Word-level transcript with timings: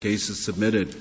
Case 0.00 0.28
is 0.28 0.38
submitted. 0.44 0.94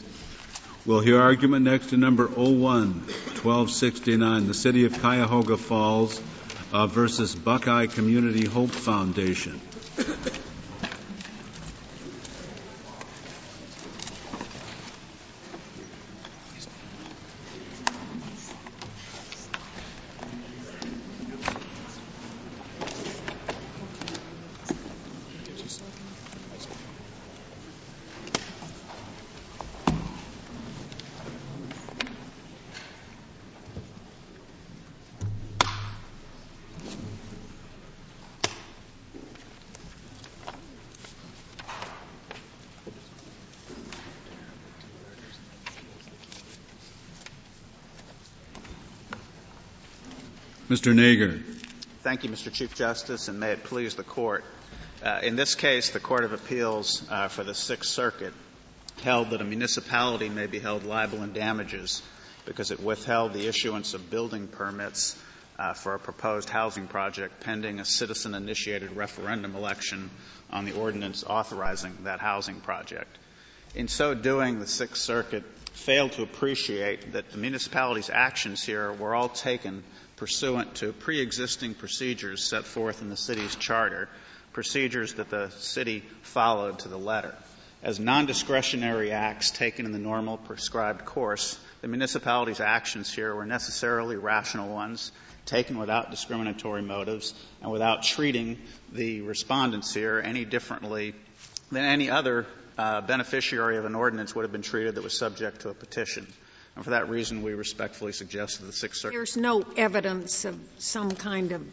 We'll 0.84 1.01
hear 1.01 1.22
argument 1.22 1.66
next 1.66 1.92
to 1.92 1.97
number 1.97 2.25
01, 2.25 2.58
1269, 2.63 4.47
the 4.47 4.55
City 4.55 4.85
of 4.85 5.00
Cuyahoga 5.00 5.55
Falls 5.55 6.20
uh, 6.73 6.88
versus 6.88 7.36
Buckeye 7.36 7.86
Community 7.86 8.47
Hope 8.47 8.71
Foundation. 8.71 9.62
Mr. 50.70 50.94
Nager. 50.94 51.42
Thank 52.02 52.26
you, 52.26 52.30
Mr. 52.30 52.52
Chief 52.52 52.76
Justice, 52.76 53.30
and 53.30 53.40
may 53.40 53.52
it 53.52 53.64
please 53.64 53.96
the 53.96 54.04
Court. 54.04 54.44
Uh, 55.02 55.22
in 55.24 55.38
this 55.38 55.56
case, 55.56 55.92
the 55.92 56.02
Court 56.02 56.26
of 56.26 56.34
Appeals 56.34 57.08
uh, 57.10 57.30
for 57.30 57.46
the 57.46 57.54
Sixth 57.54 57.90
Circuit 57.90 58.34
held 59.02 59.30
that 59.30 59.40
a 59.40 59.46
municipality 59.46 60.28
may 60.28 60.46
be 60.46 60.60
held 60.60 60.84
liable 60.84 61.24
in 61.24 61.32
damages 61.32 62.02
because 62.44 62.72
it 62.72 62.82
withheld 62.82 63.32
the 63.32 63.48
issuance 63.48 63.94
of 63.94 64.09
building 64.09 64.46
permits 64.46 65.18
uh, 65.58 65.74
for 65.74 65.94
a 65.94 66.00
proposed 66.00 66.50
housing 66.50 66.88
project 66.88 67.40
pending 67.40 67.80
a 67.80 67.86
citizen 67.86 68.36
initiated 68.36 68.94
referendum 68.94 69.56
election 69.56 70.09
on 70.52 70.66
the 70.66 70.74
ordinance 70.74 71.24
authorizing 71.24 71.98
that 72.04 72.20
housing 72.20 72.59
project. 72.59 73.18
In 73.74 73.88
so 73.88 74.14
doing, 74.14 74.59
the 74.59 74.68
Sixth 74.68 75.02
Circuit 75.02 75.46
failed 75.72 76.12
to 76.14 76.24
appreciate 76.24 77.14
that 77.14 77.31
the 77.31 77.38
municipality's 77.38 78.09
actions 78.09 78.62
here 78.62 78.92
were 78.92 79.16
all 79.16 79.30
taken 79.30 79.84
pursuant 80.18 80.76
to 80.76 80.92
pre-existing 80.92 81.73
procedures 81.73 82.44
set 82.44 82.66
forth 82.66 83.02
in 83.02 83.10
the 83.10 83.18
city's 83.18 83.56
charter, 83.56 84.10
procedures 84.52 85.14
that 85.14 85.30
the 85.30 85.50
city 85.52 86.04
followed 86.24 86.80
to 86.80 86.90
the 86.90 86.98
letter. 86.98 87.34
As 87.84 88.00
non-discretionary 88.00 89.12
acts 89.12 89.52
taken 89.52 89.86
in 89.86 89.92
the 89.92 90.00
normal 90.00 90.38
prescribed 90.38 91.06
course, 91.06 91.59
the 91.82 91.88
municipality's 91.88 92.59
actions 92.59 93.14
here 93.14 93.34
were 93.36 93.46
necessarily 93.46 94.16
rational 94.16 94.74
ones, 94.74 95.12
taken 95.46 95.78
without 95.78 96.09
discriminatory 96.09 96.81
motives 96.81 97.34
and 97.62 97.72
without 97.72 98.02
treating 98.02 98.58
the 98.92 99.22
respondents 99.22 99.94
here 99.94 100.20
any 100.20 100.44
differently 100.44 101.14
than 101.72 101.86
any 101.86 102.09
other 102.09 102.48
uh, 102.78 103.02
beneficiary 103.02 103.78
of 103.78 103.86
an 103.86 103.96
ordinance 103.96 104.36
would 104.36 104.44
have 104.44 104.52
been 104.52 104.62
treated 104.62 104.96
that 104.96 105.04
was 105.04 105.18
subject 105.18 105.62
to 105.62 105.70
a 105.70 105.74
petition. 105.74 106.28
And 106.78 106.83
for 106.83 106.92
that 106.92 107.09
reason, 107.09 107.42
we 107.42 107.56
respectfully 107.56 108.11
suggest 108.11 108.59
that 108.59 108.67
the 108.67 108.72
Sixth 108.72 109.02
Circuit. 109.02 109.16
There's 109.16 109.36
no 109.36 109.66
evidence 109.78 110.45
of 110.45 110.59
some 110.78 111.09
kind 111.09 111.52
of 111.52 111.66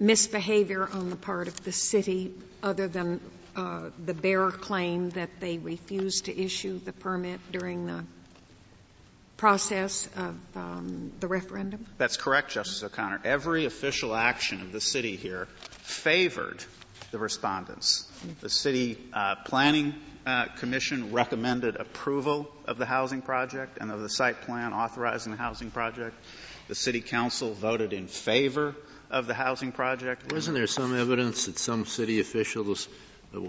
misbehavior 0.00 0.88
on 0.92 1.10
the 1.10 1.16
part 1.16 1.46
of 1.46 1.62
the 1.62 1.70
city 1.70 2.34
other 2.60 2.88
than 2.88 3.20
uh, 3.54 3.90
the 4.04 4.14
bare 4.14 4.50
claim 4.50 5.10
that 5.10 5.30
they 5.38 5.58
refused 5.58 6.24
to 6.24 6.36
issue 6.36 6.80
the 6.80 6.92
permit 6.92 7.38
during 7.52 7.86
the 7.86 8.02
process 9.36 10.08
of 10.16 10.36
um, 10.56 11.12
the 11.20 11.28
referendum? 11.28 11.86
That's 11.98 12.16
correct, 12.16 12.50
Justice 12.50 12.82
O'Connor. 12.82 13.20
Every 13.22 13.64
official 13.64 14.12
action 14.12 14.60
of 14.60 14.72
the 14.72 14.80
city 14.80 15.14
here 15.14 15.46
favored 15.82 16.64
the 17.16 17.22
respondents. 17.22 18.06
The 18.42 18.50
city 18.50 18.98
uh, 19.14 19.36
planning 19.46 19.94
uh, 20.26 20.46
Commission 20.58 21.12
recommended 21.12 21.76
approval 21.76 22.46
of 22.66 22.76
the 22.76 22.84
housing 22.84 23.22
project 23.22 23.78
and 23.80 23.90
of 23.90 24.02
the 24.02 24.08
site 24.10 24.42
plan 24.42 24.74
authorizing 24.74 25.32
the 25.32 25.38
housing 25.38 25.70
project. 25.70 26.14
The 26.68 26.74
City 26.74 27.00
Council 27.00 27.54
voted 27.54 27.94
in 27.94 28.06
favor 28.06 28.74
of 29.10 29.26
the 29.26 29.32
housing 29.34 29.72
project. 29.72 30.30
Wasn't 30.30 30.54
there 30.56 30.66
some 30.66 30.94
evidence 30.94 31.46
that 31.46 31.58
some 31.58 31.86
city 31.86 32.20
officials 32.20 32.86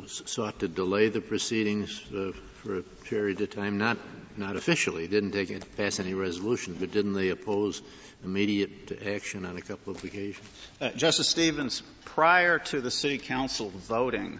sought 0.05 0.59
to 0.59 0.67
delay 0.69 1.09
the 1.09 1.19
proceedings 1.21 2.01
uh, 2.15 2.31
for 2.67 2.79
a 2.79 2.83
period 2.83 3.39
of 3.41 3.49
time? 3.49 3.77
Not, 3.77 3.97
not 4.35 4.57
officially, 4.57 5.07
didn't 5.07 5.31
take 5.31 5.77
pass 5.77 5.99
any 5.99 6.13
resolution, 6.13 6.75
but 6.79 6.91
didn't 6.91 7.13
they 7.13 7.29
oppose 7.29 7.81
immediate 8.23 9.01
action 9.05 9.45
on 9.45 9.57
a 9.57 9.61
couple 9.61 9.95
of 9.95 10.03
occasions? 10.03 10.45
Uh, 10.81 10.89
Justice 10.89 11.29
Stevens, 11.29 11.81
prior 12.03 12.59
to 12.59 12.81
the 12.81 12.91
City 12.91 13.17
Council 13.17 13.69
voting 13.69 14.39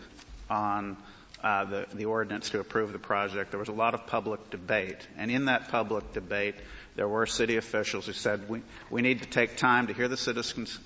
on 0.49 0.97
uh, 1.41 1.63
the, 1.65 1.87
the 1.93 2.05
ordinance 2.05 2.49
to 2.49 2.59
approve 2.59 2.91
the 2.91 2.99
project, 2.99 3.51
there 3.51 3.59
was 3.59 3.69
a 3.69 3.73
lot 3.73 3.93
of 3.93 4.07
public 4.07 4.49
debate. 4.49 5.07
And 5.17 5.31
in 5.31 5.45
that 5.45 5.69
public 5.69 6.11
debate, 6.11 6.55
there 6.95 7.07
were 7.07 7.27
city 7.27 7.55
officials 7.55 8.07
who 8.07 8.13
said, 8.13 8.49
we, 8.49 8.61
we 8.89 9.01
need 9.01 9.21
to 9.21 9.29
take 9.29 9.55
time 9.55 9.87
to 9.87 9.93
hear 9.93 10.07
the 10.07 10.17
citizens, 10.17 10.77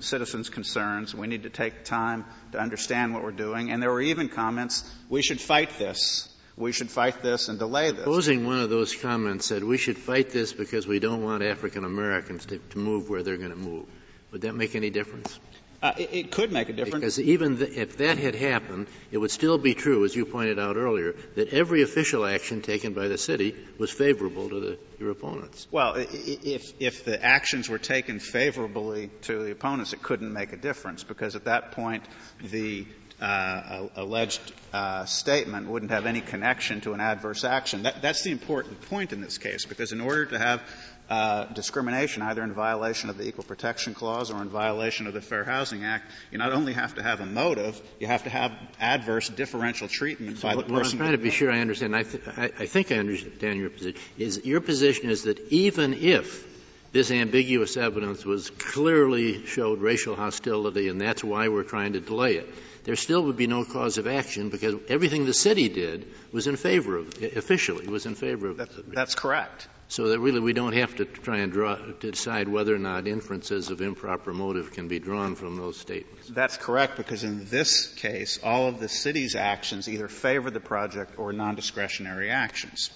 citizens' 0.00 0.50
concerns. 0.50 1.14
We 1.14 1.26
need 1.26 1.44
to 1.44 1.50
take 1.50 1.84
time 1.84 2.26
to 2.52 2.60
understand 2.60 3.14
what 3.14 3.24
we're 3.24 3.32
doing. 3.32 3.72
And 3.72 3.82
there 3.82 3.90
were 3.90 4.02
even 4.02 4.28
comments, 4.28 4.88
we 5.08 5.22
should 5.22 5.40
fight 5.40 5.70
this. 5.78 6.28
We 6.56 6.72
should 6.72 6.90
fight 6.90 7.22
this 7.22 7.48
and 7.48 7.58
delay 7.58 7.90
this. 7.90 8.00
Supposing 8.00 8.46
one 8.46 8.60
of 8.60 8.70
those 8.70 8.94
comments 8.94 9.46
said, 9.46 9.64
we 9.64 9.76
should 9.76 9.98
fight 9.98 10.30
this 10.30 10.52
because 10.52 10.86
we 10.86 11.00
don't 11.00 11.22
want 11.22 11.42
African 11.42 11.84
Americans 11.84 12.46
to, 12.46 12.58
to 12.58 12.78
move 12.78 13.10
where 13.10 13.22
they're 13.22 13.36
going 13.36 13.50
to 13.50 13.56
move. 13.56 13.86
Would 14.30 14.42
that 14.42 14.54
make 14.54 14.74
any 14.74 14.90
difference? 14.90 15.38
Uh, 15.84 15.92
it, 15.98 16.08
it, 16.12 16.30
could 16.30 16.50
make 16.50 16.70
a 16.70 16.72
difference. 16.72 16.94
Because 16.94 17.20
even 17.20 17.58
the, 17.58 17.80
if 17.80 17.98
that 17.98 18.16
had 18.16 18.34
happened, 18.34 18.86
it 19.12 19.18
would 19.18 19.30
still 19.30 19.58
be 19.58 19.74
true, 19.74 20.02
as 20.06 20.16
you 20.16 20.24
pointed 20.24 20.58
out 20.58 20.76
earlier, 20.76 21.14
that 21.34 21.52
every 21.52 21.82
official 21.82 22.24
action 22.24 22.62
taken 22.62 22.94
by 22.94 23.08
the 23.08 23.18
city 23.18 23.54
was 23.76 23.90
favorable 23.90 24.48
to 24.48 24.60
the, 24.60 24.78
your 24.98 25.10
opponents. 25.10 25.66
Well, 25.70 25.96
if, 25.96 26.72
if 26.80 27.04
the 27.04 27.22
actions 27.22 27.68
were 27.68 27.78
taken 27.78 28.18
favorably 28.18 29.10
to 29.22 29.44
the 29.44 29.50
opponents, 29.50 29.92
it 29.92 30.02
couldn't 30.02 30.32
make 30.32 30.54
a 30.54 30.56
difference 30.56 31.04
because 31.04 31.36
at 31.36 31.44
that 31.44 31.72
point 31.72 32.04
the 32.40 32.86
uh, 33.24 33.88
alleged 33.96 34.52
uh, 34.72 35.06
statement 35.06 35.68
wouldn't 35.68 35.90
have 35.90 36.04
any 36.04 36.20
connection 36.20 36.82
to 36.82 36.92
an 36.92 37.00
adverse 37.00 37.42
action. 37.42 37.84
That, 37.84 38.02
that's 38.02 38.22
the 38.22 38.30
important 38.30 38.82
point 38.82 39.12
in 39.12 39.20
this 39.22 39.38
case 39.38 39.64
because 39.64 39.92
in 39.92 40.00
order 40.00 40.26
to 40.26 40.38
have 40.38 40.62
uh, 41.08 41.46
discrimination, 41.46 42.22
either 42.22 42.42
in 42.42 42.52
violation 42.52 43.08
of 43.08 43.16
the 43.16 43.26
Equal 43.26 43.44
Protection 43.44 43.94
Clause 43.94 44.30
or 44.30 44.42
in 44.42 44.48
violation 44.48 45.06
of 45.06 45.14
the 45.14 45.22
Fair 45.22 45.44
Housing 45.44 45.84
Act, 45.84 46.10
you 46.30 46.38
not 46.38 46.52
only 46.52 46.74
have 46.74 46.96
to 46.96 47.02
have 47.02 47.20
a 47.20 47.26
motive, 47.26 47.80
you 47.98 48.06
have 48.06 48.24
to 48.24 48.30
have 48.30 48.52
adverse 48.78 49.28
differential 49.30 49.88
treatment 49.88 50.38
so 50.38 50.48
by 50.48 50.56
the 50.56 50.62
person. 50.62 50.74
What 50.74 50.86
I'm 50.86 50.98
trying 50.98 51.12
to 51.12 51.18
be 51.18 51.30
sure 51.30 51.50
I 51.50 51.60
understand. 51.60 51.96
I, 51.96 52.02
th- 52.02 52.22
I, 52.26 52.44
I 52.58 52.66
think 52.66 52.92
I 52.92 52.96
understand 52.96 53.58
your 53.58 53.70
position. 53.70 54.00
Is 54.18 54.44
your 54.44 54.60
position 54.60 55.08
is 55.08 55.24
that 55.24 55.38
even 55.50 55.94
if 55.94 56.53
this 56.94 57.10
ambiguous 57.10 57.76
evidence 57.76 58.24
was 58.24 58.48
clearly 58.48 59.44
showed 59.44 59.82
racial 59.82 60.16
hostility, 60.16 60.88
and 60.88 60.98
that's 60.98 61.22
why 61.22 61.48
we're 61.48 61.62
trying 61.62 61.92
to 61.92 62.00
delay 62.00 62.36
it 62.36 62.48
there 62.84 62.96
still 62.96 63.24
would 63.24 63.36
be 63.36 63.46
no 63.46 63.64
cause 63.64 63.98
of 63.98 64.06
action 64.06 64.50
because 64.50 64.74
everything 64.88 65.24
the 65.24 65.34
city 65.34 65.68
did 65.68 66.06
was 66.32 66.46
in 66.46 66.56
favor 66.56 66.98
of, 66.98 67.08
officially 67.36 67.86
was 67.88 68.06
in 68.06 68.14
favor 68.14 68.48
of. 68.48 68.58
That's, 68.58 68.78
that's 68.88 69.14
correct. 69.14 69.68
So 69.88 70.08
that 70.08 70.18
really 70.18 70.40
we 70.40 70.52
don't 70.52 70.72
have 70.74 70.94
to 70.96 71.04
try 71.04 71.38
and 71.38 71.52
draw, 71.52 71.76
to 71.76 72.10
decide 72.10 72.48
whether 72.48 72.74
or 72.74 72.78
not 72.78 73.06
inferences 73.06 73.70
of 73.70 73.80
improper 73.80 74.32
motive 74.32 74.72
can 74.72 74.88
be 74.88 74.98
drawn 74.98 75.34
from 75.34 75.56
those 75.56 75.78
statements. 75.78 76.28
That's 76.28 76.56
correct 76.56 76.96
because 76.96 77.24
in 77.24 77.46
this 77.46 77.86
case, 77.94 78.38
all 78.42 78.66
of 78.68 78.80
the 78.80 78.88
city's 78.88 79.34
actions 79.34 79.88
either 79.88 80.08
favor 80.08 80.50
the 80.50 80.60
project 80.60 81.18
or 81.18 81.32
non-discretionary 81.32 82.30
actions. 82.30 82.90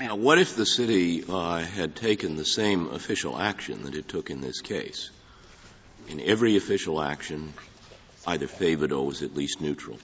Now, 0.00 0.14
what 0.14 0.38
if 0.38 0.54
the 0.54 0.64
city 0.64 1.24
uh, 1.28 1.58
had 1.58 1.96
taken 1.96 2.36
the 2.36 2.44
same 2.44 2.86
official 2.90 3.36
action 3.36 3.82
that 3.82 3.96
it 3.96 4.06
took 4.06 4.30
in 4.30 4.40
this 4.40 4.60
case? 4.60 5.10
In 6.08 6.20
every 6.20 6.56
official 6.56 7.02
action, 7.02 7.52
either 8.24 8.46
favored 8.46 8.92
or 8.92 9.04
was 9.04 9.22
at 9.22 9.34
least 9.34 9.60
neutral. 9.60 9.98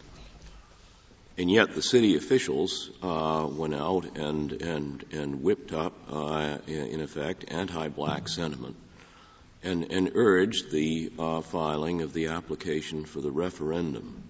And 1.39 1.49
yet 1.49 1.77
the 1.77 1.83
city 1.83 2.17
officials 2.17 2.91
uh, 3.03 3.47
went 3.49 3.75
out 3.75 4.17
and, 4.17 4.51
and, 4.51 5.05
and 5.13 5.43
whipped 5.43 5.73
up, 5.73 5.93
uh, 6.11 6.59
in 6.67 7.01
effect, 7.01 7.45
anti-black 7.47 8.29
sentiment 8.29 8.77
and, 9.63 9.93
and 9.93 10.11
urged 10.17 10.73
the 10.73 11.13
uh, 11.19 11.41
filing 11.41 12.03
of 12.03 12.13
the 12.13 12.27
application 12.29 13.05
for 13.05 13.21
the 13.21 13.31
referendum. 13.31 14.23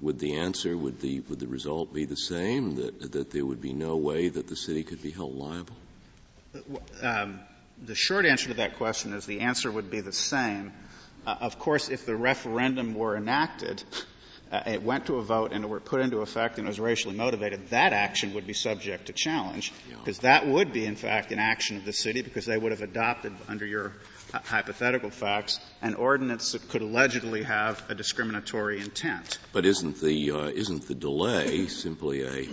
Would 0.00 0.18
the 0.18 0.36
answer, 0.36 0.76
would 0.76 1.00
the, 1.00 1.20
would 1.20 1.40
the 1.40 1.46
result 1.46 1.92
be 1.92 2.04
the 2.04 2.16
same, 2.16 2.76
that, 2.76 3.12
that 3.12 3.30
there 3.30 3.46
would 3.46 3.62
be 3.62 3.72
no 3.72 3.96
way 3.96 4.28
that 4.28 4.46
the 4.46 4.56
city 4.56 4.82
could 4.82 5.02
be 5.02 5.10
held 5.10 5.34
liable? 5.34 5.76
Um, 7.02 7.40
the 7.82 7.94
short 7.94 8.26
answer 8.26 8.48
to 8.48 8.54
that 8.54 8.76
question 8.76 9.14
is 9.14 9.26
the 9.26 9.40
answer 9.40 9.70
would 9.70 9.90
be 9.90 10.00
the 10.00 10.12
same. 10.12 10.72
Uh, 11.26 11.36
of 11.40 11.58
course, 11.58 11.88
if 11.88 12.06
the 12.06 12.14
referendum 12.14 12.94
were 12.94 13.16
enacted, 13.16 13.82
uh, 14.52 14.62
it 14.66 14.82
went 14.82 15.06
to 15.06 15.16
a 15.16 15.22
vote 15.22 15.52
and 15.52 15.64
it 15.64 15.66
were 15.66 15.80
put 15.80 16.00
into 16.00 16.18
effect 16.18 16.58
and 16.58 16.66
it 16.66 16.70
was 16.70 16.78
racially 16.78 17.16
motivated, 17.16 17.68
that 17.70 17.92
action 17.92 18.34
would 18.34 18.46
be 18.46 18.52
subject 18.52 19.06
to 19.06 19.12
challenge 19.12 19.72
because 19.88 20.18
yeah. 20.18 20.40
that 20.40 20.46
would 20.46 20.72
be, 20.72 20.86
in 20.86 20.96
fact, 20.96 21.32
an 21.32 21.38
action 21.38 21.76
of 21.76 21.84
the 21.84 21.92
city 21.92 22.22
because 22.22 22.46
they 22.46 22.56
would 22.56 22.70
have 22.70 22.82
adopted 22.82 23.32
under 23.48 23.66
your 23.66 23.92
hypothetical 24.32 25.10
facts 25.10 25.60
an 25.82 25.94
ordinance 25.94 26.52
that 26.52 26.68
could 26.68 26.82
allegedly 26.82 27.42
have 27.42 27.82
a 27.88 27.94
discriminatory 27.94 28.80
intent. 28.80 29.38
But 29.52 29.66
isn't 29.66 30.00
the 30.00 30.30
uh, 30.30 30.46
isn't 30.48 30.86
the 30.88 30.94
delay 30.94 31.66
simply 31.66 32.22
a 32.22 32.48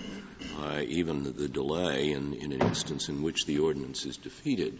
uh, 0.59 0.81
even 0.81 1.23
the 1.23 1.47
delay 1.47 2.11
in, 2.11 2.33
in 2.33 2.51
an 2.51 2.61
instance 2.61 3.09
in 3.09 3.21
which 3.21 3.45
the 3.45 3.59
ordinance 3.59 4.05
is 4.05 4.17
defeated? 4.17 4.79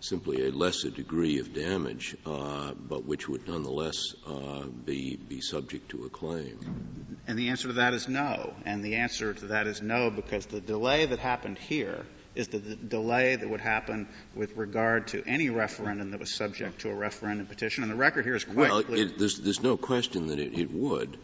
simply 0.00 0.46
a 0.46 0.52
lesser 0.52 0.90
degree 0.90 1.38
of 1.40 1.52
damage, 1.52 2.16
uh, 2.24 2.72
but 2.74 3.04
which 3.04 3.28
would 3.28 3.48
nonetheless 3.48 4.14
uh, 4.26 4.64
be 4.64 5.16
be 5.16 5.40
subject 5.40 5.90
to 5.90 6.04
a 6.04 6.08
claim? 6.08 7.18
And 7.26 7.38
the 7.38 7.48
answer 7.48 7.68
to 7.68 7.74
that 7.74 7.94
is 7.94 8.08
no. 8.08 8.54
And 8.64 8.82
the 8.82 8.96
answer 8.96 9.34
to 9.34 9.46
that 9.48 9.66
is 9.66 9.82
no 9.82 10.10
because 10.10 10.46
the 10.46 10.60
delay 10.60 11.06
that 11.06 11.18
happened 11.18 11.58
here 11.58 12.06
is 12.38 12.48
the, 12.48 12.58
the 12.58 12.76
delay 12.76 13.34
that 13.34 13.50
would 13.50 13.60
happen 13.60 14.08
with 14.34 14.56
regard 14.56 15.08
to 15.08 15.22
any 15.26 15.50
referendum 15.50 16.12
that 16.12 16.20
was 16.20 16.32
subject 16.32 16.80
to 16.82 16.90
a 16.90 16.94
referendum 16.94 17.46
petition. 17.46 17.82
And 17.82 17.92
the 17.92 17.96
record 17.96 18.24
here 18.24 18.36
is 18.36 18.44
quite 18.44 18.56
well, 18.70 18.82
clear. 18.82 19.06
It, 19.06 19.18
there's, 19.18 19.38
there's 19.38 19.62
no 19.62 19.76
question 19.76 20.28
that 20.28 20.38
it, 20.38 20.56
it 20.58 20.72
would. 20.72 21.18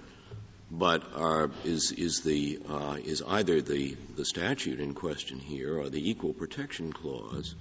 But 0.71 1.05
are, 1.15 1.51
is, 1.65 1.93
is, 1.93 2.23
the, 2.23 2.59
uh, 2.69 2.97
is 3.05 3.23
either 3.23 3.63
the, 3.63 3.97
the 4.17 4.25
statute 4.25 4.81
in 4.81 4.95
question 4.95 5.39
here 5.39 5.79
or 5.79 5.89
the 5.89 6.11
Equal 6.11 6.33
Protection 6.33 6.93
Clause 6.93 7.55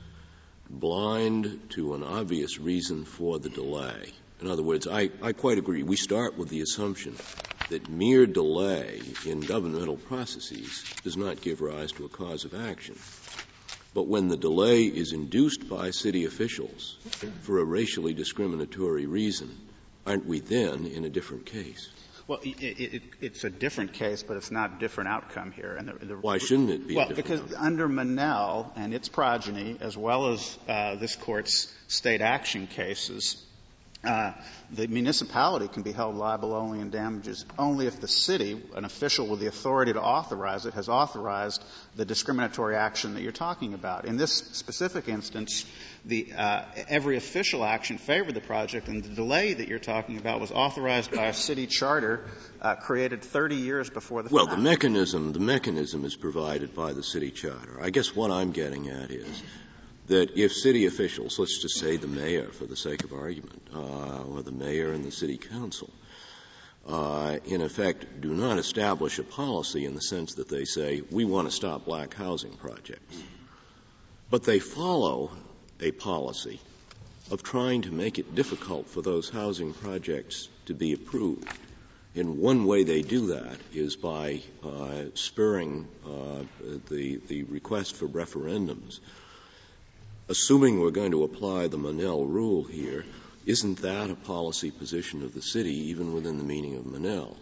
blind 0.68 1.70
to 1.72 1.94
an 1.94 2.04
obvious 2.04 2.58
reason 2.58 3.06
for 3.06 3.38
the 3.38 3.50
delay. 3.50 4.12
In 4.42 4.48
other 4.50 4.64
words, 4.64 4.88
I, 4.88 5.12
I 5.22 5.34
quite 5.34 5.60
agree. 5.60 5.84
We 5.84 5.96
start 5.96 6.38
with 6.38 6.50
the 6.50 6.62
assumption 6.62 7.16
that 7.70 7.90
mere 7.90 8.26
delay 8.26 9.02
in 9.26 9.40
governmental 9.40 9.98
processes 9.98 10.84
does 11.04 11.18
not 11.18 11.42
give 11.42 11.62
rise 11.62 11.92
to 11.94 12.06
a 12.06 12.10
cause 12.10 12.46
of 12.46 12.54
action. 12.54 12.98
But 13.94 14.08
when 14.08 14.28
the 14.28 14.38
delay 14.38 14.86
is 14.86 15.14
induced 15.14 15.70
by 15.70 15.92
city 15.92 16.26
officials 16.26 16.98
for 17.42 17.60
a 17.60 17.64
racially 17.64 18.14
discriminatory 18.14 19.06
reason, 19.06 19.56
aren't 20.06 20.26
we 20.26 20.40
then 20.40 20.86
in 20.88 21.06
a 21.06 21.10
different 21.10 21.46
case? 21.46 21.90
Well, 22.26 22.40
it, 22.42 22.80
it, 22.80 23.04
it's 23.20 23.44
a 23.44 23.50
different 23.50 23.94
case, 23.94 24.24
but 24.24 24.38
it's 24.38 24.50
not 24.50 24.78
a 24.78 24.80
different 24.80 25.10
outcome 25.10 25.52
here. 25.52 25.76
And 25.78 25.90
the, 25.90 26.06
the, 26.06 26.16
Why 26.16 26.38
shouldn't 26.38 26.70
it 26.70 26.88
be? 26.88 26.96
Well, 26.96 27.10
because 27.14 27.42
outcome? 27.42 27.66
under 27.66 27.90
Monell 27.90 28.72
and 28.78 28.94
its 28.94 29.10
progeny, 29.10 29.78
as 29.82 29.98
well 29.98 30.32
as 30.32 30.58
uh, 30.68 30.96
this 30.96 31.18
court's 31.18 31.74
state 31.88 32.22
action 32.22 32.68
cases, 32.68 33.44
uh, 34.04 34.34
the 34.72 34.88
municipality 34.88 35.68
can 35.68 35.82
be 35.82 35.94
held 35.94 36.16
liable 36.16 36.54
only 36.54 36.80
in 36.80 36.90
damages 36.90 37.46
only 37.58 37.88
if 37.88 38.02
the 38.02 38.08
city, 38.08 38.62
an 38.76 38.84
official 38.84 39.28
with 39.28 39.40
the 39.40 39.48
authority 39.48 39.94
to 39.94 40.02
authorize 40.02 40.66
it, 40.66 40.74
has 40.74 40.90
authorized 40.90 41.64
the 41.96 42.04
discriminatory 42.04 42.76
action 42.76 43.14
that 43.14 43.22
you're 43.22 43.32
talking 43.32 43.74
about. 43.74 44.06
In 44.06 44.18
this 44.18 44.34
specific 44.34 45.08
instance, 45.08 45.66
the, 46.04 46.34
uh, 46.34 46.66
every 46.90 47.16
official 47.16 47.64
action 47.64 47.98
favored 47.98 48.34
the 48.34 48.42
project, 48.42 48.90
and 48.90 49.04
the 49.04 49.16
delay 49.16 49.54
that 49.54 49.70
you're 49.70 49.80
talking 49.80 50.18
about 50.18 50.42
was 50.42 50.52
authorized 50.52 51.12
by 51.12 51.28
a 51.28 51.34
city 51.34 51.66
charter 51.66 52.26
uh, 52.62 52.76
created 52.76 53.22
30 53.24 53.56
years 53.56 53.90
before 53.90 54.22
the. 54.22 54.30
Well, 54.34 54.48
the 54.48 54.58
mechanism, 54.58 55.32
the 55.32 55.40
mechanism 55.40 56.04
is 56.04 56.16
provided 56.16 56.76
by 56.76 56.92
the 56.92 57.04
city 57.04 57.32
charter. 57.32 57.80
I 57.82 57.90
guess 57.90 58.14
what 58.14 58.32
I'm 58.32 58.52
getting 58.52 58.90
at 58.90 59.12
is 59.12 59.44
that 60.08 60.38
if 60.38 60.54
city 60.54 60.86
officials, 60.86 61.40
let's 61.40 61.62
just 61.62 61.80
say 61.80 61.98
the 61.98 62.08
mayor 62.08 62.48
for 62.48 62.66
the 62.66 62.76
sake 62.76 63.04
of 63.04 63.14
argument, 63.14 63.62
uh, 63.74 64.24
or 64.24 64.42
the 64.42 64.52
mayor 64.52 64.92
and 64.92 65.06
the 65.06 65.12
city 65.12 65.38
council, 65.38 65.90
uh, 66.88 67.38
in 67.46 67.62
effect 67.62 68.20
do 68.20 68.34
not 68.34 68.58
establish 68.58 69.18
a 69.20 69.24
policy 69.24 69.86
in 69.86 69.96
the 69.96 70.02
sense 70.02 70.36
that 70.36 70.50
they 70.50 70.66
say, 70.66 71.02
we 71.12 71.24
want 71.24 71.48
to 71.48 71.56
stop 71.56 71.86
black 71.86 72.14
housing 72.14 72.52
projects. 72.54 73.24
But 74.30 74.44
they 74.44 74.60
follow 74.60 75.32
a 75.80 75.92
policy 75.92 76.60
of 77.32 77.42
trying 77.44 77.84
to 77.84 77.92
make 77.92 78.20
it 78.20 78.36
difficult 78.36 78.88
for 78.88 79.02
those 79.02 79.30
housing 79.30 79.74
projects 79.74 80.50
to 80.66 80.74
be 80.74 80.94
approved. 80.94 81.48
And 82.16 82.38
one 82.40 82.66
way 82.66 82.84
they 82.84 83.02
do 83.02 83.28
that 83.28 83.58
is 83.74 83.96
by 83.96 84.42
uh, 84.64 85.06
spurring 85.16 85.88
uh, 86.06 86.44
the, 86.90 87.22
the 87.28 87.44
request 87.44 87.96
for 87.96 88.08
referendums 88.08 89.00
assuming 90.30 90.80
we're 90.80 90.92
going 90.92 91.12
to 91.12 91.24
apply 91.24 91.68
the 91.68 91.78
Monell 91.78 92.26
rule 92.26 92.64
here, 92.64 93.06
isn't 93.46 93.82
that 93.82 94.10
a 94.10 94.16
policy 94.16 94.72
position 94.72 95.24
of 95.24 95.34
the 95.34 95.42
city, 95.42 95.90
even 95.90 96.14
within 96.14 96.38
the 96.38 96.44
meaning 96.44 96.76
of 96.76 96.86
Monell? 96.86 97.38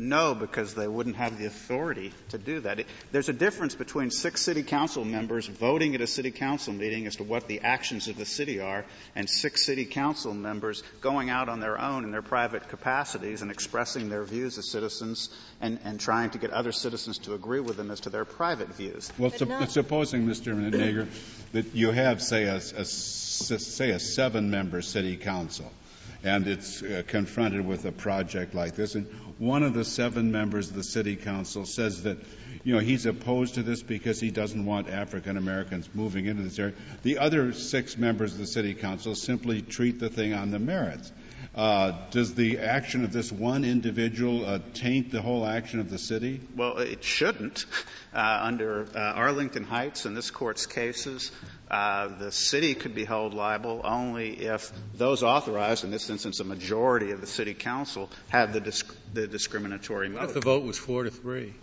No, 0.00 0.34
because 0.34 0.72
they 0.72 0.88
wouldn't 0.88 1.16
have 1.16 1.38
the 1.38 1.44
authority 1.44 2.12
to 2.30 2.38
do 2.38 2.60
that. 2.60 2.80
It, 2.80 2.86
there's 3.12 3.28
a 3.28 3.34
difference 3.34 3.74
between 3.74 4.10
six 4.10 4.40
city 4.40 4.62
council 4.62 5.04
members 5.04 5.46
voting 5.46 5.94
at 5.94 6.00
a 6.00 6.06
city 6.06 6.30
council 6.30 6.72
meeting 6.72 7.06
as 7.06 7.16
to 7.16 7.22
what 7.22 7.48
the 7.48 7.60
actions 7.60 8.08
of 8.08 8.16
the 8.16 8.24
city 8.24 8.60
are, 8.60 8.86
and 9.14 9.28
six 9.28 9.66
city 9.66 9.84
council 9.84 10.32
members 10.32 10.82
going 11.02 11.28
out 11.28 11.50
on 11.50 11.60
their 11.60 11.78
own 11.78 12.04
in 12.04 12.12
their 12.12 12.22
private 12.22 12.66
capacities 12.68 13.42
and 13.42 13.50
expressing 13.50 14.08
their 14.08 14.24
views 14.24 14.56
as 14.56 14.70
citizens 14.70 15.28
and, 15.60 15.78
and 15.84 16.00
trying 16.00 16.30
to 16.30 16.38
get 16.38 16.50
other 16.50 16.72
citizens 16.72 17.18
to 17.18 17.34
agree 17.34 17.60
with 17.60 17.76
them 17.76 17.90
as 17.90 18.00
to 18.00 18.08
their 18.08 18.24
private 18.24 18.74
views. 18.74 19.12
Well, 19.18 19.30
su- 19.30 19.66
supposing, 19.68 20.26
Mr. 20.26 20.54
Nager, 20.54 21.08
that 21.52 21.74
you 21.74 21.90
have, 21.90 22.22
say, 22.22 22.44
a, 22.44 22.56
a 22.56 22.84
say 22.86 23.90
a 23.90 24.00
seven-member 24.00 24.80
city 24.80 25.18
council 25.18 25.70
and 26.22 26.46
it's 26.46 26.82
uh, 26.82 27.02
confronted 27.06 27.66
with 27.66 27.84
a 27.84 27.92
project 27.92 28.54
like 28.54 28.74
this. 28.74 28.94
And 28.94 29.06
one 29.38 29.62
of 29.62 29.72
the 29.72 29.84
seven 29.84 30.30
members 30.32 30.68
of 30.68 30.76
the 30.76 30.82
city 30.82 31.16
council 31.16 31.64
says 31.64 32.02
that, 32.02 32.18
you 32.62 32.74
know, 32.74 32.80
he's 32.80 33.06
opposed 33.06 33.54
to 33.54 33.62
this 33.62 33.82
because 33.82 34.20
he 34.20 34.30
doesn't 34.30 34.66
want 34.66 34.90
African 34.90 35.36
Americans 35.36 35.88
moving 35.94 36.26
into 36.26 36.42
this 36.42 36.58
area. 36.58 36.74
The 37.02 37.18
other 37.18 37.52
six 37.52 37.96
members 37.96 38.32
of 38.32 38.38
the 38.38 38.46
city 38.46 38.74
council 38.74 39.14
simply 39.14 39.62
treat 39.62 39.98
the 39.98 40.10
thing 40.10 40.34
on 40.34 40.50
the 40.50 40.58
merits. 40.58 41.10
Uh, 41.54 41.92
does 42.10 42.34
the 42.34 42.58
action 42.58 43.04
of 43.04 43.12
this 43.12 43.32
one 43.32 43.64
individual 43.64 44.46
uh, 44.46 44.58
taint 44.74 45.10
the 45.10 45.20
whole 45.20 45.46
action 45.46 45.80
of 45.80 45.90
the 45.90 45.98
city? 45.98 46.40
Well, 46.56 46.78
it 46.78 47.02
shouldn't. 47.02 47.66
Uh, 48.14 48.40
under 48.42 48.86
uh, 48.94 48.98
Arlington 48.98 49.64
Heights 49.64 50.04
and 50.04 50.16
this 50.16 50.30
court's 50.30 50.66
cases, 50.66 51.32
uh, 51.70 52.08
the 52.18 52.32
city 52.32 52.74
could 52.74 52.94
be 52.94 53.04
held 53.04 53.34
liable 53.34 53.80
only 53.84 54.30
if 54.30 54.72
those 54.94 55.22
authorized, 55.22 55.84
in 55.84 55.90
this 55.90 56.10
instance 56.10 56.40
a 56.40 56.44
majority 56.44 57.12
of 57.12 57.20
the 57.20 57.26
city 57.26 57.54
council, 57.54 58.10
had 58.28 58.52
the, 58.52 58.60
disc- 58.60 58.94
the 59.12 59.26
discriminatory 59.26 60.08
motive. 60.08 60.30
If 60.30 60.34
the 60.34 60.40
vote 60.40 60.64
was 60.64 60.78
four 60.78 61.04
to 61.04 61.10
three. 61.10 61.54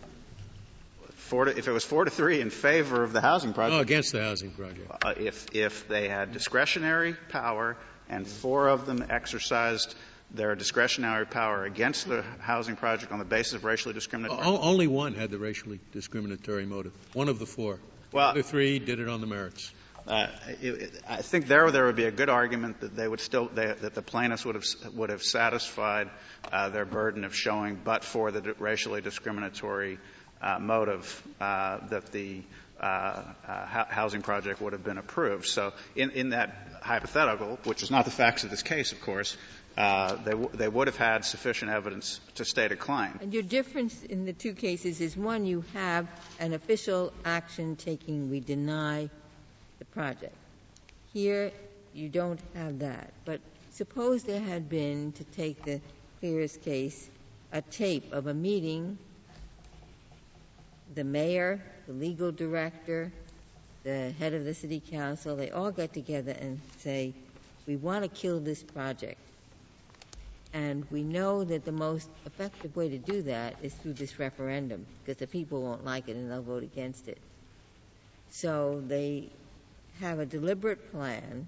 Four 1.12 1.46
to, 1.46 1.58
if 1.58 1.68
it 1.68 1.72
was 1.72 1.84
four 1.84 2.06
to 2.06 2.12
three 2.12 2.40
in 2.40 2.50
favor 2.50 3.04
of 3.04 3.12
the 3.12 3.20
housing 3.20 3.54
project. 3.54 3.78
Oh, 3.78 3.82
against 3.82 4.14
the 4.14 4.22
housing 4.22 4.52
project. 4.52 4.90
Uh, 5.04 5.14
if, 5.18 5.54
if 5.54 5.88
they 5.90 6.08
had 6.08 6.32
discretionary 6.32 7.16
power 7.30 7.76
and 8.10 8.28
four 8.28 8.68
of 8.70 8.86
them 8.86 9.06
exercised 9.10 9.96
their 10.32 10.56
discretionary 10.56 11.26
power 11.26 11.64
against 11.64 12.08
the 12.08 12.24
housing 12.40 12.76
project 12.76 13.12
on 13.12 13.20
the 13.20 13.26
basis 13.26 13.54
of 13.54 13.64
racially 13.64 13.94
discriminatory. 13.94 14.46
O- 14.46 14.60
only 14.60 14.88
one 14.88 15.14
had 15.14 15.32
the 15.32 15.38
racially 15.38 15.80
discriminatory 15.94 16.66
motive. 16.66 16.94
One 17.14 17.30
of 17.30 17.40
the 17.40 17.46
four. 17.46 17.80
Well, 18.12 18.34
the 18.34 18.44
three 18.44 18.80
did 18.80 19.00
it 19.00 19.08
on 19.08 19.22
the 19.22 19.28
merits. 19.28 19.72
Uh, 20.08 20.28
it, 20.62 20.74
it, 20.74 21.02
I 21.08 21.22
think 21.22 21.48
there 21.48 21.70
there 21.70 21.86
would 21.86 21.98
be 21.98 22.06
a 22.06 22.12
good 22.12 22.30
argument 22.30 22.80
that 22.80 22.96
they 22.96 23.08
would 23.08 23.20
still 23.20 23.50
they, 23.54 23.66
that 23.74 23.94
the 23.94 24.02
plaintiffs 24.02 24.46
would 24.46 24.56
have 24.56 24.66
would 24.96 25.10
have 25.10 25.22
satisfied 25.22 26.10
uh, 26.50 26.70
their 26.70 26.86
burden 26.86 27.26
of 27.26 27.36
showing, 27.36 27.78
but 27.84 28.06
for 28.06 28.32
the 28.32 28.54
racially 28.54 29.02
discriminatory 29.02 30.00
uh, 30.42 30.60
motive, 30.60 31.24
uh, 31.42 31.86
that 31.88 32.12
the 32.14 32.42
uh, 32.80 33.24
uh, 33.48 33.66
housing 33.90 34.22
project 34.22 34.62
would 34.62 34.74
have 34.74 34.84
been 34.84 34.98
approved. 35.00 35.48
So, 35.48 35.74
in, 35.96 36.12
in 36.12 36.30
that 36.30 36.77
hypothetical, 36.88 37.60
which 37.66 37.84
is 37.84 37.92
not 37.92 38.06
the 38.06 38.12
facts 38.12 38.44
of 38.44 38.50
this 38.50 38.64
case, 38.64 38.92
of 38.92 39.02
course, 39.02 39.38
uh, 39.78 40.16
they, 40.24 40.32
w- 40.32 40.50
they 40.54 40.68
would 40.68 40.88
have 40.88 40.98
had 40.98 41.24
sufficient 41.26 41.70
evidence 41.70 42.20
to 42.36 42.46
state 42.46 42.72
a 42.72 42.76
claim. 42.76 43.20
And 43.22 43.34
your 43.34 43.44
difference 43.44 44.02
in 44.04 44.26
the 44.26 44.34
two 44.34 44.54
cases 44.54 45.02
is 45.02 45.16
one, 45.16 45.46
you 45.46 45.64
have 45.74 46.08
an 46.40 46.54
official 46.54 47.14
action 47.26 47.76
taking, 47.76 48.30
we 48.32 48.40
deny 48.40 49.10
the 49.80 49.86
project. 49.86 50.34
Here, 51.14 51.52
you 51.94 52.10
don't 52.10 52.40
have 52.56 52.80
that. 52.80 53.12
But 53.26 53.42
suppose 53.72 54.24
there 54.24 54.42
had 54.42 54.70
been, 54.70 55.12
to 55.14 55.24
take 55.24 55.64
the 55.64 55.82
clearest 56.20 56.62
case, 56.64 57.10
a 57.52 57.62
tape 57.62 58.14
of 58.14 58.28
a 58.28 58.34
meeting, 58.34 58.98
the 60.96 61.04
mayor, 61.04 61.62
the 61.86 61.94
legal 61.94 62.32
director, 62.32 63.12
the 63.88 64.12
head 64.20 64.34
of 64.34 64.44
the 64.44 64.54
city 64.54 64.82
council, 64.82 65.38
they 65.38 65.50
all 65.50 65.72
get 65.72 65.94
together 65.94 66.36
and 66.38 66.60
say, 66.80 67.14
we 67.66 67.78
want 67.78 68.04
to 68.04 68.10
kill 68.10 68.42
this 68.42 68.62
project. 68.62 69.18
And 70.54 70.86
we 70.92 71.04
know 71.04 71.46
that 71.46 71.64
the 71.64 71.72
most 71.72 72.10
effective 72.26 72.76
way 72.76 72.90
to 72.90 72.98
do 72.98 73.22
that 73.22 73.56
is 73.62 73.74
through 73.76 73.94
this 73.94 74.20
referendum, 74.20 74.86
because 75.00 75.20
the 75.20 75.28
people 75.28 75.62
won't 75.62 75.86
like 75.86 76.10
it 76.10 76.18
and 76.18 76.30
they'll 76.30 76.42
vote 76.42 76.64
against 76.64 77.08
it. 77.08 77.18
So 78.30 78.84
they 78.86 79.30
have 80.02 80.20
a 80.20 80.26
deliberate 80.26 80.92
plan 80.92 81.48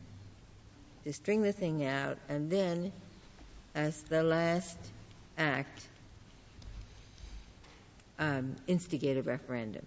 to 1.03 1.11
string 1.11 1.41
the 1.41 1.51
thing 1.51 1.83
out, 1.83 2.19
and 2.29 2.49
then, 2.49 2.93
as 3.75 4.01
the 4.03 4.23
last 4.23 4.77
act 5.37 5.81
um, 8.17 8.55
instigate 8.65 9.17
a 9.17 9.23
referendum. 9.23 9.85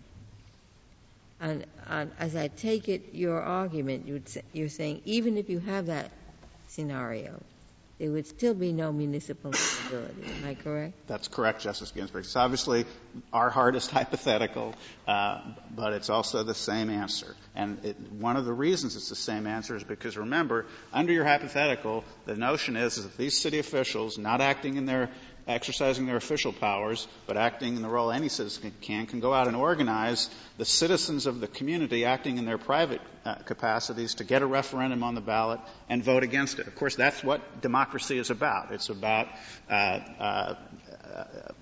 As 1.42 2.36
I 2.36 2.48
take 2.48 2.88
it, 2.88 3.14
your 3.14 3.40
argument, 3.40 4.06
you're 4.52 4.68
saying 4.68 5.02
even 5.04 5.36
if 5.36 5.50
you 5.50 5.58
have 5.58 5.86
that 5.86 6.10
scenario, 6.68 7.42
there 7.98 8.10
would 8.10 8.26
still 8.26 8.54
be 8.54 8.72
no 8.72 8.92
municipal 8.92 9.52
liability. 9.52 10.24
Am 10.24 10.48
I 10.48 10.54
correct? 10.54 11.06
That's 11.06 11.28
correct, 11.28 11.62
Justice 11.62 11.92
Ginsburg. 11.92 12.24
It's 12.24 12.34
obviously 12.34 12.84
our 13.32 13.48
hardest 13.48 13.90
hypothetical, 13.92 14.74
uh, 15.06 15.40
but 15.70 15.92
it's 15.92 16.10
also 16.10 16.42
the 16.42 16.54
same 16.54 16.90
answer. 16.90 17.36
And 17.54 17.84
it, 17.84 17.96
one 18.12 18.36
of 18.36 18.44
the 18.44 18.52
reasons 18.52 18.96
it's 18.96 19.08
the 19.08 19.14
same 19.14 19.46
answer 19.46 19.76
is 19.76 19.84
because 19.84 20.16
remember, 20.16 20.66
under 20.92 21.12
your 21.12 21.24
hypothetical, 21.24 22.04
the 22.24 22.34
notion 22.34 22.76
is, 22.76 22.98
is 22.98 23.04
that 23.04 23.16
these 23.16 23.40
city 23.40 23.60
officials, 23.60 24.18
not 24.18 24.40
acting 24.40 24.76
in 24.76 24.86
their 24.86 25.10
exercising 25.46 26.06
their 26.06 26.16
official 26.16 26.52
powers, 26.52 27.08
but 27.26 27.36
acting 27.36 27.76
in 27.76 27.82
the 27.82 27.88
role 27.88 28.10
any 28.10 28.28
citizen 28.28 28.72
can, 28.80 29.06
can 29.06 29.20
go 29.20 29.34
out 29.34 29.48
and 29.48 29.56
organize 29.56 30.30
the 30.58 30.64
citizens 30.64 31.26
of 31.26 31.40
the 31.40 31.48
community 31.48 32.04
acting 32.04 32.38
in 32.38 32.44
their 32.44 32.58
private 32.58 33.00
uh, 33.24 33.34
capacities 33.34 34.14
to 34.16 34.24
get 34.24 34.42
a 34.42 34.46
referendum 34.46 35.02
on 35.02 35.14
the 35.14 35.20
ballot 35.20 35.60
and 35.88 36.02
vote 36.04 36.22
against 36.22 36.58
it. 36.58 36.66
Of 36.66 36.76
course, 36.76 36.96
that's 36.96 37.22
what 37.24 37.60
democracy 37.60 38.18
is 38.18 38.30
about. 38.30 38.72
It's 38.72 38.88
about 38.88 39.28
uh, 39.68 39.72
uh, 39.72 40.54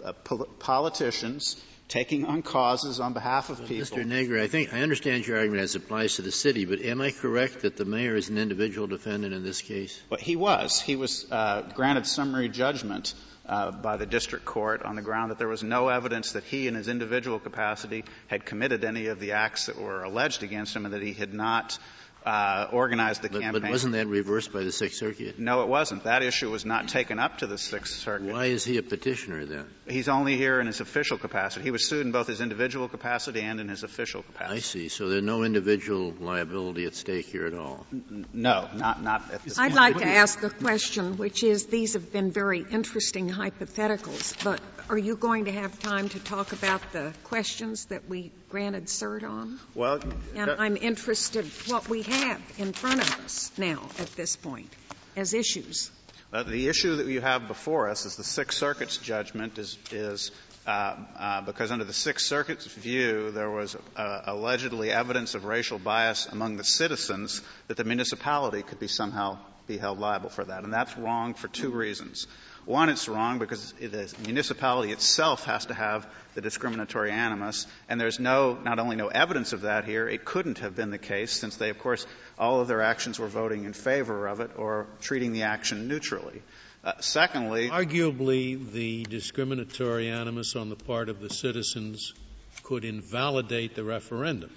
uh 0.05 0.13
pol- 0.25 0.49
politicians 0.59 1.63
taking 1.91 2.25
on 2.25 2.41
causes 2.41 3.01
on 3.01 3.13
behalf 3.13 3.51
of 3.51 3.67
people. 3.67 3.99
Mr. 3.99 4.07
Nager, 4.07 4.41
I 4.41 4.47
think 4.47 4.73
I 4.73 4.81
understand 4.81 5.27
your 5.27 5.39
argument 5.39 5.63
as 5.63 5.75
applies 5.75 6.17
to 6.17 6.23
the 6.23 6.31
city, 6.31 6.65
but 6.65 6.81
am 6.83 7.01
I 7.01 7.11
correct 7.11 7.63
that 7.63 7.77
the 7.77 7.85
mayor 7.85 8.15
is 8.15 8.29
an 8.29 8.39
individual 8.39 8.87
defendant 8.87 9.35
in 9.35 9.43
this 9.43 9.61
case? 9.61 10.01
Well, 10.09 10.21
he 10.21 10.37
was. 10.37 10.81
He 10.81 10.95
was 10.95 11.27
uh, 11.31 11.63
granted 11.75 12.07
summary 12.07 12.49
judgment 12.49 13.13
uh, 13.51 13.73
by 13.73 13.97
the 13.97 14.07
district 14.07 14.45
court 14.45 14.83
on 14.85 14.95
the 14.95 15.03
ground 15.03 15.33
that 15.33 15.39
there 15.39 15.49
was 15.49 15.65
no 15.65 15.89
evidence 15.89 16.33
that 16.33 16.45
he, 16.45 16.69
in 16.69 16.77
his 16.77 16.87
individual 16.87 17.41
capacity, 17.41 18.05
had 18.29 18.47
committed 18.47 18.85
any 18.85 19.09
of 19.09 19.19
the 19.19 19.33
acts 19.33 19.67
that 19.67 19.77
were 19.77 20.05
alleged 20.05 20.45
against 20.45 20.75
him, 20.75 20.85
and 20.85 20.95
that 20.95 21.03
he 21.03 21.13
had 21.13 21.35
not 21.35 21.77
uh, 22.25 22.69
organized 22.73 23.23
the 23.23 23.29
but, 23.29 23.41
campaign. 23.41 23.63
But 23.63 23.71
wasn't 23.71 23.95
that 23.95 24.07
reversed 24.07 24.53
by 24.53 24.63
the 24.63 24.73
Sixth 24.73 24.99
Circuit? 24.99 25.39
No, 25.39 25.63
it 25.63 25.69
wasn't. 25.69 26.05
That 26.05 26.23
issue 26.23 26.51
was 26.51 26.65
not 26.65 26.89
taken 26.89 27.19
up 27.19 27.39
to 27.39 27.47
the 27.47 27.59
Sixth 27.59 27.95
Circuit. 28.01 28.33
Why 28.33 28.47
is 28.47 28.65
he 28.65 28.77
a 28.77 28.83
petitioner 28.83 29.45
then? 29.45 29.67
He's 29.89 30.09
only 30.09 30.37
here 30.37 30.61
in 30.61 30.67
his 30.67 30.81
official 30.81 31.19
capacity. 31.19 31.65
He 31.65 31.71
was 31.71 31.89
sued 31.89 32.05
in 32.05 32.13
both 32.13 32.27
his 32.27 32.41
individual 32.41 32.89
capacity 32.89 33.41
and 33.41 33.61
in 33.61 33.69
his 33.69 33.83
official 33.83 34.23
capacity. 34.23 34.57
I 34.57 34.61
see. 34.61 34.89
So 34.89 35.09
there's 35.09 35.23
no 35.23 35.45
individual 35.45 36.15
liability 36.21 36.85
at 36.87 36.95
stake 36.95 37.27
here 37.27 37.47
at 37.47 37.55
all. 37.55 37.87
N- 37.93 38.27
no, 38.33 38.69
not 38.75 39.03
not 39.03 39.33
at 39.33 39.43
this. 39.43 39.59
I'd 39.59 39.73
like 39.73 39.99
to 39.99 40.07
ask 40.07 40.43
a 40.43 40.51
question, 40.51 41.17
which 41.17 41.43
is: 41.43 41.67
these 41.67 41.95
have 41.95 42.13
been 42.13 42.31
very 42.31 42.65
interesting 42.71 43.31
hypotheticals, 43.31 44.43
but 44.45 44.61
are 44.91 44.99
you 44.99 45.17
going 45.17 45.45
to 45.45 45.53
have 45.53 45.79
time 45.79 46.09
to 46.09 46.19
talk 46.19 46.53
about 46.53 46.81
the 46.93 47.13
questions 47.25 47.87
that 47.87 48.09
we 48.09 48.33
granted 48.49 48.87
cert 48.87 49.23
on? 49.23 49.61
Well, 49.75 50.01
and 50.35 50.51
I'm 50.51 50.77
interested 50.77 51.47
what 51.69 51.89
we 51.89 52.03
have 52.11 52.41
in 52.59 52.73
front 52.73 53.01
of 53.01 53.25
us 53.25 53.53
now 53.59 53.83
at 53.99 54.09
this 54.17 54.37
point 54.37 54.71
as 55.17 55.35
issues. 55.35 55.91
Uh, 56.33 56.45
the 56.45 56.69
issue 56.69 56.97
that 56.97 57.07
you 57.07 57.21
have 57.21 57.49
before 57.49 57.89
us 57.89 58.07
is 58.07 58.17
the 58.17 58.25
Sixth 58.25 58.57
Circuit's 58.57 58.99
judgment 58.99 59.59
is, 59.59 59.77
is 59.91 60.31
uh, 60.67 60.97
uh, 61.19 61.41
because 61.41 61.73
under 61.73 61.85
the 61.85 61.93
Sixth 61.93 62.27
Circuit's 62.27 62.67
view, 62.67 63.33
there 63.33 63.51
was 63.51 63.77
uh, 63.97 64.21
allegedly 64.27 64.93
evidence 64.93 65.35
of 65.35 65.45
racial 65.45 65.79
bias 65.79 66.27
among 66.27 66.57
the 66.57 66.65
citizens 66.65 67.43
that 67.67 67.77
the 67.77 67.85
municipality 67.85 68.63
could 68.63 68.79
be 68.79 68.87
somehow 68.87 69.39
be 69.67 69.79
held 69.79 69.99
liable 69.99 70.29
for 70.29 70.45
that. 70.45 70.63
And 70.65 70.73
that's 70.73 70.97
wrong 70.97 71.35
for 71.35 71.49
two 71.49 71.71
reasons. 71.71 72.27
One, 72.71 72.89
it's 72.89 73.09
wrong 73.09 73.41
because 73.41 73.73
the 73.73 74.15
municipality 74.25 74.93
itself 74.93 75.45
has 75.47 75.67
to 75.67 75.75
have 75.75 76.07
the 76.37 76.41
discriminatory 76.41 77.11
animus, 77.11 77.67
and 77.89 78.01
there's 78.01 78.21
no, 78.21 78.55
not 78.63 78.79
only 78.79 78.95
no 78.95 79.09
evidence 79.09 79.53
of 79.53 79.63
that 79.63 79.85
here, 79.85 80.09
it 80.09 80.25
couldn't 80.25 80.61
have 80.61 80.77
been 80.77 80.91
the 80.91 80.97
case 80.97 81.33
since 81.33 81.57
they, 81.57 81.71
of 81.71 81.81
course, 81.81 82.07
all 82.39 82.61
of 82.61 82.69
their 82.69 82.81
actions 82.81 83.19
were 83.19 83.27
voting 83.27 83.65
in 83.65 83.73
favor 83.73 84.29
of 84.29 84.39
it 84.39 84.53
or 84.57 84.87
treating 85.01 85.33
the 85.33 85.43
action 85.43 85.89
neutrally. 85.89 86.43
Uh, 86.85 86.93
secondly, 87.01 87.71
arguably, 87.71 88.71
the 88.71 89.03
discriminatory 89.03 90.09
animus 90.09 90.55
on 90.55 90.69
the 90.69 90.77
part 90.77 91.09
of 91.09 91.19
the 91.19 91.29
citizens 91.29 92.15
could 92.63 92.85
invalidate 92.85 93.75
the 93.75 93.83
referendum. 93.83 94.53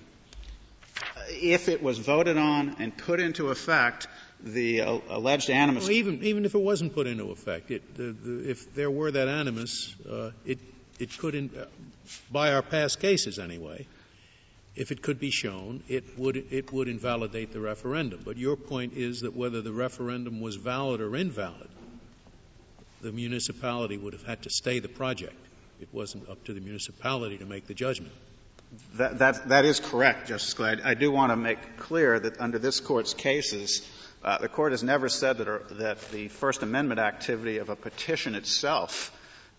If 1.30 1.68
it 1.68 1.82
was 1.82 1.98
voted 1.98 2.38
on 2.38 2.76
and 2.78 2.96
put 2.96 3.20
into 3.20 3.50
effect, 3.50 4.08
the 4.44 4.82
uh, 4.82 5.00
alleged 5.10 5.50
animus. 5.50 5.84
Well, 5.84 5.94
even 5.94 6.24
even 6.24 6.46
if 6.46 6.54
it 6.54 6.62
wasn't 6.62 6.94
put 6.94 7.08
into 7.08 7.32
effect, 7.32 7.72
it, 7.72 7.96
the, 7.96 8.12
the, 8.12 8.50
if 8.50 8.74
there 8.74 8.92
were 8.92 9.12
that 9.12 9.28
animus, 9.28 9.96
uh, 10.10 10.32
it 10.46 10.60
it 11.00 11.18
could, 11.18 11.36
in, 11.36 11.50
uh, 11.58 11.66
by 12.32 12.54
our 12.54 12.62
past 12.62 13.00
cases 13.00 13.40
anyway, 13.40 13.88
if 14.76 14.92
it 14.92 15.02
could 15.02 15.20
be 15.20 15.32
shown, 15.32 15.84
it 15.88 16.18
would 16.18 16.36
it 16.52 16.72
would 16.74 16.88
invalidate 16.88 17.54
the 17.54 17.60
referendum. 17.60 18.22
But 18.24 18.38
your 18.38 18.56
point 18.56 18.94
is 18.94 19.22
that 19.22 19.36
whether 19.36 19.62
the 19.62 19.72
referendum 19.72 20.42
was 20.42 20.56
valid 20.56 21.00
or 21.02 21.16
invalid, 21.16 21.70
the 23.02 23.12
municipality 23.12 23.98
would 23.98 24.14
have 24.14 24.24
had 24.24 24.44
to 24.44 24.50
stay 24.50 24.80
the 24.80 24.90
project. 24.90 25.36
It 25.80 25.90
wasn't 25.92 26.30
up 26.30 26.44
to 26.46 26.54
the 26.54 26.62
municipality 26.62 27.38
to 27.38 27.46
make 27.46 27.68
the 27.68 27.74
judgment. 27.74 28.14
That, 28.96 29.20
that, 29.20 29.50
that 29.50 29.66
is 29.66 29.80
correct, 29.80 30.28
Justice 30.28 30.54
Scalia. 30.54 30.84
I 30.84 30.94
do 30.96 31.12
want 31.12 31.32
to 31.32 31.36
make 31.36 31.78
clear 31.78 32.20
that 32.20 32.40
under 32.40 32.58
this 32.58 32.80
Court's 32.80 33.14
cases, 33.14 33.88
uh, 34.24 34.38
the 34.38 34.50
Court 34.50 34.72
has 34.72 34.84
never 34.84 35.10
said 35.10 35.38
that, 35.38 35.78
that 35.78 36.12
the 36.12 36.28
First 36.30 36.64
Amendment 36.64 37.00
activity 37.00 37.58
of 37.58 37.70
a 37.70 37.76
petition 37.76 38.36
itself 38.36 39.12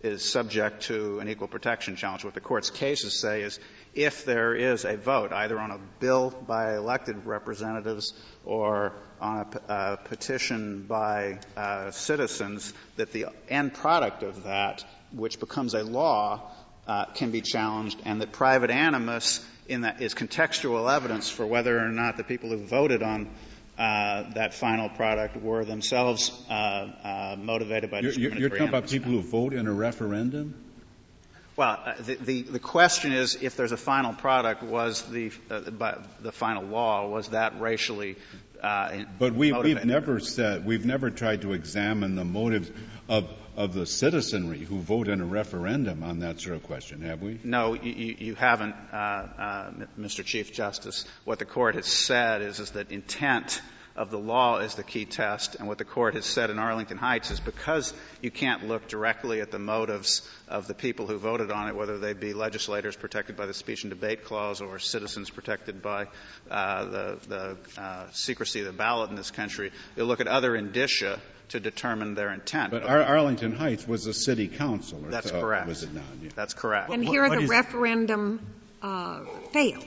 is 0.02 0.22
subject 0.22 0.82
to 0.82 1.18
an 1.20 1.28
equal 1.28 1.48
protection 1.48 1.96
challenge. 1.96 2.24
What 2.24 2.34
the 2.34 2.40
Court's 2.40 2.70
cases 2.70 3.18
say 3.18 3.42
is 3.42 3.58
if 3.94 4.24
there 4.24 4.54
is 4.54 4.84
a 4.84 4.96
vote, 4.96 5.32
either 5.32 5.58
on 5.58 5.70
a 5.70 5.78
bill 5.98 6.30
by 6.30 6.76
elected 6.76 7.24
representatives 7.24 8.12
or 8.44 8.92
on 9.20 9.46
a, 9.68 9.96
petition 9.96 10.84
by 10.86 11.38
uh, 11.56 11.90
citizens, 11.90 12.74
that 12.96 13.12
the 13.12 13.26
end 13.48 13.72
product 13.72 14.22
of 14.22 14.44
that, 14.44 14.84
which 15.12 15.40
becomes 15.40 15.74
a 15.74 15.82
law, 15.82 16.50
uh, 16.86 17.06
can 17.06 17.30
be 17.30 17.40
challenged, 17.40 17.98
and 18.04 18.20
that 18.20 18.32
private 18.32 18.70
animus 18.70 19.44
in 19.68 19.82
that 19.82 20.02
is 20.02 20.14
contextual 20.14 20.94
evidence 20.94 21.30
for 21.30 21.46
whether 21.46 21.78
or 21.78 21.88
not 21.88 22.18
the 22.18 22.24
people 22.24 22.50
who 22.50 22.58
voted 22.58 23.02
on 23.02 23.30
that 23.76 24.54
final 24.54 24.88
product 24.88 25.36
were 25.36 25.64
themselves 25.64 26.32
uh, 26.48 26.52
uh, 26.52 27.36
motivated 27.38 27.90
by 27.90 28.00
you're, 28.00 28.12
You're 28.12 28.48
talking 28.50 28.68
about 28.68 28.88
people 28.88 29.12
who 29.12 29.20
vote 29.20 29.52
in 29.52 29.66
a 29.66 29.72
referendum? 29.72 30.54
Well, 31.56 31.80
uh, 31.84 31.94
the, 32.00 32.14
the, 32.16 32.42
the, 32.42 32.58
question 32.58 33.12
is 33.12 33.38
if 33.40 33.56
there's 33.56 33.70
a 33.70 33.76
final 33.76 34.12
product, 34.12 34.64
was 34.64 35.02
the, 35.02 35.30
uh, 35.48 35.60
the 36.20 36.32
final 36.32 36.64
law, 36.64 37.08
was 37.08 37.28
that 37.28 37.60
racially 37.60 38.16
uh, 38.64 39.04
But 39.18 39.34
we, 39.34 39.52
we've 39.52 39.84
never 39.84 40.18
said, 40.20 40.64
we've 40.64 40.86
never 40.86 41.10
tried 41.10 41.42
to 41.42 41.52
examine 41.52 42.16
the 42.16 42.24
motives 42.24 42.70
of, 43.08 43.28
of 43.56 43.74
the 43.74 43.86
citizenry 43.86 44.58
who 44.58 44.78
vote 44.78 45.08
in 45.08 45.20
a 45.20 45.24
referendum 45.24 46.02
on 46.02 46.20
that 46.20 46.40
sort 46.40 46.56
of 46.56 46.62
question, 46.64 47.02
have 47.02 47.22
we? 47.22 47.38
No, 47.44 47.74
you, 47.74 48.16
you 48.18 48.34
haven't, 48.34 48.74
uh, 48.92 48.96
uh, 48.96 49.70
Mr. 49.98 50.24
Chief 50.24 50.52
Justice. 50.52 51.04
What 51.24 51.38
the 51.38 51.44
court 51.44 51.74
has 51.76 51.86
said 51.86 52.42
is, 52.42 52.58
is 52.58 52.72
that 52.72 52.90
intent 52.90 53.60
of 53.96 54.10
the 54.10 54.18
law 54.18 54.58
is 54.58 54.74
the 54.74 54.82
key 54.82 55.04
test, 55.04 55.54
and 55.54 55.68
what 55.68 55.78
the 55.78 55.84
court 55.84 56.14
has 56.14 56.24
said 56.24 56.50
in 56.50 56.58
Arlington 56.58 56.98
Heights 56.98 57.30
is 57.30 57.38
because 57.38 57.94
you 58.20 58.30
can't 58.30 58.66
look 58.66 58.88
directly 58.88 59.40
at 59.40 59.52
the 59.52 59.58
motives 59.60 60.28
of 60.48 60.66
the 60.66 60.74
people 60.74 61.06
who 61.06 61.16
voted 61.16 61.52
on 61.52 61.68
it, 61.68 61.76
whether 61.76 61.98
they 61.98 62.12
be 62.12 62.34
legislators 62.34 62.96
protected 62.96 63.36
by 63.36 63.46
the 63.46 63.54
speech 63.54 63.84
and 63.84 63.90
debate 63.90 64.24
clause 64.24 64.60
or 64.60 64.80
citizens 64.80 65.30
protected 65.30 65.80
by 65.80 66.08
uh, 66.50 66.84
the, 66.86 67.18
the 67.28 67.80
uh, 67.80 68.06
secrecy 68.10 68.60
of 68.60 68.66
the 68.66 68.72
ballot 68.72 69.10
in 69.10 69.16
this 69.16 69.30
country, 69.30 69.70
you 69.96 70.04
look 70.04 70.20
at 70.20 70.26
other 70.26 70.56
indicia 70.56 71.20
to 71.48 71.60
determine 71.60 72.14
their 72.14 72.32
intent. 72.32 72.70
But 72.70 72.84
Ar- 72.84 73.02
Arlington 73.02 73.52
Heights 73.52 73.86
was 73.86 74.06
a 74.06 74.14
city 74.14 74.48
council. 74.48 75.00
That's 75.08 75.30
correct. 75.30 75.68
Was 75.68 75.82
it 75.82 75.94
not? 75.94 76.04
Yeah. 76.22 76.30
That's 76.34 76.54
correct. 76.54 76.90
And 76.90 77.04
here 77.04 77.28
the 77.28 77.46
referendum 77.46 78.40
uh, 78.82 79.20
failed. 79.52 79.84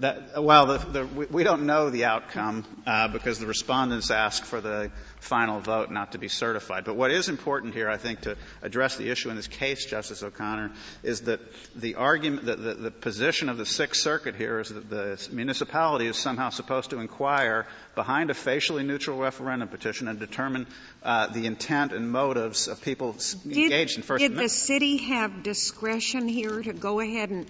That, 0.00 0.42
well, 0.42 0.64
the, 0.64 0.78
the, 0.78 1.06
we, 1.06 1.44
don't 1.44 1.66
know 1.66 1.90
the 1.90 2.06
outcome 2.06 2.64
uh, 2.86 3.08
because 3.08 3.38
the 3.38 3.46
respondents 3.46 4.10
asked 4.10 4.46
for 4.46 4.62
the 4.62 4.90
final 5.18 5.60
vote 5.60 5.90
not 5.90 6.12
to 6.12 6.18
be 6.18 6.28
certified. 6.28 6.86
But 6.86 6.96
what 6.96 7.10
is 7.10 7.28
important 7.28 7.74
here, 7.74 7.86
I 7.86 7.98
think, 7.98 8.22
to 8.22 8.38
address 8.62 8.96
the 8.96 9.10
issue 9.10 9.28
in 9.28 9.36
this 9.36 9.46
case, 9.46 9.84
Justice 9.84 10.22
O'Connor, 10.22 10.72
is 11.02 11.22
that 11.22 11.40
the 11.76 11.96
argument, 11.96 12.46
the, 12.46 12.56
the, 12.56 12.74
the 12.74 12.90
position 12.90 13.50
of 13.50 13.58
the 13.58 13.66
Sixth 13.66 14.00
Circuit 14.00 14.36
here 14.36 14.60
is 14.60 14.70
that 14.70 14.88
the 14.88 15.28
municipality 15.32 16.06
is 16.06 16.16
somehow 16.16 16.48
supposed 16.48 16.88
to 16.90 17.00
inquire 17.00 17.66
behind 17.94 18.30
a 18.30 18.34
facially 18.34 18.84
neutral 18.84 19.18
referendum 19.18 19.68
petition 19.68 20.08
and 20.08 20.18
determine 20.18 20.66
uh, 21.02 21.26
the 21.26 21.44
intent 21.44 21.92
and 21.92 22.10
motives 22.10 22.68
of 22.68 22.80
people 22.80 23.16
did, 23.46 23.56
engaged 23.58 23.98
in 23.98 24.02
First 24.02 24.20
did 24.20 24.32
Amendment. 24.32 24.36
Did 24.36 24.44
the 24.44 24.48
city 24.48 24.96
have 24.96 25.42
discretion 25.42 26.26
here 26.26 26.62
to 26.62 26.72
go 26.72 27.00
ahead 27.00 27.28
and 27.28 27.46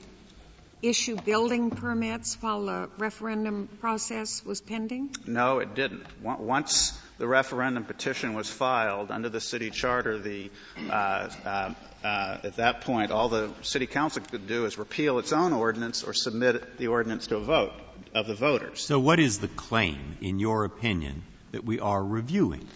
issue 0.82 1.16
building 1.16 1.70
permits 1.70 2.40
while 2.40 2.64
the 2.64 2.88
referendum 2.98 3.68
process 3.80 4.44
was 4.44 4.60
pending? 4.60 5.14
No, 5.26 5.58
it 5.58 5.74
didn't. 5.74 6.06
Once 6.22 6.98
the 7.18 7.26
referendum 7.26 7.84
petition 7.84 8.34
was 8.34 8.48
filed 8.48 9.10
under 9.10 9.28
the 9.28 9.40
city 9.40 9.70
charter, 9.70 10.18
the, 10.18 10.50
uh, 10.88 11.28
uh, 11.44 11.74
uh, 12.02 12.38
at 12.42 12.56
that 12.56 12.80
point, 12.82 13.10
all 13.10 13.28
the 13.28 13.50
city 13.62 13.86
council 13.86 14.22
could 14.22 14.46
do 14.46 14.64
is 14.64 14.78
repeal 14.78 15.18
its 15.18 15.32
own 15.32 15.52
ordinance 15.52 16.02
or 16.02 16.14
submit 16.14 16.78
the 16.78 16.86
ordinance 16.86 17.26
to 17.26 17.36
a 17.36 17.40
vote 17.40 17.72
of 18.14 18.26
the 18.26 18.34
voters. 18.34 18.80
So 18.80 18.98
what 18.98 19.20
is 19.20 19.38
the 19.38 19.48
claim, 19.48 20.16
in 20.20 20.38
your 20.38 20.64
opinion, 20.64 21.22
that 21.52 21.64
we 21.64 21.80
are 21.80 22.02
reviewing? 22.02 22.66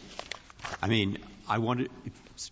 I 0.83 0.89
mean, 0.89 1.19
I 1.49 1.59
want 1.59 1.89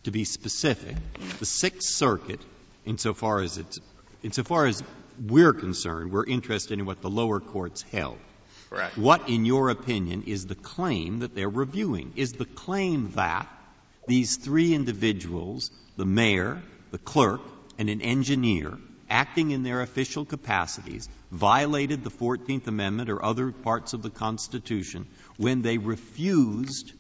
to 0.05 0.11
be 0.11 0.25
specific. 0.25 0.97
The 1.39 1.47
Sixth 1.47 1.89
Circuit, 1.89 2.41
insofar 2.85 3.41
as 3.41 3.59
it's, 3.59 3.81
insofar 4.23 4.67
as 4.67 4.83
we're 5.21 5.53
concerned, 5.53 6.13
we're 6.13 6.27
interested 6.27 6.79
in 6.79 6.87
what 6.87 7.01
the 7.01 7.11
lower 7.11 7.41
courts 7.41 7.83
held. 7.83 8.19
Correct. 8.71 8.97
What, 8.97 9.29
in 9.29 9.45
your 9.45 9.69
opinion, 9.71 10.25
is 10.27 10.47
the 10.47 10.55
claim 10.55 11.21
that 11.21 11.35
they're 11.35 11.49
reviewing? 11.49 12.13
Is 12.17 12.33
the 12.33 12.47
claim 12.47 13.13
that 13.13 13.49
these 14.09 14.37
three 14.37 14.75
individuals, 14.75 15.71
the 15.97 16.07
mayor, 16.07 16.63
the 16.91 16.99
clerk, 16.99 17.41
and 17.79 17.91
an 17.91 18.01
engineer, 18.01 18.79
acting 19.11 19.51
in 19.51 19.63
their 19.63 19.83
official 19.83 20.25
capacities, 20.25 21.09
violated 21.31 22.03
the 22.03 22.11
14th 22.11 22.67
Amendment 22.67 23.11
or 23.11 23.23
other 23.23 23.53
parts 23.53 23.93
of 23.93 24.03
the 24.03 24.11
Constitution 24.11 25.07
when 25.37 25.63
they 25.63 25.79
refused 25.79 26.93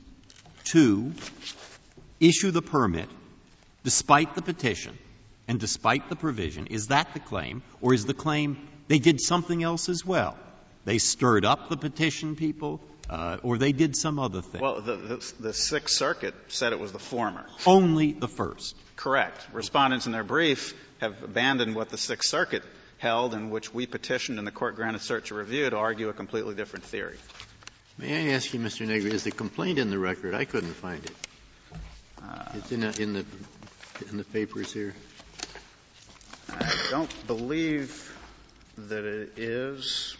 to 0.65 1.13
issue 2.21 2.51
the 2.51 2.63
permit 2.63 3.09
despite 3.85 4.35
the 4.35 4.43
petition 4.43 4.97
and 5.49 5.59
despite 5.59 6.09
the 6.09 6.17
provision. 6.17 6.67
Is 6.67 6.89
that 6.89 7.15
the 7.15 7.21
claim? 7.21 7.63
Or 7.81 7.95
is 7.95 8.07
the 8.07 8.15
claim 8.15 8.69
they 8.89 8.99
did 8.99 9.21
something 9.21 9.63
else 9.63 9.89
as 9.89 10.05
well? 10.05 10.37
They 10.85 10.99
stirred 10.99 11.45
up 11.45 11.69
the 11.69 11.77
petition 11.77 12.35
people, 12.37 12.81
uh, 13.09 13.39
or 13.43 13.59
they 13.59 13.73
did 13.73 13.97
some 13.97 14.19
other 14.19 14.43
thing? 14.43 14.61
Well, 14.61 14.81
the, 14.81 14.97
the, 14.97 15.33
the 15.39 15.53
Sixth 15.53 15.95
Circuit 15.97 16.35
said 16.49 16.73
it 16.73 16.81
was 16.81 16.93
the 16.93 16.99
former. 16.99 17.47
Only 17.67 18.13
the 18.13 18.29
first. 18.29 18.75
Correct. 18.97 19.47
Respondents 19.53 20.07
in 20.07 20.13
their 20.13 20.25
brief 20.25 20.75
have 21.01 21.23
abandoned 21.23 21.75
what 21.75 21.91
the 21.91 21.99
Sixth 21.99 22.29
Circuit 22.29 22.63
held, 22.99 23.35
in 23.35 23.51
which 23.51 23.75
we 23.75 23.87
petitioned 23.87 24.39
and 24.39 24.47
the 24.47 24.53
court 24.53 24.77
granted 24.77 25.03
cert 25.03 25.25
to 25.27 25.35
review 25.35 25.69
to 25.69 25.77
argue 25.77 26.09
a 26.09 26.13
completely 26.13 26.55
different 26.55 26.85
theory. 26.85 27.17
May 27.99 28.31
I 28.31 28.35
ask 28.35 28.53
you, 28.55 28.61
Mr. 28.61 28.87
Nager, 28.87 29.13
is 29.13 29.25
the 29.25 29.31
complaint 29.31 29.79
in 29.79 29.91
the 29.91 29.99
record? 29.99 30.35
I 30.35 30.45
couldn't 30.45 30.73
find 30.73 31.05
it. 31.05 31.15
Uh, 32.23 32.45
it's 32.55 32.73
in, 32.73 32.85
a, 32.85 32.91
in 32.93 33.13
the 33.13 33.25
in 34.11 34.17
the 34.17 34.25
papers 34.25 34.73
here. 34.73 34.95
I 36.61 36.87
don't 36.91 37.27
believe 37.27 38.17
that 38.77 39.05
it 39.05 39.39
is. 39.39 40.17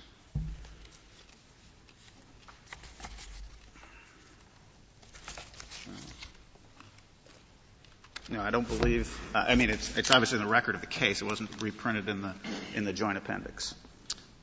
No, 8.29 8.41
I 8.41 8.51
don't 8.51 8.67
believe. 8.67 9.15
I 9.35 9.55
mean, 9.57 9.69
it's, 9.69 9.97
it's 9.99 10.11
obviously 10.11 10.39
in 10.39 10.45
the 10.45 10.51
record 10.51 10.75
of 10.75 10.81
the 10.81 10.87
case. 10.87 11.21
It 11.21 11.27
wasn't 11.27 11.61
reprinted 11.61 12.09
in 12.09 12.23
the 12.23 12.35
in 12.75 12.85
the 12.85 12.93
joint 12.93 13.19
appendix. 13.19 13.75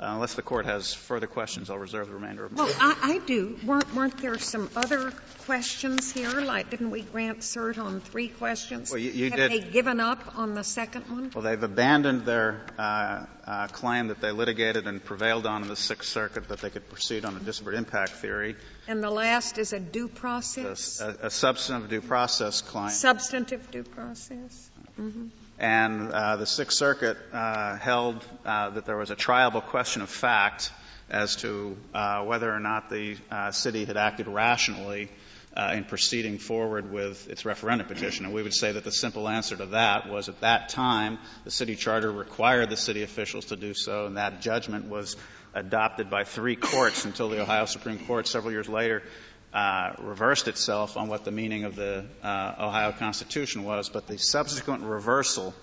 Uh, 0.01 0.13
unless 0.13 0.36
the 0.36 0.41
court 0.41 0.65
has 0.65 0.94
further 0.94 1.27
questions, 1.27 1.70
I'll 1.70 1.77
reserve 1.77 2.08
the 2.08 2.13
remainder 2.13 2.46
of 2.46 2.53
my 2.53 2.63
Well, 2.63 2.74
I, 2.79 3.15
I 3.15 3.18
do. 3.25 3.58
Weren't, 3.65 3.94
weren't 3.94 4.18
there 4.20 4.38
some 4.38 4.70
other 4.74 5.12
questions 5.46 6.10
here? 6.10 6.39
Like, 6.39 6.70
didn't 6.70 6.91
we 6.91 7.01
grant 7.01 7.39
cert 7.39 7.77
on 7.77 8.00
three 8.00 8.29
questions? 8.29 8.91
Well, 8.91 9.00
you, 9.00 9.12
you 9.12 9.29
Have 9.29 9.38
did. 9.38 9.51
they 9.51 9.60
given 9.60 10.00
up 10.00 10.38
on 10.38 10.53
the 10.53 10.63
second 10.63 11.10
one? 11.10 11.32
Well, 11.36 11.44
they've 11.44 11.62
abandoned 11.62 12.24
their 12.24 12.62
uh, 12.77 13.25
uh, 13.46 13.68
claim 13.68 14.08
that 14.08 14.22
they 14.22 14.32
litigated 14.32 14.88
and 14.88 15.03
prevailed 15.03 15.46
on 15.46 15.63
in 15.63 15.68
the 15.68 15.75
Sixth 15.75 16.08
Circuit 16.08 16.48
that 16.48 16.60
they 16.62 16.70
could 16.70 16.88
proceed 16.88 17.25
on 17.25 17.36
a 17.36 17.39
disparate 17.41 17.75
impact 17.75 18.12
theory. 18.12 18.56
And 18.88 19.03
the 19.03 19.12
last 19.12 19.58
is 19.58 19.74
a 19.74 19.82
due 19.82 20.08
process? 20.08 21.01
A, 21.01 21.18
a 21.24 21.29
substantive 21.29 21.89
due 21.89 22.01
process 22.01 22.62
claim. 22.62 22.91
Substantive 22.91 23.70
due 23.70 23.84
process? 23.84 24.70
Mm-hmm. 24.98 25.27
And 25.60 26.12
uh, 26.13 26.38
the 26.38 26.46
Sixth 26.46 26.78
Circuit 26.78 27.18
uh, 27.34 27.75
held 27.75 28.25
uh, 28.46 28.70
that 28.72 28.86
there 28.86 28.96
was 28.96 29.12
a 29.12 29.16
triable 29.16 29.62
question 29.62 30.01
of 30.01 30.10
fact 30.10 30.72
as 31.10 31.36
to 31.38 31.75
uh, 31.94 32.24
whether 32.24 32.50
or 32.50 32.62
not 32.62 32.89
the 32.89 33.17
uh, 33.30 33.52
city 33.52 33.84
had 33.84 33.98
acted 33.98 34.28
rationally 34.28 35.10
uh, 35.58 35.74
in 35.76 35.84
proceeding 35.84 36.38
forward 36.38 36.89
with 36.91 37.30
its 37.30 37.43
referendum 37.43 37.88
petition. 37.88 38.26
And 38.26 38.34
we 38.34 38.41
would 38.41 38.54
say 38.54 38.72
that 38.72 38.86
the 38.86 38.91
simple 38.91 39.28
answer 39.28 39.58
to 39.58 39.65
that 39.67 40.08
was 40.10 40.30
at 40.30 40.39
that 40.41 40.69
time 40.69 41.17
the 41.43 41.52
city 41.52 41.76
charter 41.76 42.12
required 42.12 42.69
the 42.69 42.78
city 42.78 43.04
officials 43.04 43.45
to 43.45 43.58
do 43.58 43.74
so, 43.74 44.06
and 44.06 44.15
that 44.15 44.41
judgment 44.41 44.86
was 44.86 45.17
adopted 45.54 46.10
by 46.10 46.24
three 46.24 46.56
courts 46.56 47.04
until 47.04 47.28
the 47.28 47.41
Ohio 47.41 47.65
Supreme 47.65 48.00
Court 48.06 48.28
several 48.28 48.54
years 48.54 48.69
later 48.69 49.04
uh, 49.53 49.93
reversed 49.99 50.47
itself 50.47 50.95
on 50.97 51.07
what 51.07 51.25
the 51.25 51.31
meaning 51.31 51.63
of 51.63 51.75
the 51.75 52.05
uh, 52.23 52.55
Ohio 52.59 52.91
Constitution 52.91 53.63
was, 53.63 53.89
but 53.89 54.07
the 54.07 54.17
subsequent 54.17 54.83
reversal 54.83 55.53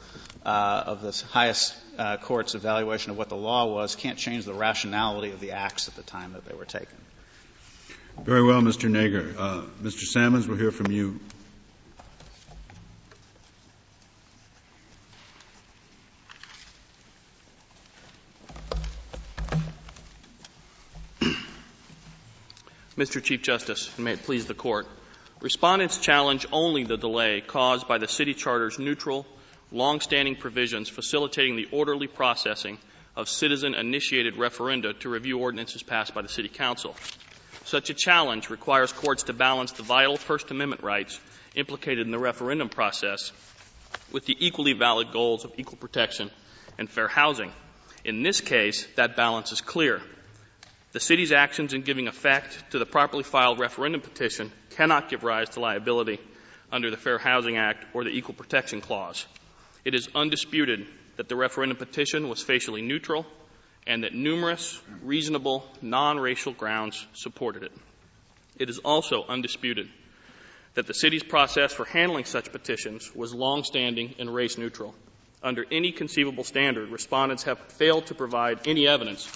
uh, 0.44 0.82
of 0.86 1.02
the 1.02 1.24
highest 1.30 1.74
uh, 1.98 2.16
court's 2.16 2.54
evaluation 2.54 3.12
of 3.12 3.18
what 3.18 3.28
the 3.28 3.36
law 3.36 3.66
was 3.66 3.94
can't 3.94 4.18
change 4.18 4.44
the 4.44 4.54
rationality 4.54 5.30
of 5.30 5.40
the 5.40 5.52
acts 5.52 5.88
at 5.88 5.94
the 5.94 6.02
time 6.02 6.32
that 6.32 6.44
they 6.44 6.54
were 6.54 6.64
taken. 6.64 6.96
Very 8.24 8.42
well, 8.42 8.60
Mr. 8.60 8.90
Nager. 8.90 9.34
Uh, 9.38 9.62
Mr. 9.82 10.02
Salmons, 10.04 10.48
we'll 10.48 10.56
hear 10.56 10.70
from 10.72 10.90
you. 10.90 11.20
Mr. 22.96 23.22
Chief 23.22 23.42
Justice, 23.42 23.94
and 23.96 24.06
may 24.06 24.14
it 24.14 24.22
please 24.22 24.46
the 24.46 24.54
Court. 24.54 24.86
Respondents 25.42 25.98
challenge 25.98 26.46
only 26.50 26.84
the 26.84 26.96
delay 26.96 27.42
caused 27.42 27.86
by 27.86 27.98
the 27.98 28.08
City 28.08 28.32
Charter's 28.32 28.78
neutral, 28.78 29.26
long-standing 29.70 30.36
provisions 30.36 30.88
facilitating 30.88 31.56
the 31.56 31.68
orderly 31.72 32.06
processing 32.06 32.78
of 33.14 33.28
citizen-initiated 33.28 34.36
referenda 34.36 34.98
to 35.00 35.10
review 35.10 35.38
ordinances 35.38 35.82
passed 35.82 36.14
by 36.14 36.22
the 36.22 36.28
City 36.28 36.48
Council. 36.48 36.96
Such 37.66 37.90
a 37.90 37.94
challenge 37.94 38.48
requires 38.48 38.92
courts 38.92 39.24
to 39.24 39.34
balance 39.34 39.72
the 39.72 39.82
vital 39.82 40.16
First 40.16 40.50
Amendment 40.50 40.82
rights 40.82 41.20
implicated 41.54 42.06
in 42.06 42.12
the 42.12 42.18
referendum 42.18 42.70
process 42.70 43.30
with 44.10 44.24
the 44.24 44.36
equally 44.40 44.72
valid 44.72 45.12
goals 45.12 45.44
of 45.44 45.52
equal 45.58 45.76
protection 45.76 46.30
and 46.78 46.88
fair 46.88 47.08
housing. 47.08 47.52
In 48.06 48.22
this 48.22 48.40
case, 48.40 48.86
that 48.96 49.16
balance 49.16 49.52
is 49.52 49.60
clear. 49.60 50.00
The 50.96 51.00
city's 51.00 51.30
actions 51.30 51.74
in 51.74 51.82
giving 51.82 52.08
effect 52.08 52.70
to 52.70 52.78
the 52.78 52.86
properly 52.86 53.22
filed 53.22 53.60
referendum 53.60 54.00
petition 54.00 54.50
cannot 54.70 55.10
give 55.10 55.24
rise 55.24 55.50
to 55.50 55.60
liability 55.60 56.18
under 56.72 56.90
the 56.90 56.96
Fair 56.96 57.18
Housing 57.18 57.58
Act 57.58 57.84
or 57.92 58.02
the 58.02 58.08
Equal 58.08 58.32
Protection 58.32 58.80
Clause. 58.80 59.26
It 59.84 59.94
is 59.94 60.08
undisputed 60.14 60.86
that 61.16 61.28
the 61.28 61.36
referendum 61.36 61.76
petition 61.76 62.30
was 62.30 62.42
facially 62.42 62.80
neutral 62.80 63.26
and 63.86 64.04
that 64.04 64.14
numerous 64.14 64.80
reasonable 65.02 65.68
non-racial 65.82 66.54
grounds 66.54 67.06
supported 67.12 67.64
it. 67.64 67.72
It 68.58 68.70
is 68.70 68.78
also 68.78 69.22
undisputed 69.28 69.90
that 70.76 70.86
the 70.86 70.94
city's 70.94 71.22
process 71.22 71.74
for 71.74 71.84
handling 71.84 72.24
such 72.24 72.52
petitions 72.52 73.14
was 73.14 73.34
long-standing 73.34 74.14
and 74.18 74.34
race 74.34 74.56
neutral. 74.56 74.94
Under 75.42 75.66
any 75.70 75.92
conceivable 75.92 76.44
standard, 76.44 76.88
respondents 76.88 77.42
have 77.42 77.58
failed 77.72 78.06
to 78.06 78.14
provide 78.14 78.66
any 78.66 78.88
evidence 78.88 79.30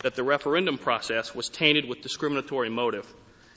that 0.00 0.14
the 0.14 0.22
referendum 0.22 0.78
process 0.78 1.34
was 1.34 1.48
tainted 1.48 1.88
with 1.88 2.02
discriminatory 2.02 2.70
motive, 2.70 3.06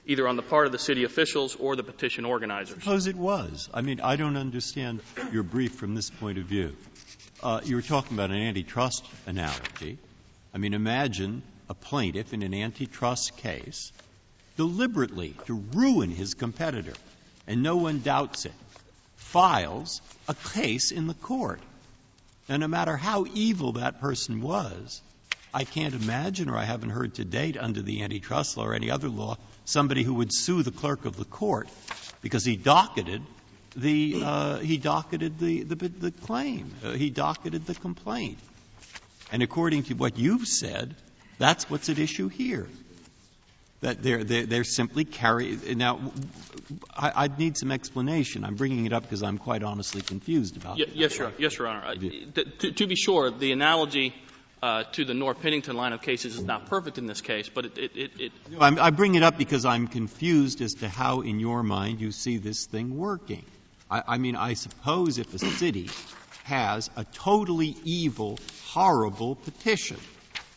either 0.06 0.28
on 0.28 0.36
the 0.36 0.42
part 0.42 0.66
of 0.66 0.72
the 0.72 0.80
city 0.80 1.04
officials 1.04 1.56
or 1.56 1.76
the 1.76 1.84
petition 1.84 2.26
organizers. 2.26 2.76
Suppose 2.82 3.08
it 3.08 3.16
was. 3.16 3.70
I 3.74 3.82
mean, 3.82 4.00
I 4.02 4.16
don't 4.16 4.38
understand 4.38 5.02
your 5.32 5.44
brief 5.44 5.74
from 5.76 5.96
this 5.96 6.10
point 6.10 6.38
of 6.38 6.46
view. 6.46 6.76
Uh, 7.42 7.62
you 7.64 7.76
were 7.76 7.82
talking 7.82 8.18
about 8.18 8.32
an 8.32 8.38
antitrust 8.38 9.06
analogy. 9.26 9.98
I 10.54 10.58
mean, 10.58 10.74
imagine 10.74 11.42
a 11.70 11.74
plaintiff 11.74 12.34
in 12.34 12.42
an 12.42 12.54
antitrust 12.54 13.38
case 13.38 13.92
deliberately 14.58 15.36
to 15.46 15.54
ruin 15.54 16.12
his 16.12 16.34
competitor, 16.34 16.94
and 17.48 17.64
no 17.64 17.78
one 17.78 18.02
doubts 18.02 18.46
it, 18.46 18.54
files 19.16 20.02
a 20.28 20.36
case 20.54 20.92
in 20.92 21.08
the 21.08 21.14
court. 21.14 21.62
And 22.50 22.62
no 22.62 22.68
matter 22.68 22.98
how 22.98 23.26
evil 23.34 23.74
that 23.74 24.02
person 24.02 24.42
was, 24.42 25.02
I 25.54 25.64
can't 25.64 25.96
imagine, 25.96 26.50
or 26.50 26.58
I 26.58 26.64
haven't 26.64 26.92
heard 26.92 27.16
to 27.16 27.26
date 27.26 27.58
under 27.58 27.82
the 27.82 28.04
antitrust 28.04 28.58
law 28.58 28.66
or 28.66 28.74
any 28.74 28.92
other 28.92 29.10
law, 29.10 29.38
somebody 29.66 30.04
who 30.04 30.16
would 30.16 30.34
sue 30.34 30.64
the 30.64 30.72
clerk 30.72 31.06
of 31.06 31.16
the 31.16 31.26
court 31.26 31.70
because 32.22 32.46
he 32.46 32.56
docketed 32.56 33.22
the 33.76 34.22
uh, 34.24 34.58
he 34.60 34.78
docketed 34.78 35.40
the 35.40 35.64
the, 35.64 35.76
the 35.76 36.12
claim, 36.12 36.74
uh, 36.84 36.92
he 36.92 37.10
docketed 37.10 37.66
the 37.66 37.76
complaint. 37.76 38.40
And 39.32 39.44
according 39.44 39.84
to 39.84 39.94
what 39.94 40.18
you've 40.18 40.48
said, 40.48 40.96
that's 41.38 41.70
what's 41.70 41.90
at 41.90 42.00
issue 42.00 42.30
here. 42.30 42.68
That 43.82 44.04
they're, 44.04 44.26
they're, 44.26 44.46
they're 44.46 44.64
simply 44.66 45.06
carry. 45.06 45.58
Now, 45.76 46.12
I, 46.94 47.14
I'd 47.16 47.40
need 47.40 47.58
some 47.58 47.72
explanation. 47.72 48.44
I'm 48.44 48.56
bringing 48.56 48.86
it 48.86 48.92
up 48.92 49.04
because 49.04 49.24
I'm 49.24 49.38
quite 49.38 49.64
honestly 49.64 50.02
confused 50.02 50.58
about 50.58 50.80
it. 50.80 50.90
Yes, 50.96 51.18
Your, 51.18 51.32
yes, 51.38 51.58
Your 51.58 51.68
Honor. 51.68 51.96
To, 51.96 52.88
be 52.88 52.96
sure, 52.96 53.32
the 53.32 53.54
analogy 53.54 54.14
uh, 54.62 54.84
to 54.92 55.06
the 55.06 55.14
Noerr-Pennington 55.14 55.76
line 55.76 55.94
of 55.94 56.02
cases 56.02 56.38
is 56.38 56.44
not 56.44 56.66
perfect 56.68 56.98
in 56.98 57.06
this 57.06 57.22
case, 57.22 57.50
but 57.50 57.66
it, 57.66 57.78
it, 57.78 57.92
it, 57.96 58.12
it 58.20 58.32
I 58.60 58.90
bring 58.90 59.16
it 59.16 59.24
up 59.24 59.38
because 59.38 59.66
I'm 59.66 59.88
confused 59.88 60.62
as 60.62 60.76
to 60.76 60.90
how, 60.90 61.22
in 61.22 61.40
your 61.40 61.64
mind, 61.64 62.02
you 62.02 62.12
see 62.12 62.38
this 62.38 62.66
thing 62.66 62.98
working. 62.98 63.46
I, 63.90 64.04
I 64.08 64.18
mean, 64.18 64.36
I 64.36 64.54
suppose 64.54 65.18
if 65.18 65.34
a 65.34 65.40
city 65.40 65.90
has 66.44 66.90
a 66.96 67.06
totally 67.06 67.76
evil, 67.84 68.38
horrible 68.68 69.36
petition 69.36 69.98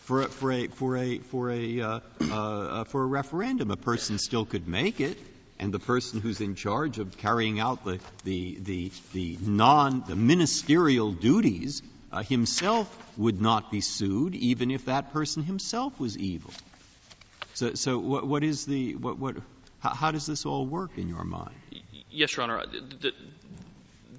for 0.01 0.23
a, 0.23 0.29
for 0.29 0.53
a, 0.53 0.67
for 0.69 0.97
a, 0.97 1.19
for 1.19 1.51
a, 1.51 1.81
uh, 1.81 2.01
uh, 2.21 2.85
for 2.85 3.03
a 3.03 3.07
referendum, 3.07 3.71
a 3.71 3.77
person 3.77 4.19
still 4.19 4.45
could 4.45 4.67
make 4.67 5.01
it 5.01 5.19
and 5.62 5.73
the 5.73 5.79
person 5.79 6.21
who's 6.21 6.41
in 6.41 6.57
charge 6.57 6.99
of 6.99 7.17
carrying 7.19 7.61
out 7.61 7.85
the, 7.85 8.01
the, 8.25 8.59
the, 8.62 8.93
the 9.12 9.38
non, 9.43 10.03
the 10.09 10.17
ministerial 10.17 11.12
duties 11.12 11.83
uh, 11.83 11.85
Uh, 12.12 12.22
himself 12.22 12.94
would 13.16 13.40
not 13.40 13.70
be 13.70 13.81
sued, 13.81 14.35
even 14.35 14.70
if 14.70 14.85
that 14.85 15.12
person 15.12 15.42
himself 15.42 15.98
was 15.98 16.18
evil. 16.18 16.53
So, 17.55 17.75
so 17.75 17.98
what, 17.98 18.27
what 18.27 18.44
is 18.44 18.66
the, 18.66 18.96
what, 18.96 19.18
what, 19.18 19.37
how, 19.81 20.11
does 20.11 20.27
this 20.27 20.44
all 20.44 20.66
work 20.66 20.98
in 20.98 21.09
your 21.09 21.25
mind? 21.25 21.55
Yes, 22.11 22.37
Your 22.37 22.44
Honor. 22.44 22.66
The, 22.66 23.12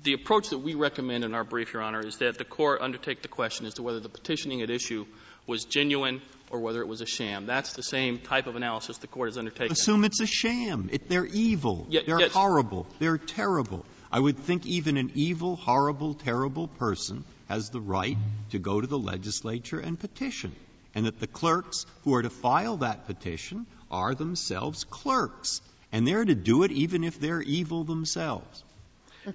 the 0.04 0.14
approach 0.14 0.50
that 0.50 0.58
we 0.58 0.74
recommend 0.74 1.24
in 1.24 1.36
our 1.36 1.44
brief, 1.44 1.74
Your 1.74 1.84
Honor, 1.84 2.06
is 2.06 2.18
that 2.18 2.38
the 2.38 2.46
court 2.46 2.82
undertake 2.82 3.22
the 3.22 3.28
question 3.28 3.68
as 3.68 3.76
to 3.76 3.84
whether 3.84 4.00
the 4.00 4.10
petitioning 4.10 4.62
at 4.62 4.72
issue 4.72 5.06
was 5.46 5.66
genuine 5.66 6.22
or 6.50 6.60
whether 6.60 6.82
it 6.82 6.88
was 6.88 7.02
a 7.02 7.06
sham. 7.06 7.46
That's 7.46 7.74
the 7.74 7.84
same 7.84 8.20
type 8.20 8.48
of 8.48 8.56
analysis 8.56 8.98
the 8.98 9.08
court 9.08 9.30
has 9.30 9.38
undertaken. 9.38 9.72
Assume 9.72 10.04
it's 10.04 10.20
a 10.20 10.28
sham. 10.28 10.90
They're 11.08 11.26
evil. 11.26 11.88
They're 11.90 12.30
horrible. 12.30 12.88
They're 13.00 13.18
terrible. 13.18 13.86
I 14.14 14.20
would 14.20 14.38
think 14.38 14.68
even 14.68 14.98
an 14.98 15.12
evil, 15.16 15.56
horrible, 15.56 16.14
terrible 16.14 16.68
person 16.68 17.24
has 17.50 17.72
the 17.72 17.82
right 17.82 18.16
to 18.52 18.60
go 18.60 18.80
to 18.80 18.86
the 18.86 19.00
legislature 19.00 19.80
and 19.80 20.00
petition, 20.00 20.56
and 20.94 21.08
that 21.08 21.20
the 21.20 21.26
clerks 21.26 21.88
who 22.04 22.14
are 22.14 22.22
to 22.22 22.30
file 22.30 22.78
that 22.78 23.08
petition 23.08 23.66
are 23.90 24.14
themselves 24.14 24.84
clerks, 24.84 25.62
and 25.92 26.08
they're 26.08 26.24
to 26.24 26.36
do 26.36 26.62
it 26.62 26.72
even 26.72 27.04
if 27.04 27.20
they're 27.20 27.42
evil 27.42 27.86
themselves. 27.86 28.64
Uh, 29.26 29.32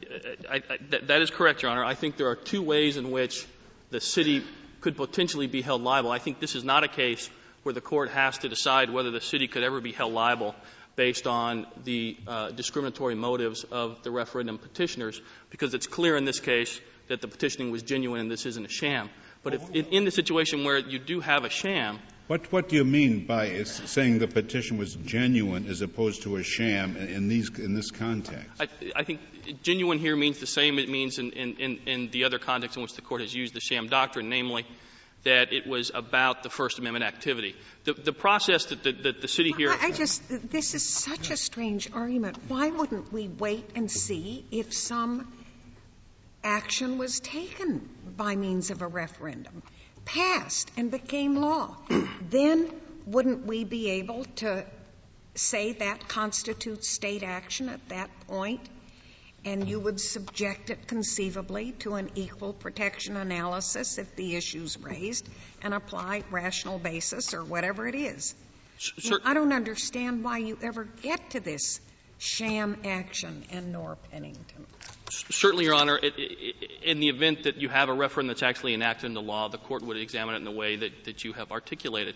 I, 0.49 0.55
I, 0.57 0.79
that, 0.91 1.09
that 1.09 1.23
is 1.23 1.31
correct, 1.31 1.63
Your 1.63 1.73
Honor. 1.73 1.85
I 1.85 1.95
think 1.95 2.17
there 2.17 2.29
are 2.29 2.37
two 2.37 2.63
ways 2.63 2.97
in 2.97 3.11
which 3.11 3.45
the 3.91 4.01
city 4.01 4.45
could 4.81 4.97
potentially 4.97 5.49
be 5.49 5.61
held 5.61 5.83
liable. 5.83 6.13
I 6.13 6.21
think 6.21 6.39
this 6.39 6.55
is 6.55 6.63
not 6.63 6.85
a 6.85 6.89
case 6.89 7.29
where 7.65 7.73
the 7.73 7.81
court 7.81 8.11
has 8.11 8.39
to 8.39 8.49
decide 8.49 8.91
whether 8.91 9.11
the 9.11 9.21
city 9.21 9.49
could 9.49 9.65
ever 9.65 9.81
be 9.81 9.91
held 9.91 10.13
liable 10.13 10.55
based 10.99 11.29
on 11.29 11.65
the 11.85 12.17
uh, 12.27 12.51
discriminatory 12.51 13.15
motives 13.15 13.63
of 13.71 14.03
the 14.03 14.11
referendum 14.11 14.59
petitioners, 14.59 15.21
because 15.49 15.73
it's 15.73 15.87
clear 15.87 16.17
in 16.17 16.25
this 16.25 16.41
case 16.41 16.81
that 17.07 17.21
the 17.21 17.29
petitioning 17.29 17.71
was 17.71 17.85
genuine 17.85 18.21
and 18.21 18.31
this 18.31 18.47
isn't 18.47 18.67
a 18.67 18.69
sham. 18.69 19.09
But 19.45 19.55
if 19.55 19.71
in, 19.71 19.85
in 19.87 20.05
the 20.05 20.11
situation 20.11 20.65
where 20.65 20.79
you 20.79 20.99
do 20.99 21.21
have 21.21 21.45
a 21.45 21.51
sham, 21.51 22.01
What, 22.27 22.51
what 22.53 22.69
do 22.69 22.75
you 22.77 22.85
mean 22.85 23.27
by 23.27 23.47
is 23.47 23.71
saying 23.71 24.19
the 24.19 24.27
petition 24.27 24.77
was 24.77 24.97
genuine 24.97 25.69
as 25.69 25.81
opposed 25.83 26.25
to 26.25 26.37
a 26.37 26.43
sham 26.43 26.97
in, 26.97 27.09
in 27.09 27.29
these, 27.29 27.49
in 27.59 27.75
this 27.75 27.93
context? 27.93 28.61
I, 28.61 28.69
I 28.97 29.05
think 29.05 29.21
genuine 29.63 29.99
here 29.99 30.17
means 30.17 30.41
the 30.41 30.47
same 30.47 30.81
it 30.81 30.89
means 30.89 31.19
in, 31.19 31.31
in, 31.31 31.79
in 31.87 32.11
the 32.11 32.25
other 32.25 32.41
context 32.41 32.77
in 32.77 32.83
which 32.83 32.95
the 32.95 33.03
court 33.03 33.21
has 33.21 33.33
used 33.33 33.55
the 33.55 33.61
sham 33.61 33.87
doctrine, 33.87 34.29
namely 34.29 34.67
that 35.29 35.53
it 35.53 35.67
was 35.67 35.91
about 35.95 36.43
the 36.43 36.49
First 36.49 36.79
Amendment 36.79 37.05
activity. 37.05 37.55
The, 37.85 37.93
the 37.93 38.15
process 38.15 38.65
that 38.67 38.83
the, 38.83 38.93
that 38.93 39.21
the 39.21 39.29
city 39.29 39.53
here. 39.53 39.71
I, 39.71 39.89
I 39.89 39.93
just, 39.93 40.23
this 40.51 40.75
is 40.75 40.83
such 40.83 41.31
a 41.31 41.37
strange 41.37 41.93
argument. 41.93 42.39
Why 42.49 42.71
wouldn't 42.71 43.13
we 43.13 43.29
wait 43.29 43.69
and 43.75 43.91
see 43.91 44.47
if 44.51 44.73
some 44.73 45.31
action 46.43 46.97
was 46.97 47.21
taken 47.21 47.87
by 48.17 48.37
means 48.37 48.71
of 48.71 48.81
a 48.81 48.87
referendum, 48.87 49.63
passed 50.07 50.71
and 50.79 50.91
became 50.91 51.37
law? 51.37 51.77
then 52.31 52.73
wouldn't 53.07 53.45
we 53.45 53.65
be 53.65 53.91
able 53.91 54.25
to 54.37 54.65
say 55.35 55.73
that 55.73 56.09
constitutes 56.09 56.89
state 56.89 57.23
action 57.23 57.69
at 57.69 57.87
that 57.91 58.09
point? 58.29 58.61
And 59.45 59.69
you 59.69 59.79
would 59.79 60.01
subject 60.01 60.71
it 60.71 60.89
conceivably 60.89 61.73
to 61.81 61.95
an 61.95 62.11
equal 62.17 62.53
protection 62.53 63.17
analysis 63.17 63.99
if 63.99 64.15
the 64.17 64.37
issue's 64.37 64.79
raised 64.79 65.29
and 65.63 65.73
apply 65.73 66.25
rational 66.31 66.79
basis 66.79 67.35
or 67.35 67.45
whatever 67.45 67.87
it 67.87 67.95
is. 67.95 68.35
I 69.25 69.35
don't 69.35 69.53
understand 69.53 70.25
why 70.25 70.39
you 70.39 70.59
ever 70.63 70.85
get 71.03 71.31
to 71.31 71.41
this 71.41 71.81
sham 72.19 72.79
action 72.85 73.45
in 73.51 73.73
Norr 73.73 73.97
Pennington. 74.11 74.67
Certainly, 75.11 75.65
Your 75.65 75.75
Honor, 75.75 75.97
in 75.97 77.01
the 77.01 77.09
event 77.09 77.45
that 77.45 77.57
you 77.57 77.69
have 77.69 77.89
a 77.89 77.95
referendum 77.95 78.29
that's 78.29 78.43
actually 78.43 78.75
enacted 78.75 79.07
into 79.07 79.21
law, 79.21 79.49
the 79.49 79.59
court 79.59 79.83
would 79.83 79.97
examine 79.97 80.35
it 80.35 80.39
in 80.39 80.45
the 80.45 80.51
way 80.51 80.77
that, 80.77 81.05
that 81.05 81.25
you 81.25 81.33
have 81.33 81.51
articulated. 81.51 82.15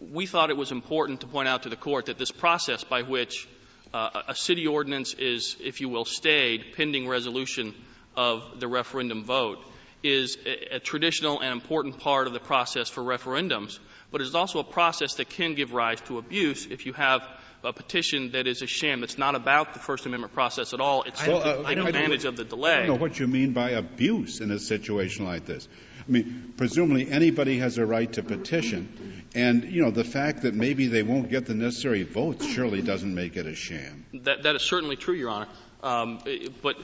We 0.00 0.26
thought 0.26 0.50
it 0.50 0.56
was 0.56 0.70
important 0.70 1.22
to 1.22 1.26
point 1.26 1.48
out 1.48 1.64
to 1.64 1.68
the 1.68 1.76
court 1.76 2.06
that 2.06 2.18
this 2.18 2.30
process 2.30 2.84
by 2.84 3.02
which 3.02 3.48
uh, 3.92 4.22
a 4.28 4.34
city 4.34 4.66
ordinance 4.66 5.14
is, 5.14 5.56
if 5.60 5.80
you 5.80 5.88
will, 5.88 6.04
stayed 6.04 6.74
pending 6.76 7.08
resolution 7.08 7.74
of 8.16 8.60
the 8.60 8.68
referendum 8.68 9.24
vote 9.24 9.58
is 10.02 10.38
a, 10.46 10.76
a 10.76 10.80
traditional 10.80 11.40
and 11.40 11.52
important 11.52 11.98
part 11.98 12.26
of 12.26 12.32
the 12.32 12.40
process 12.40 12.88
for 12.88 13.02
referendums, 13.02 13.78
but 14.10 14.20
is 14.20 14.34
also 14.34 14.58
a 14.58 14.64
process 14.64 15.14
that 15.14 15.28
can 15.28 15.54
give 15.54 15.72
rise 15.72 16.00
to 16.02 16.18
abuse 16.18 16.66
if 16.66 16.86
you 16.86 16.92
have 16.92 17.22
a 17.62 17.72
petition 17.72 18.32
that 18.32 18.46
is 18.46 18.62
a 18.62 18.66
sham 18.66 19.00
that's 19.00 19.18
not 19.18 19.34
about 19.34 19.74
the 19.74 19.80
First 19.80 20.06
Amendment 20.06 20.32
process 20.32 20.72
at 20.72 20.80
all. 20.80 21.02
It's 21.02 21.26
Well, 21.26 21.38
uh, 21.38 21.44
taking 21.56 21.66
I 21.66 21.74
don't- 21.74 21.86
advantage 21.88 22.24
of 22.24 22.36
the 22.36 22.44
delay. 22.44 22.72
I 22.74 22.86
don't 22.86 22.96
know 22.96 23.02
what 23.02 23.18
you 23.18 23.26
mean 23.26 23.52
by 23.52 23.70
abuse 23.70 24.40
in 24.40 24.50
a 24.50 24.58
situation 24.58 25.24
like 25.26 25.44
this. 25.44 25.68
I 26.08 26.10
mean, 26.10 26.54
presumably 26.56 27.10
anybody 27.10 27.58
has 27.58 27.76
a 27.78 27.84
right 27.84 28.10
to 28.14 28.22
petition, 28.22 29.24
and, 29.34 29.64
you 29.64 29.82
know, 29.82 29.90
the 29.90 30.04
fact 30.04 30.42
that 30.42 30.54
maybe 30.54 30.86
they 30.88 31.02
won't 31.02 31.28
get 31.30 31.46
the 31.46 31.54
necessary 31.54 32.02
votes 32.02 32.46
surely 32.46 32.80
doesn't 32.82 33.14
make 33.14 33.36
it 33.36 33.46
a 33.46 33.54
sham. 33.54 34.06
That, 34.14 34.42
that 34.44 34.56
is 34.56 34.62
certainly 34.62 34.96
true, 34.96 35.14
Your 35.14 35.28
Honor. 35.28 35.46
Um, 35.82 36.20
but, 36.62 36.76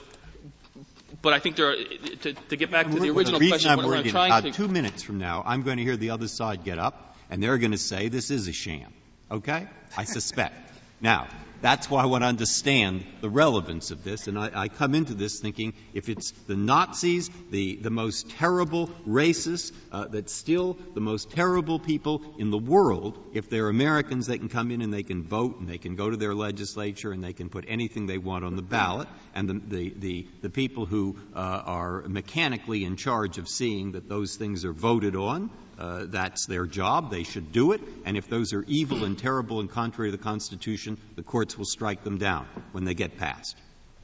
but 1.22 1.32
I 1.32 1.38
think 1.38 1.56
there 1.56 1.70
are, 1.70 1.76
to, 1.76 2.32
to 2.34 2.56
get 2.56 2.70
back 2.70 2.90
to 2.90 3.00
the 3.00 3.10
original 3.10 3.40
reason 3.40 3.48
question, 3.48 3.70
I'm 3.70 3.76
what 3.78 3.84
I'm 3.84 3.90
worried, 3.90 4.10
trying 4.10 4.30
about 4.30 4.44
to, 4.44 4.52
two 4.52 4.68
minutes 4.68 5.02
from 5.02 5.18
now, 5.18 5.42
I'm 5.44 5.62
going 5.62 5.78
to 5.78 5.82
hear 5.82 5.96
the 5.96 6.10
other 6.10 6.28
side 6.28 6.64
get 6.64 6.78
up, 6.78 7.16
and 7.30 7.42
they're 7.42 7.58
going 7.58 7.72
to 7.72 7.78
say 7.78 8.08
this 8.08 8.30
is 8.30 8.46
a 8.48 8.52
sham. 8.52 8.92
Okay? 9.30 9.66
I 9.96 10.04
suspect. 10.04 10.65
Now, 11.00 11.28
that's 11.62 11.90
why 11.90 12.02
I 12.02 12.06
want 12.06 12.22
to 12.22 12.28
understand 12.28 13.04
the 13.20 13.30
relevance 13.30 13.90
of 13.90 14.04
this, 14.04 14.28
and 14.28 14.38
I, 14.38 14.50
I 14.54 14.68
come 14.68 14.94
into 14.94 15.14
this 15.14 15.40
thinking 15.40 15.72
if 15.94 16.08
it's 16.08 16.30
the 16.46 16.56
Nazis, 16.56 17.30
the, 17.50 17.76
the 17.76 17.90
most 17.90 18.30
terrible 18.30 18.88
racists, 19.08 19.72
uh, 19.90 20.06
that's 20.08 20.32
still 20.32 20.76
the 20.94 21.00
most 21.00 21.30
terrible 21.30 21.78
people 21.78 22.22
in 22.38 22.50
the 22.50 22.58
world, 22.58 23.18
if 23.32 23.48
they're 23.48 23.68
Americans, 23.68 24.26
they 24.26 24.38
can 24.38 24.48
come 24.48 24.70
in 24.70 24.82
and 24.82 24.92
they 24.92 25.02
can 25.02 25.22
vote 25.22 25.58
and 25.58 25.68
they 25.68 25.78
can 25.78 25.96
go 25.96 26.10
to 26.10 26.16
their 26.16 26.34
legislature 26.34 27.12
and 27.12 27.24
they 27.24 27.32
can 27.32 27.48
put 27.48 27.64
anything 27.68 28.06
they 28.06 28.18
want 28.18 28.44
on 28.44 28.56
the 28.56 28.62
ballot, 28.62 29.08
and 29.34 29.48
the, 29.48 29.54
the, 29.54 29.94
the, 29.96 30.26
the 30.42 30.50
people 30.50 30.86
who 30.86 31.16
uh, 31.34 31.38
are 31.38 32.02
mechanically 32.02 32.84
in 32.84 32.96
charge 32.96 33.38
of 33.38 33.48
seeing 33.48 33.92
that 33.92 34.08
those 34.08 34.36
things 34.36 34.64
are 34.64 34.72
voted 34.72 35.16
on, 35.16 35.50
that's 35.78 36.46
their 36.46 36.66
job. 36.66 37.10
They 37.10 37.22
should 37.22 37.52
do 37.52 37.72
it. 37.72 37.80
And 38.04 38.16
if 38.16 38.28
those 38.28 38.52
are 38.52 38.64
evil 38.66 39.04
and 39.04 39.18
terrible 39.18 39.60
and 39.60 39.70
contrary 39.70 40.10
to 40.10 40.16
the 40.16 40.22
Constitution, 40.22 40.98
the 41.16 41.22
courts 41.22 41.56
will 41.56 41.64
strike 41.64 42.04
them 42.04 42.18
down 42.18 42.46
when 42.72 42.84
they 42.84 42.94
get 42.94 43.18
passed. 43.18 43.56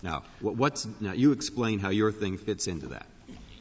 Now, 0.03 0.25
what's 0.41 0.87
now? 1.01 1.13
You 1.13 1.33
explain 1.33 1.79
how 1.79 1.91
your 1.91 2.11
thing 2.11 2.37
fits 2.37 2.67
into 2.67 2.89
that. 2.89 3.07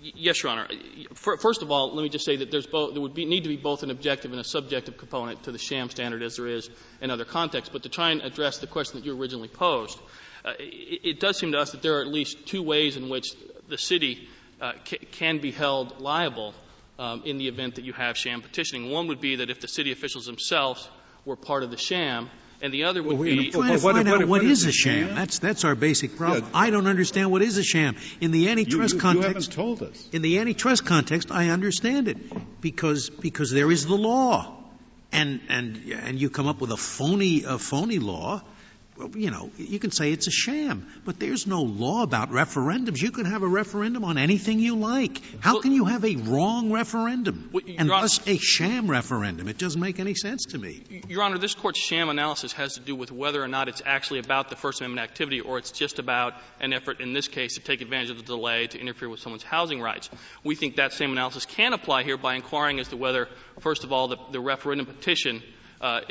Yes, 0.01 0.41
Your 0.41 0.51
Honor. 0.51 0.67
First 1.13 1.61
of 1.61 1.69
all, 1.69 1.93
let 1.93 2.01
me 2.01 2.09
just 2.09 2.25
say 2.25 2.37
that 2.37 2.49
there's 2.49 2.65
both, 2.65 2.93
there 2.93 3.01
would 3.01 3.13
be, 3.13 3.25
need 3.25 3.43
to 3.43 3.49
be 3.49 3.55
both 3.55 3.83
an 3.83 3.91
objective 3.91 4.31
and 4.31 4.39
a 4.39 4.43
subjective 4.43 4.97
component 4.97 5.43
to 5.43 5.51
the 5.51 5.59
sham 5.59 5.91
standard 5.91 6.23
as 6.23 6.37
there 6.37 6.47
is 6.47 6.71
in 7.01 7.11
other 7.11 7.23
contexts. 7.23 7.71
But 7.71 7.83
to 7.83 7.89
try 7.89 8.09
and 8.09 8.21
address 8.21 8.57
the 8.57 8.65
question 8.65 8.99
that 8.99 9.05
you 9.05 9.15
originally 9.15 9.47
posed, 9.47 9.99
uh, 10.43 10.53
it, 10.57 11.01
it 11.03 11.19
does 11.19 11.37
seem 11.37 11.51
to 11.51 11.59
us 11.59 11.73
that 11.73 11.83
there 11.83 11.99
are 11.99 12.01
at 12.01 12.07
least 12.07 12.47
two 12.47 12.63
ways 12.63 12.97
in 12.97 13.09
which 13.09 13.35
the 13.69 13.77
city 13.77 14.27
uh, 14.59 14.71
ca- 14.89 15.05
can 15.11 15.37
be 15.37 15.51
held 15.51 15.99
liable 16.01 16.55
um, 16.99 17.23
in 17.25 17.37
the 17.37 17.47
event 17.47 17.75
that 17.75 17.85
you 17.85 17.93
have 17.93 18.17
sham 18.17 18.41
petitioning. 18.41 18.91
One 18.91 19.07
would 19.07 19.21
be 19.21 19.37
that 19.37 19.49
if 19.49 19.59
the 19.61 19.67
city 19.67 19.91
officials 19.91 20.25
themselves 20.25 20.87
were 21.25 21.35
part 21.35 21.63
of 21.63 21.71
the 21.71 21.77
sham, 21.77 22.29
and 22.63 22.71
the 22.71 22.83
other 22.83 23.01
would 23.01 23.19
be 23.21 23.49
Trying 23.49 23.73
to 23.73 23.79
find 23.79 23.83
what- 23.83 24.07
out 24.07 24.19
what 24.19 24.27
what 24.27 24.43
is 24.43 24.59
is 24.59 24.65
a 24.65 24.69
a 24.69 24.71
sham. 24.71 25.07
sham? 25.07 25.15
That's, 25.15 25.39
that's 25.39 25.63
our 25.65 25.73
basic 25.73 26.15
problem. 26.15 26.43
Yeah. 26.43 26.49
I 26.53 26.69
don't 26.69 26.85
understand 26.87 27.31
what 27.31 27.41
is 27.41 27.57
a 27.57 27.63
sham. 27.63 27.95
In 28.19 28.29
the 28.31 28.49
antitrust 28.49 28.93
you, 28.93 28.97
you 28.97 29.01
context, 29.01 29.51
haven't 29.51 29.51
told 29.53 29.81
us. 29.83 30.07
in 30.11 30.21
the 30.21 30.37
antitrust 30.39 30.85
context, 30.85 31.31
I 31.31 31.49
understand 31.49 32.07
it 32.07 32.17
because 32.61 33.09
because 33.09 33.49
there 33.51 33.71
is 33.71 33.85
the 33.87 33.95
law, 33.97 34.55
and 35.11 35.41
and 35.49 35.81
and 35.91 36.19
you 36.21 36.29
come 36.29 36.47
up 36.47 36.61
with 36.61 36.71
a 36.71 36.77
phony 36.77 37.43
a 37.47 37.57
phony 37.57 37.97
law. 37.97 38.43
You 39.15 39.31
know, 39.31 39.49
you 39.57 39.79
can 39.79 39.91
say 39.91 40.11
it's 40.11 40.27
a 40.27 40.31
sham, 40.31 40.87
but 41.05 41.19
there's 41.19 41.47
no 41.47 41.61
law 41.61 42.03
about 42.03 42.29
referendums. 42.29 43.01
You 43.01 43.11
can 43.11 43.25
have 43.25 43.43
a 43.43 43.47
referendum 43.47 44.03
on 44.03 44.17
anything 44.17 44.59
you 44.59 44.75
like. 44.75 45.21
How 45.41 45.53
Well- 45.53 45.61
can 45.61 45.71
you 45.71 45.85
have 45.85 46.03
a 46.05 46.15
wrong 46.15 46.71
referendum 46.71 47.49
Well, 47.51 47.63
and 47.67 47.91
Honor- 47.91 48.01
thus 48.01 48.19
a 48.27 48.37
sham 48.37 48.89
referendum? 48.89 49.47
It 49.47 49.57
doesn't 49.57 49.79
make 49.81 49.99
any 49.99 50.15
sense 50.15 50.45
to 50.51 50.57
me. 50.57 50.83
Your 51.07 51.23
Honor, 51.23 51.37
this 51.37 51.55
Court's 51.55 51.79
sham 51.79 52.09
analysis 52.09 52.53
has 52.53 52.75
to 52.75 52.79
do 52.79 52.95
with 52.95 53.11
whether 53.11 53.41
or 53.43 53.47
not 53.47 53.67
it's 53.67 53.81
actually 53.85 54.19
about 54.19 54.49
the 54.49 54.55
First 54.55 54.81
Amendment 54.81 55.09
activity 55.09 55.41
or 55.41 55.57
it's 55.57 55.71
just 55.71 55.99
about 55.99 56.33
an 56.59 56.73
effort, 56.73 57.01
in 57.01 57.13
this 57.13 57.27
case, 57.27 57.55
to 57.55 57.61
take 57.61 57.81
advantage 57.81 58.09
of 58.09 58.17
the 58.17 58.23
delay 58.23 58.67
to 58.67 58.79
interfere 58.79 59.09
with 59.09 59.19
someone's 59.19 59.43
housing 59.43 59.81
rights. 59.81 60.09
We 60.43 60.55
think 60.55 60.75
that 60.75 60.93
same 60.93 61.11
analysis 61.11 61.45
can 61.45 61.73
apply 61.73 62.03
here 62.03 62.17
by 62.17 62.35
inquiring 62.35 62.79
as 62.79 62.87
to 62.89 62.97
whether, 62.97 63.27
first 63.59 63.83
of 63.83 63.91
all, 63.91 64.07
the, 64.07 64.17
the 64.31 64.39
referendum 64.39 64.85
petition 64.85 65.41
uh, 65.81 66.01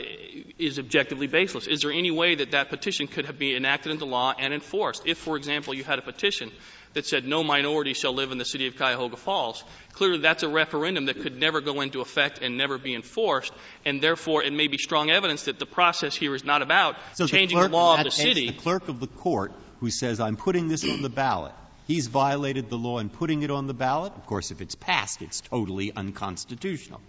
is 0.58 0.78
objectively 0.78 1.28
baseless. 1.28 1.66
Is 1.68 1.82
there 1.82 1.92
any 1.92 2.10
way 2.10 2.34
that 2.34 2.50
that 2.50 2.70
petition 2.70 3.06
could 3.06 3.26
have 3.26 3.38
been 3.38 3.56
enacted 3.56 3.92
into 3.92 4.04
law 4.04 4.34
and 4.36 4.52
enforced? 4.52 5.04
If, 5.06 5.18
for 5.18 5.36
example, 5.36 5.74
you 5.74 5.84
had 5.84 5.98
a 5.98 6.02
petition 6.02 6.50
that 6.92 7.06
said 7.06 7.24
no 7.24 7.44
minority 7.44 7.94
shall 7.94 8.12
live 8.12 8.32
in 8.32 8.38
the 8.38 8.44
city 8.44 8.66
of 8.66 8.76
Cuyahoga 8.76 9.16
Falls, 9.16 9.62
clearly 9.92 10.18
that's 10.18 10.42
a 10.42 10.48
referendum 10.48 11.06
that 11.06 11.20
could 11.20 11.38
never 11.38 11.60
go 11.60 11.82
into 11.82 12.00
effect 12.00 12.40
and 12.42 12.58
never 12.58 12.78
be 12.78 12.96
enforced, 12.96 13.52
and 13.84 14.02
therefore 14.02 14.42
it 14.42 14.52
may 14.52 14.66
be 14.66 14.76
strong 14.76 15.08
evidence 15.08 15.44
that 15.44 15.60
the 15.60 15.66
process 15.66 16.16
here 16.16 16.34
is 16.34 16.44
not 16.44 16.62
about 16.62 16.96
So 17.14 17.28
changing 17.28 17.56
the, 17.56 17.68
clerk 17.68 17.72
law 17.72 17.98
of 17.98 18.04
the 18.04 18.10
city. 18.10 18.50
The 18.50 18.58
clerk 18.58 18.88
of 18.88 18.98
the 18.98 19.06
court 19.06 19.52
who 19.78 19.90
says, 19.90 20.18
I'm 20.18 20.36
putting 20.36 20.66
this 20.66 20.84
on 20.84 21.00
the 21.00 21.08
ballot, 21.08 21.52
he's 21.86 22.08
violated 22.08 22.70
the 22.70 22.76
law 22.76 22.98
in 22.98 23.08
putting 23.08 23.42
it 23.42 23.52
on 23.52 23.68
the 23.68 23.74
ballot. 23.74 24.12
Of 24.16 24.26
course, 24.26 24.50
if 24.50 24.60
it's 24.60 24.74
passed, 24.74 25.22
it's 25.22 25.40
totally 25.40 25.92
unconstitutional. 25.94 27.00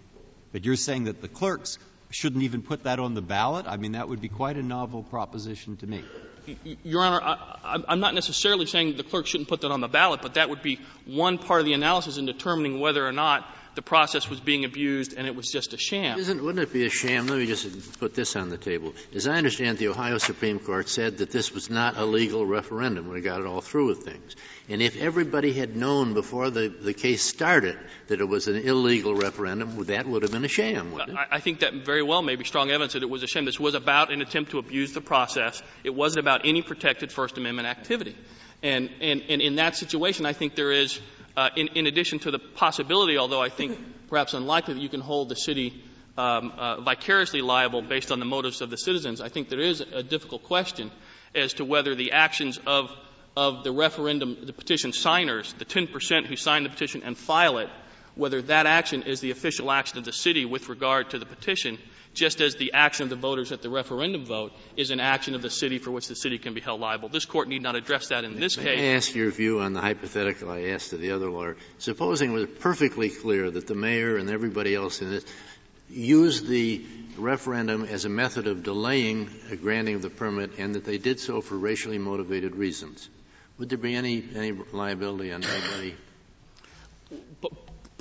But 0.51 0.63
you're 0.63 0.75
saying 0.75 1.05
that 1.05 1.21
the 1.21 1.27
clerks 1.27 1.79
shouldn't 2.11 2.43
even 2.43 2.61
put 2.61 2.83
that 2.83 2.99
on 2.99 3.13
the 3.13 3.21
ballot? 3.21 3.65
I 3.67 3.77
mean, 3.77 3.93
that 3.93 4.07
would 4.07 4.21
be 4.21 4.29
quite 4.29 4.57
a 4.57 4.63
novel 4.63 5.03
proposition 5.03 5.77
to 5.77 5.87
me. 5.87 6.03
Your 6.83 7.03
Honor, 7.03 7.21
I, 7.21 7.83
I'm 7.87 7.99
not 7.99 8.13
necessarily 8.13 8.65
saying 8.65 8.97
the 8.97 9.03
clerk 9.03 9.27
shouldn't 9.27 9.49
put 9.49 9.61
that 9.61 9.71
on 9.71 9.79
the 9.79 9.87
ballot, 9.87 10.21
but 10.21 10.35
that 10.35 10.49
would 10.49 10.61
be 10.61 10.79
one 11.05 11.37
part 11.37 11.59
of 11.59 11.65
the 11.65 11.73
analysis 11.73 12.17
in 12.17 12.25
determining 12.25 12.79
whether 12.79 13.05
or 13.05 13.11
not 13.11 13.45
the 13.75 13.81
process 13.81 14.29
was 14.29 14.39
being 14.39 14.65
abused 14.65 15.13
and 15.13 15.27
it 15.27 15.35
was 15.35 15.49
just 15.49 15.73
a 15.73 15.77
sham. 15.77 16.19
Isn't, 16.19 16.43
wouldn't 16.43 16.63
it 16.63 16.73
be 16.73 16.85
a 16.85 16.89
sham? 16.89 17.27
Let 17.27 17.39
me 17.39 17.45
just 17.45 17.99
put 17.99 18.13
this 18.13 18.35
on 18.35 18.49
the 18.49 18.57
table. 18.57 18.93
As 19.15 19.27
I 19.27 19.35
understand, 19.35 19.77
the 19.77 19.87
Ohio 19.87 20.17
Supreme 20.17 20.59
Court 20.59 20.89
said 20.89 21.19
that 21.19 21.31
this 21.31 21.53
was 21.53 21.69
not 21.69 21.97
a 21.97 22.05
legal 22.05 22.45
referendum 22.45 23.07
when 23.07 23.17
it 23.17 23.21
got 23.21 23.39
it 23.39 23.47
all 23.47 23.61
through 23.61 23.87
with 23.87 24.03
things. 24.03 24.35
And 24.67 24.81
if 24.81 24.97
everybody 24.97 25.53
had 25.53 25.75
known 25.75 26.13
before 26.13 26.49
the, 26.49 26.67
the 26.67 26.93
case 26.93 27.23
started 27.23 27.77
that 28.07 28.19
it 28.19 28.27
was 28.27 28.47
an 28.47 28.57
illegal 28.57 29.15
referendum, 29.15 29.83
that 29.85 30.05
would 30.05 30.23
have 30.23 30.31
been 30.31 30.45
a 30.45 30.49
sham, 30.49 30.91
wouldn't 30.91 31.11
it? 31.11 31.15
I, 31.15 31.37
I 31.37 31.39
think 31.39 31.61
that 31.61 31.73
very 31.85 32.03
well 32.03 32.21
may 32.21 32.35
be 32.35 32.43
strong 32.43 32.71
evidence 32.71 32.93
that 32.93 33.03
it 33.03 33.09
was 33.09 33.23
a 33.23 33.27
sham. 33.27 33.45
This 33.45 33.59
was 33.59 33.73
about 33.73 34.11
an 34.11 34.21
attempt 34.21 34.51
to 34.51 34.59
abuse 34.59 34.93
the 34.93 35.01
process. 35.01 35.61
It 35.83 35.95
wasn't 35.95 36.25
about 36.25 36.45
any 36.45 36.61
protected 36.61 37.11
First 37.11 37.37
Amendment 37.37 37.67
activity. 37.67 38.15
And, 38.63 38.89
and, 39.01 39.23
and 39.27 39.41
in 39.41 39.55
that 39.55 39.75
situation, 39.75 40.25
I 40.25 40.33
think 40.33 40.55
there 40.55 40.71
is, 40.71 40.99
uh, 41.35 41.49
in, 41.55 41.67
in 41.69 41.87
addition 41.87 42.19
to 42.19 42.31
the 42.31 42.39
possibility, 42.39 43.17
although 43.17 43.41
I 43.41 43.49
think 43.49 43.77
perhaps 44.09 44.33
unlikely 44.33 44.75
that 44.75 44.81
you 44.81 44.89
can 44.89 45.01
hold 45.01 45.29
the 45.29 45.35
city 45.35 45.83
um, 46.17 46.51
uh, 46.57 46.81
vicariously 46.81 47.41
liable 47.41 47.81
based 47.81 48.11
on 48.11 48.19
the 48.19 48.25
motives 48.25 48.61
of 48.61 48.69
the 48.69 48.77
citizens, 48.77 49.21
I 49.21 49.29
think 49.29 49.49
there 49.49 49.59
is 49.59 49.81
a 49.81 50.03
difficult 50.03 50.43
question 50.43 50.91
as 51.33 51.53
to 51.53 51.65
whether 51.65 51.95
the 51.95 52.11
actions 52.11 52.59
of, 52.67 52.91
of 53.37 53.63
the 53.63 53.71
referendum, 53.71 54.45
the 54.45 54.53
petition 54.53 54.91
signers, 54.91 55.53
the 55.53 55.65
10 55.65 55.87
percent 55.87 56.27
who 56.27 56.35
sign 56.35 56.63
the 56.63 56.69
petition 56.69 57.03
and 57.03 57.17
file 57.17 57.57
it, 57.59 57.69
whether 58.15 58.41
that 58.43 58.65
action 58.65 59.03
is 59.03 59.21
the 59.21 59.31
official 59.31 59.71
action 59.71 59.97
of 59.97 60.05
the 60.05 60.13
city 60.13 60.45
with 60.45 60.69
regard 60.69 61.11
to 61.11 61.19
the 61.19 61.25
petition, 61.25 61.77
just 62.13 62.41
as 62.41 62.55
the 62.55 62.73
action 62.73 63.03
of 63.03 63.09
the 63.09 63.15
voters 63.15 63.51
at 63.51 63.61
the 63.61 63.69
referendum 63.69 64.25
vote 64.25 64.51
is 64.75 64.91
an 64.91 64.99
action 64.99 65.33
of 65.33 65.41
the 65.41 65.49
city 65.49 65.77
for 65.77 65.91
which 65.91 66.07
the 66.07 66.15
city 66.15 66.37
can 66.37 66.53
be 66.53 66.59
held 66.59 66.81
liable. 66.81 67.07
This 67.07 67.25
court 67.25 67.47
need 67.47 67.61
not 67.61 67.75
address 67.75 68.09
that 68.09 68.23
in 68.23 68.39
this 68.39 68.57
May 68.57 68.63
case. 68.63 68.79
I 68.79 68.83
ask 68.95 69.15
your 69.15 69.31
view 69.31 69.61
on 69.61 69.73
the 69.73 69.81
hypothetical 69.81 70.51
I 70.51 70.63
asked 70.69 70.89
to 70.89 70.97
the 70.97 71.11
other 71.11 71.29
lawyer? 71.29 71.55
Supposing 71.77 72.31
it 72.31 72.33
was 72.33 72.49
perfectly 72.59 73.09
clear 73.09 73.49
that 73.49 73.67
the 73.67 73.75
mayor 73.75 74.17
and 74.17 74.29
everybody 74.29 74.75
else 74.75 75.01
in 75.01 75.09
this 75.09 75.25
used 75.89 76.47
the 76.47 76.85
referendum 77.17 77.83
as 77.83 78.05
a 78.05 78.09
method 78.09 78.47
of 78.47 78.63
delaying 78.63 79.29
a 79.49 79.55
granting 79.55 79.95
of 79.95 80.01
the 80.01 80.09
permit 80.09 80.51
and 80.57 80.75
that 80.75 80.85
they 80.85 80.97
did 80.97 81.19
so 81.19 81.41
for 81.41 81.57
racially 81.57 81.97
motivated 81.97 82.55
reasons. 82.55 83.09
Would 83.57 83.69
there 83.69 83.77
be 83.77 83.95
any, 83.95 84.23
any 84.35 84.51
liability 84.51 85.31
on 85.31 85.43
anybody? 85.43 85.95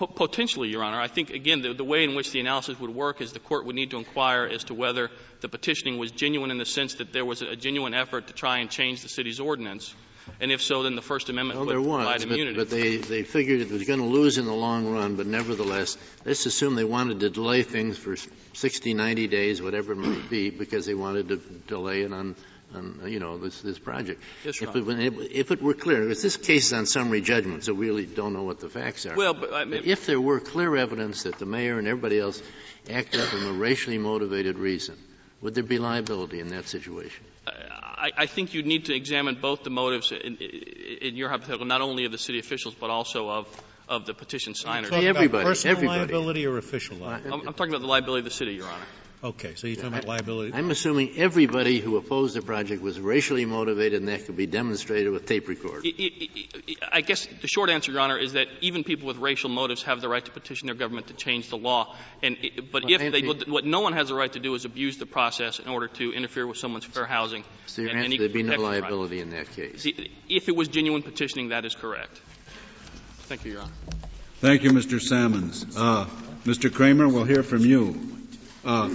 P- 0.01 0.07
potentially, 0.15 0.69
Your 0.69 0.83
Honor. 0.83 0.99
I 0.99 1.09
think, 1.09 1.31
again, 1.31 1.61
the, 1.61 1.75
the 1.75 1.85
way 1.85 2.05
in 2.05 2.15
which 2.15 2.33
the 2.33 2.41
analysis 2.41 2.81
would 2.81 2.95
work 2.95 3.21
is 3.21 3.33
the 3.33 3.39
court 3.39 3.67
would 3.67 3.77
need 3.77 3.91
to 3.91 3.99
inquire 3.99 4.45
as 4.47 4.65
to 4.65 4.75
whether 4.75 5.11
the 5.43 5.49
petitioning 5.49 5.99
was 5.99 6.11
genuine 6.11 6.51
in 6.51 6.59
the 6.59 6.65
sense 6.65 6.95
that 6.95 7.13
there 7.13 7.25
was 7.25 7.43
a, 7.43 7.55
genuine 7.55 7.93
effort 7.95 8.29
to 8.29 8.33
try 8.33 8.59
and 8.59 8.71
change 8.71 9.03
the 9.03 9.09
city's 9.09 9.41
ordinance. 9.41 9.95
And 10.41 10.51
if 10.53 10.63
so, 10.63 10.83
then 10.85 10.95
the 10.97 11.03
First 11.03 11.29
Amendment 11.29 11.59
Well, 11.59 11.67
would 11.67 11.73
there 11.77 11.83
provide 11.83 12.15
was, 12.15 12.25
but, 12.25 12.33
immunity. 12.33 12.57
but 12.57 12.71
they, 12.71 12.97
they 12.97 13.23
figured 13.25 13.61
it 13.61 13.71
was 13.71 13.85
going 13.85 13.99
to 14.01 14.07
lose 14.07 14.39
in 14.39 14.47
the 14.47 14.55
long 14.55 14.91
run, 14.91 15.17
but 15.17 15.27
nevertheless, 15.27 15.99
let's 16.25 16.47
assume 16.47 16.77
they 16.77 16.85
wanted 16.85 17.21
to 17.21 17.31
delay 17.31 17.63
things 17.63 17.99
for 17.99 18.17
60, 18.55 18.95
90 18.95 19.29
days, 19.29 19.61
whatever 19.61 19.93
it 19.93 19.97
might 19.97 20.31
be, 20.31 20.51
because 20.51 20.87
they 20.87 20.95
wanted 20.95 21.29
to 21.29 21.37
delay 21.67 22.03
it 22.03 22.13
on, 22.13 22.37
on 22.75 23.01
you 23.07 23.21
know, 23.21 23.39
this, 23.39 23.61
this 23.63 23.79
project. 23.79 24.23
Yes, 24.45 24.63
if, 24.63 24.75
it, 24.75 24.89
if 25.33 25.51
it 25.51 25.63
were 25.63 25.75
clear, 25.75 26.03
because 26.03 26.23
this 26.23 26.37
case 26.37 26.67
is 26.67 26.73
on 26.73 26.87
summary 26.87 27.21
judgment, 27.21 27.65
so 27.65 27.75
we 27.75 27.87
really 27.87 28.07
don't 28.07 28.33
know 28.33 28.45
what 28.45 28.61
the 28.61 28.69
facts 28.69 29.07
are. 29.07 29.17
well, 29.17 29.35
but, 29.35 29.53
I 29.53 29.65
mean, 29.65 29.81
But 29.83 29.87
if 29.87 30.07
there 30.07 30.21
were 30.21 30.41
clear 30.41 30.77
evidence 30.77 31.25
that 31.25 31.39
the 31.39 31.47
mayor 31.47 31.79
and 31.79 31.87
everybody 31.87 32.19
else 32.19 32.43
acted 32.91 33.21
from 33.21 33.47
a 33.47 33.53
racially 33.53 33.99
motivated 33.99 34.59
reason, 34.59 34.97
would 35.41 35.55
there 35.55 35.65
be 35.65 35.79
liability 35.79 36.41
in 36.41 36.49
that 36.49 36.69
situation? 36.69 37.25
I, 37.47 38.11
I 38.17 38.27
think 38.27 38.55
you'd 38.55 38.67
need 38.67 38.87
to 38.87 38.95
examine 38.95 39.37
both 39.41 39.63
the 39.65 39.71
motives 39.71 40.13
in, 40.13 40.37
in 40.37 41.17
your 41.17 41.29
hypothetical, 41.29 41.67
not 41.67 41.81
only 41.81 42.05
of 42.05 42.13
the 42.13 42.19
city 42.19 42.39
officials, 42.39 42.75
but 42.75 42.91
also 42.91 43.29
of, 43.29 43.63
of 43.89 44.07
the 44.07 44.15
petition 44.15 44.55
signers. 44.55 44.91
Talking 44.91 45.07
I'm, 45.07 45.11
about 45.11 45.25
everybody, 45.25 45.45
personal 45.45 45.77
everybody. 45.77 46.01
liability 46.01 46.47
or 46.47 46.59
official 46.59 46.97
liability? 46.97 47.47
I'm 47.47 47.55
talking 47.55 47.73
about 47.73 47.83
the 47.83 47.89
liability 47.89 48.21
of 48.21 48.25
the 48.25 48.31
city, 48.31 48.53
Your 48.53 48.67
Honor. 48.67 48.85
Okay, 49.23 49.55
so 49.55 49.67
you're 49.67 49.77
talking 49.77 49.93
about 49.93 50.07
liability. 50.07 50.55
I'm 50.55 50.71
assuming 50.71 51.19
everybody 51.19 51.79
who 51.79 51.99
opposed 51.99 52.35
the 52.35 52.41
project 52.41 52.81
was 52.81 52.99
racially 52.99 53.45
motivated 53.45 54.01
and 54.01 54.09
that 54.09 54.25
could 54.25 54.37
be 54.37 54.47
demonstrated 54.47 55.13
with 55.13 55.27
tape 55.27 55.47
record. 55.47 55.85
I- 56.91 57.03
guess 57.03 57.27
the 57.27 57.47
short 57.49 57.69
answer, 57.69 57.93
Your 57.93 58.01
Honor, 58.01 58.17
is 58.17 58.33
that 58.33 58.49
even 58.63 58.83
people 58.83 59.07
with 59.07 59.19
racial 59.19 59.51
motives 59.51 59.83
have 59.83 60.01
the 60.01 60.09
right 60.09 60.25
to 60.25 60.31
petition 60.31 60.67
their 60.67 60.75
government 60.75 61.09
to 61.09 61.15
change 61.15 61.51
the 61.51 61.59
law. 61.59 61.95
And, 62.23 62.39
but 62.73 62.85
Well, 62.85 62.93
if 62.95 63.01
they, 63.01 63.07
Anthony- 63.07 63.27
what, 63.27 63.49
what 63.49 63.65
no 63.67 63.81
one 63.81 63.93
has 63.93 64.09
the 64.09 64.15
right 64.15 64.33
to 64.33 64.41
do 64.41 64.55
is 64.55 64.65
abuse 64.65 64.97
the 64.97 65.07
process 65.07 65.59
in 65.59 65.69
order 65.69 65.89
to 65.89 66.13
interfere 66.15 66.47
with 66.47 66.57
someone's 66.57 66.87
fair 66.87 67.05
housing. 67.05 67.45
So 67.67 67.83
your 67.83 67.91
and- 67.91 67.99
and 67.99 68.07
answer, 68.07 68.19
there'd 68.21 68.33
be 68.33 68.43
no 68.43 68.55
equal 68.55 68.69
protection 68.69 68.83
right. 68.83 68.91
liability 68.91 69.21
in 69.21 69.31
that 69.31 69.53
case. 69.55 69.87
If 70.31 70.49
it 70.49 70.57
was 70.57 70.69
genuine 70.69 71.03
petitioning, 71.03 71.51
that 71.51 71.67
is 71.67 71.75
correct. 71.75 72.19
Thank 73.29 73.45
you, 73.45 73.53
Your 73.53 73.63
Honor. 73.63 73.73
Thank 74.41 74.63
you, 74.63 74.71
Mr. 74.71 74.99
Salmons. 74.99 75.77
Uh, 75.77 76.07
Mr. 76.47 76.73
Kramer, 76.73 77.07
we'll 77.07 77.25
hear 77.25 77.43
from 77.43 77.67
you. 77.67 78.17
Uh, 78.65 78.89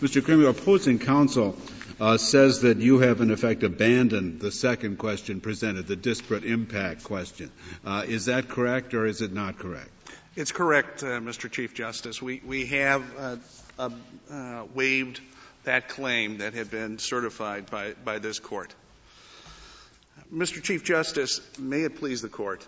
Mr. 0.00 0.24
Kramer, 0.24 0.48
opposing 0.48 1.00
counsel 1.00 1.56
uh, 1.98 2.16
says 2.18 2.60
that 2.60 2.78
you 2.78 3.00
have, 3.00 3.20
in 3.20 3.32
effect, 3.32 3.64
abandoned 3.64 4.40
the 4.40 4.52
second 4.52 4.98
question 4.98 5.40
presented, 5.40 5.88
the 5.88 5.96
disparate 5.96 6.44
impact 6.44 7.02
question. 7.02 7.50
Uh, 7.84 8.04
is 8.06 8.26
that 8.26 8.48
correct, 8.48 8.94
or 8.94 9.06
is 9.06 9.20
it 9.20 9.32
not 9.32 9.58
correct? 9.58 9.90
It's 10.36 10.52
correct, 10.52 11.02
uh, 11.02 11.18
Mr. 11.18 11.50
Chief 11.50 11.74
Justice. 11.74 12.22
We, 12.22 12.40
we 12.46 12.66
have 12.66 13.40
uh, 13.78 13.90
uh, 14.30 14.64
waived 14.72 15.20
that 15.64 15.88
claim 15.88 16.38
that 16.38 16.54
had 16.54 16.70
been 16.70 16.98
certified 16.98 17.68
by, 17.68 17.94
by 18.04 18.20
this 18.20 18.38
court. 18.38 18.72
Mr. 20.32 20.62
Chief 20.62 20.84
Justice, 20.84 21.40
may 21.58 21.82
it 21.82 21.96
please 21.96 22.22
the 22.22 22.28
court. 22.28 22.66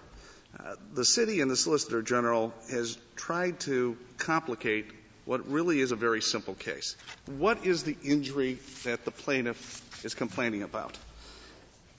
The 0.94 1.04
city 1.04 1.40
and 1.40 1.48
the 1.48 1.56
Solicitor 1.56 2.02
General 2.02 2.52
has 2.70 2.98
tried 3.14 3.60
to 3.60 3.96
complicate 4.18 4.90
what 5.30 5.48
really 5.48 5.78
is 5.78 5.92
a 5.92 5.96
very 5.96 6.20
simple 6.20 6.54
case. 6.54 6.96
What 7.26 7.64
is 7.64 7.84
the 7.84 7.96
injury 8.02 8.58
that 8.82 9.04
the 9.04 9.12
plaintiff 9.12 10.04
is 10.04 10.12
complaining 10.12 10.64
about? 10.64 10.98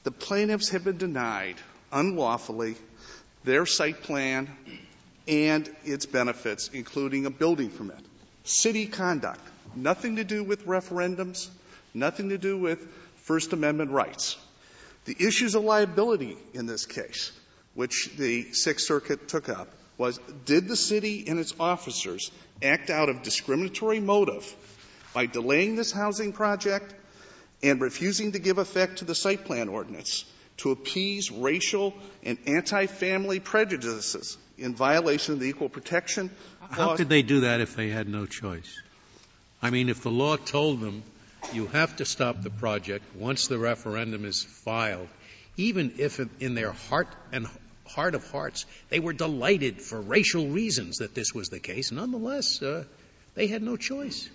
The 0.03 0.11
plaintiffs 0.11 0.67
have 0.71 0.83
been 0.83 0.97
denied 0.97 1.55
unlawfully 1.93 2.75
their 3.45 3.65
site 3.65 4.03
plan 4.03 4.49
and 5.29 5.73
its 5.85 6.05
benefits, 6.05 6.71
including 6.73 7.25
a 7.25 7.29
building 7.29 7.69
permit. 7.69 8.01
City 8.43 8.85
conduct, 8.85 9.39
nothing 9.77 10.17
to 10.17 10.25
do 10.25 10.43
with 10.43 10.65
referendums, 10.65 11.47
nothing 11.93 12.27
to 12.29 12.37
do 12.37 12.57
with 12.57 12.85
First 13.23 13.53
Amendment 13.53 13.91
rights. 13.91 14.35
The 15.05 15.15
issues 15.17 15.55
of 15.55 15.63
liability 15.63 16.37
in 16.53 16.65
this 16.65 16.85
case, 16.85 17.31
which 17.75 18.09
the 18.17 18.51
Sixth 18.51 18.85
Circuit 18.85 19.29
took 19.29 19.47
up, 19.47 19.69
was 19.97 20.19
did 20.45 20.67
the 20.67 20.75
city 20.75 21.25
and 21.27 21.39
its 21.39 21.53
officers 21.59 22.31
act 22.63 22.89
out 22.89 23.09
of 23.09 23.23
discriminatory 23.23 23.99
motive 23.99 24.55
by 25.13 25.25
delaying 25.25 25.75
this 25.75 25.91
housing 25.91 26.33
project 26.33 26.93
and 27.63 27.81
refusing 27.81 28.31
to 28.31 28.39
give 28.39 28.57
effect 28.57 28.99
to 28.99 29.05
the 29.05 29.15
site 29.15 29.45
plan 29.45 29.69
ordinance 29.69 30.25
to 30.57 30.71
appease 30.71 31.31
racial 31.31 31.93
and 32.23 32.37
anti-family 32.45 33.39
prejudices 33.39 34.37
in 34.57 34.75
violation 34.75 35.33
of 35.33 35.39
the 35.39 35.47
Equal 35.47 35.69
Protection 35.69 36.29
How 36.69 36.95
could 36.95 37.09
they 37.09 37.23
do 37.23 37.41
that 37.41 37.61
if 37.61 37.75
they 37.75 37.89
had 37.89 38.07
no 38.07 38.25
choice? 38.25 38.79
I 39.61 39.69
mean, 39.69 39.89
if 39.89 40.01
the 40.01 40.11
law 40.11 40.37
told 40.37 40.79
them 40.79 41.03
you 41.53 41.67
have 41.67 41.95
to 41.97 42.05
stop 42.05 42.41
the 42.41 42.49
project 42.49 43.03
once 43.15 43.47
the 43.47 43.57
referendum 43.57 44.25
is 44.25 44.43
filed, 44.43 45.07
even 45.57 45.95
if 45.97 46.19
in 46.39 46.55
their 46.55 46.71
heart 46.71 47.07
and 47.31 47.47
heart 47.93 48.15
of 48.15 48.29
hearts 48.31 48.65
they 48.89 48.99
were 48.99 49.13
delighted 49.13 49.81
for 49.81 49.99
racial 49.99 50.47
reasons 50.47 50.97
that 50.97 51.15
this 51.15 51.33
was 51.33 51.49
the 51.49 51.59
case. 51.59 51.91
Nonetheless, 51.91 52.61
uh, 52.61 52.83
they 53.35 53.47
had 53.47 53.61
no 53.61 53.77
choice. 53.77 54.29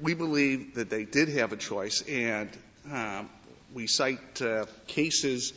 We 0.00 0.14
believe 0.14 0.74
that 0.74 0.90
they 0.90 1.04
did 1.04 1.28
have 1.28 1.52
a 1.52 1.56
choice, 1.56 2.02
and 2.08 2.50
um, 2.90 3.30
we 3.72 3.86
cite 3.86 4.42
uh, 4.42 4.66
cases 4.86 5.52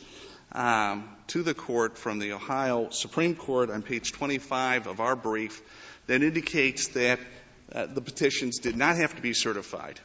um, 0.52 1.08
to 1.28 1.42
the 1.42 1.54
court 1.54 1.98
from 1.98 2.18
the 2.18 2.32
Ohio 2.32 2.90
Supreme 2.90 3.34
Court 3.34 3.70
on 3.70 3.82
page 3.82 4.12
25 4.12 4.86
of 4.86 5.00
our 5.00 5.16
brief 5.16 5.60
that 6.06 6.22
indicates 6.22 6.88
that 6.88 7.18
uh, 7.72 7.86
the 7.86 8.00
petitions 8.00 8.58
did 8.58 8.76
not 8.76 8.96
have 8.96 9.14
to 9.16 9.22
be 9.22 9.34
certified 9.34 9.98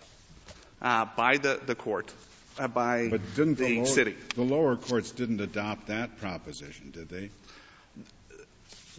uh, 0.82 1.06
by 1.15 1.38
the, 1.38 1.60
the 1.65 1.75
court, 1.75 2.12
uh, 2.57 2.67
by 2.67 3.09
but 3.09 3.21
didn't 3.35 3.57
the, 3.57 3.65
the 3.65 3.75
lower, 3.77 3.85
city. 3.85 4.15
The 4.35 4.43
lower 4.43 4.75
courts 4.75 5.11
didn't 5.11 5.41
adopt 5.41 5.87
that 5.87 6.19
proposition, 6.19 6.91
did 6.91 7.09
they? 7.09 7.29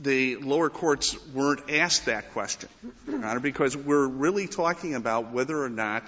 The 0.00 0.36
lower 0.36 0.70
courts 0.70 1.16
weren't 1.28 1.70
asked 1.70 2.06
that 2.06 2.32
question, 2.32 2.68
Your 3.06 3.24
Honor, 3.24 3.40
because 3.40 3.76
we're 3.76 4.06
really 4.06 4.46
talking 4.46 4.94
about 4.94 5.32
whether 5.32 5.62
or 5.62 5.68
not 5.68 6.02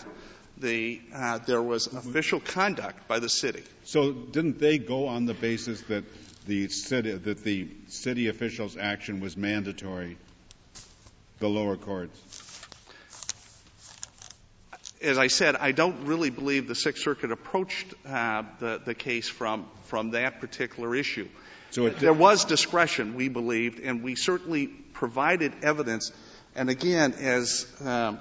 the, 0.59 1.00
uh, 1.14 1.38
there 1.38 1.62
was 1.62 1.87
official 1.88 2.40
conduct 2.40 3.07
by 3.09 3.18
the 3.18 3.28
city. 3.28 3.62
So 3.85 4.12
didn't 4.12 4.59
they 4.59 4.78
go 4.78 5.07
on 5.09 5.26
the 5.26 5.35
basis 5.35 5.83
that 5.83 6.04
the 6.46 6.68
city 6.68 7.12
that 7.12 7.44
the 7.44 7.68
city 7.88 8.28
officials' 8.28 8.76
action 8.76 9.20
was 9.20 9.37
mandatory? 9.37 10.16
The 11.40 11.48
lower 11.48 11.76
courts. 11.76 12.43
As 15.02 15.18
I 15.18 15.26
said, 15.26 15.57
I 15.57 15.72
don't 15.72 16.07
really 16.07 16.30
believe 16.30 16.66
the 16.66 16.74
Sixth 16.74 17.02
Circuit 17.02 17.30
approached 17.30 17.92
uh, 18.07 18.44
the, 18.59 18.80
the 18.85 18.94
case 18.94 19.28
from 19.28 19.66
from 19.87 20.12
that 20.12 20.40
particular 20.40 20.94
issue. 20.94 21.28
So 21.70 21.88
there 21.88 22.12
was 22.12 22.44
discretion, 22.44 23.14
we 23.14 23.28
believed, 23.28 23.80
and 23.80 24.02
we 24.02 24.14
certainly 24.14 24.68
provided 24.68 25.52
evidence. 25.62 26.12
And 26.54 26.70
again, 26.70 27.14
as 27.14 27.66
um, 27.85 28.20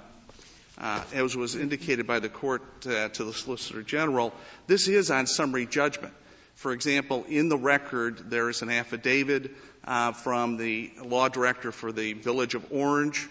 uh, 0.78 1.04
as 1.14 1.36
was 1.36 1.56
indicated 1.56 2.08
by 2.08 2.20
the 2.20 2.30
court 2.30 2.64
uh, 2.88 3.10
to 3.10 3.24
the 3.24 3.34
Solicitor 3.34 3.84
General, 3.84 4.34
this 4.68 4.88
is 4.88 5.12
on 5.12 5.28
summary 5.28 5.68
judgment. 5.68 6.14
For 6.56 6.72
example, 6.72 7.26
in 7.28 7.50
the 7.50 7.58
record, 7.58 8.30
there 8.30 8.50
is 8.50 8.62
an 8.62 8.70
affidavit 8.70 9.52
uh, 9.86 10.14
from 10.14 10.58
the 10.58 10.92
law 11.04 11.28
director 11.28 11.72
for 11.72 11.92
the 11.92 12.14
Village 12.14 12.56
of 12.56 12.72
Orange 12.72 13.28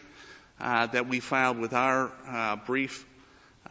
uh, 0.61 0.87
that 0.87 1.09
we 1.09 1.21
filed 1.21 1.59
with 1.59 1.73
our 1.73 2.13
uh, 2.27 2.57
brief 2.57 3.07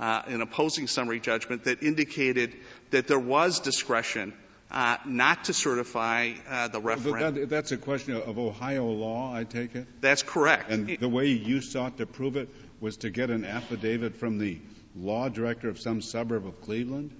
uh, 0.01 0.23
in 0.27 0.41
opposing 0.41 0.87
summary 0.87 1.19
judgment 1.19 1.65
that 1.65 1.83
indicated 1.83 2.55
that 2.89 3.07
there 3.07 3.19
was 3.19 3.59
discretion 3.59 4.33
uh, 4.71 4.97
not 5.05 5.45
to 5.45 5.53
certify 5.53 6.31
uh, 6.49 6.67
the 6.69 6.79
referendum. 6.79 7.35
That, 7.35 7.49
that's 7.49 7.71
a 7.71 7.77
question 7.77 8.15
of 8.15 8.39
Ohio 8.39 8.85
law, 8.87 9.33
I 9.33 9.43
take 9.43 9.75
it? 9.75 9.85
That's 10.01 10.23
correct. 10.23 10.71
And 10.71 10.97
the 10.97 11.09
way 11.09 11.27
you 11.27 11.61
sought 11.61 11.97
to 11.97 12.05
prove 12.05 12.35
it 12.35 12.49
was 12.79 12.97
to 12.97 13.09
get 13.09 13.29
an 13.29 13.45
affidavit 13.45 14.15
from 14.15 14.39
the 14.39 14.59
law 14.95 15.29
director 15.29 15.69
of 15.69 15.79
some 15.79 16.01
suburb 16.01 16.47
of 16.47 16.61
Cleveland? 16.61 17.11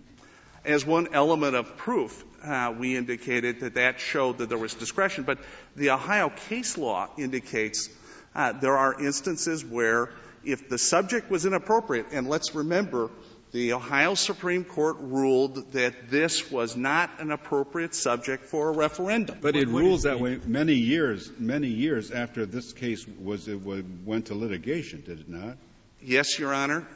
As 0.66 0.86
one 0.86 1.14
element 1.14 1.56
of 1.56 1.78
proof, 1.78 2.24
uh, 2.44 2.74
we 2.78 2.96
indicated 2.96 3.62
that 3.62 3.76
that 3.76 4.00
showed 4.00 4.40
that 4.40 4.50
there 4.50 4.58
was 4.58 4.74
discretion. 4.74 5.24
But 5.24 5.40
the 5.76 5.92
Ohio 5.92 6.30
case 6.30 6.78
law 6.78 7.10
indicates 7.18 7.90
uh, 8.34 8.54
there 8.54 8.78
are 8.78 9.02
instances 9.02 9.66
where 9.66 10.10
if 10.44 10.70
the 10.70 10.78
subject 10.78 11.30
was 11.30 11.46
inappropriate, 11.46 12.08
and 12.12 12.28
let's 12.28 12.56
remember 12.56 13.10
the 13.52 13.74
Ohio 13.74 14.16
Supreme 14.16 14.64
Court 14.64 14.98
ruled 15.00 15.74
that 15.74 16.10
this 16.10 16.50
was 16.50 16.78
not 16.78 17.10
an 17.20 17.32
appropriate 17.32 17.94
subject 17.94 18.46
for 18.46 18.70
a 18.70 18.72
referendum. 18.72 19.40
But 19.42 19.58
it 19.58 19.68
rules 19.68 20.04
that 20.04 20.20
way 20.20 20.40
many 20.46 20.76
years, 20.76 21.30
many 21.38 21.68
years 21.68 22.12
after 22.12 22.46
this 22.46 22.72
case 22.72 23.06
was, 23.06 23.50
went 23.50 24.28
to 24.28 24.36
litigation, 24.36 25.04
did 25.06 25.20
it 25.20 25.30
not? 25.30 25.58
Yes, 26.02 26.40
Your 26.40 26.54
Honor. 26.54 26.88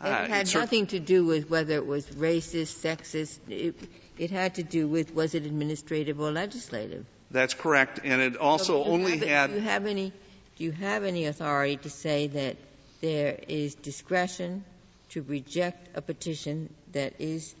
It 0.00 0.08
uh, 0.08 0.26
had 0.26 0.52
nothing 0.54 0.88
to 0.88 0.98
do 0.98 1.24
with 1.24 1.48
whether 1.48 1.74
it 1.74 1.86
was 1.86 2.04
racist, 2.06 2.82
sexist. 2.82 3.38
It, 3.48 3.76
it, 4.18 4.32
had 4.32 4.56
to 4.56 4.64
do 4.64 4.88
with 4.88 5.14
was 5.14 5.36
it 5.36 5.46
administrative 5.46 6.20
or 6.20 6.32
legislative. 6.32 7.06
That's 7.30 7.54
correct, 7.54 8.00
and 8.02 8.20
it 8.20 8.36
also 8.36 8.82
so 8.82 8.84
only 8.84 9.18
had. 9.18 9.50
Do 9.50 9.54
you 9.54 9.60
have 9.60 9.86
any? 9.86 10.12
Do 10.56 10.64
you 10.64 10.72
have 10.72 11.04
any 11.04 11.26
authority 11.26 11.76
to 11.78 11.90
say 11.90 12.26
that 12.26 12.56
there 13.02 13.38
is 13.48 13.74
discretion 13.74 14.64
to 15.10 15.22
reject 15.22 15.94
a 15.94 16.00
petition 16.00 16.72
that 16.92 17.20
is 17.20 17.54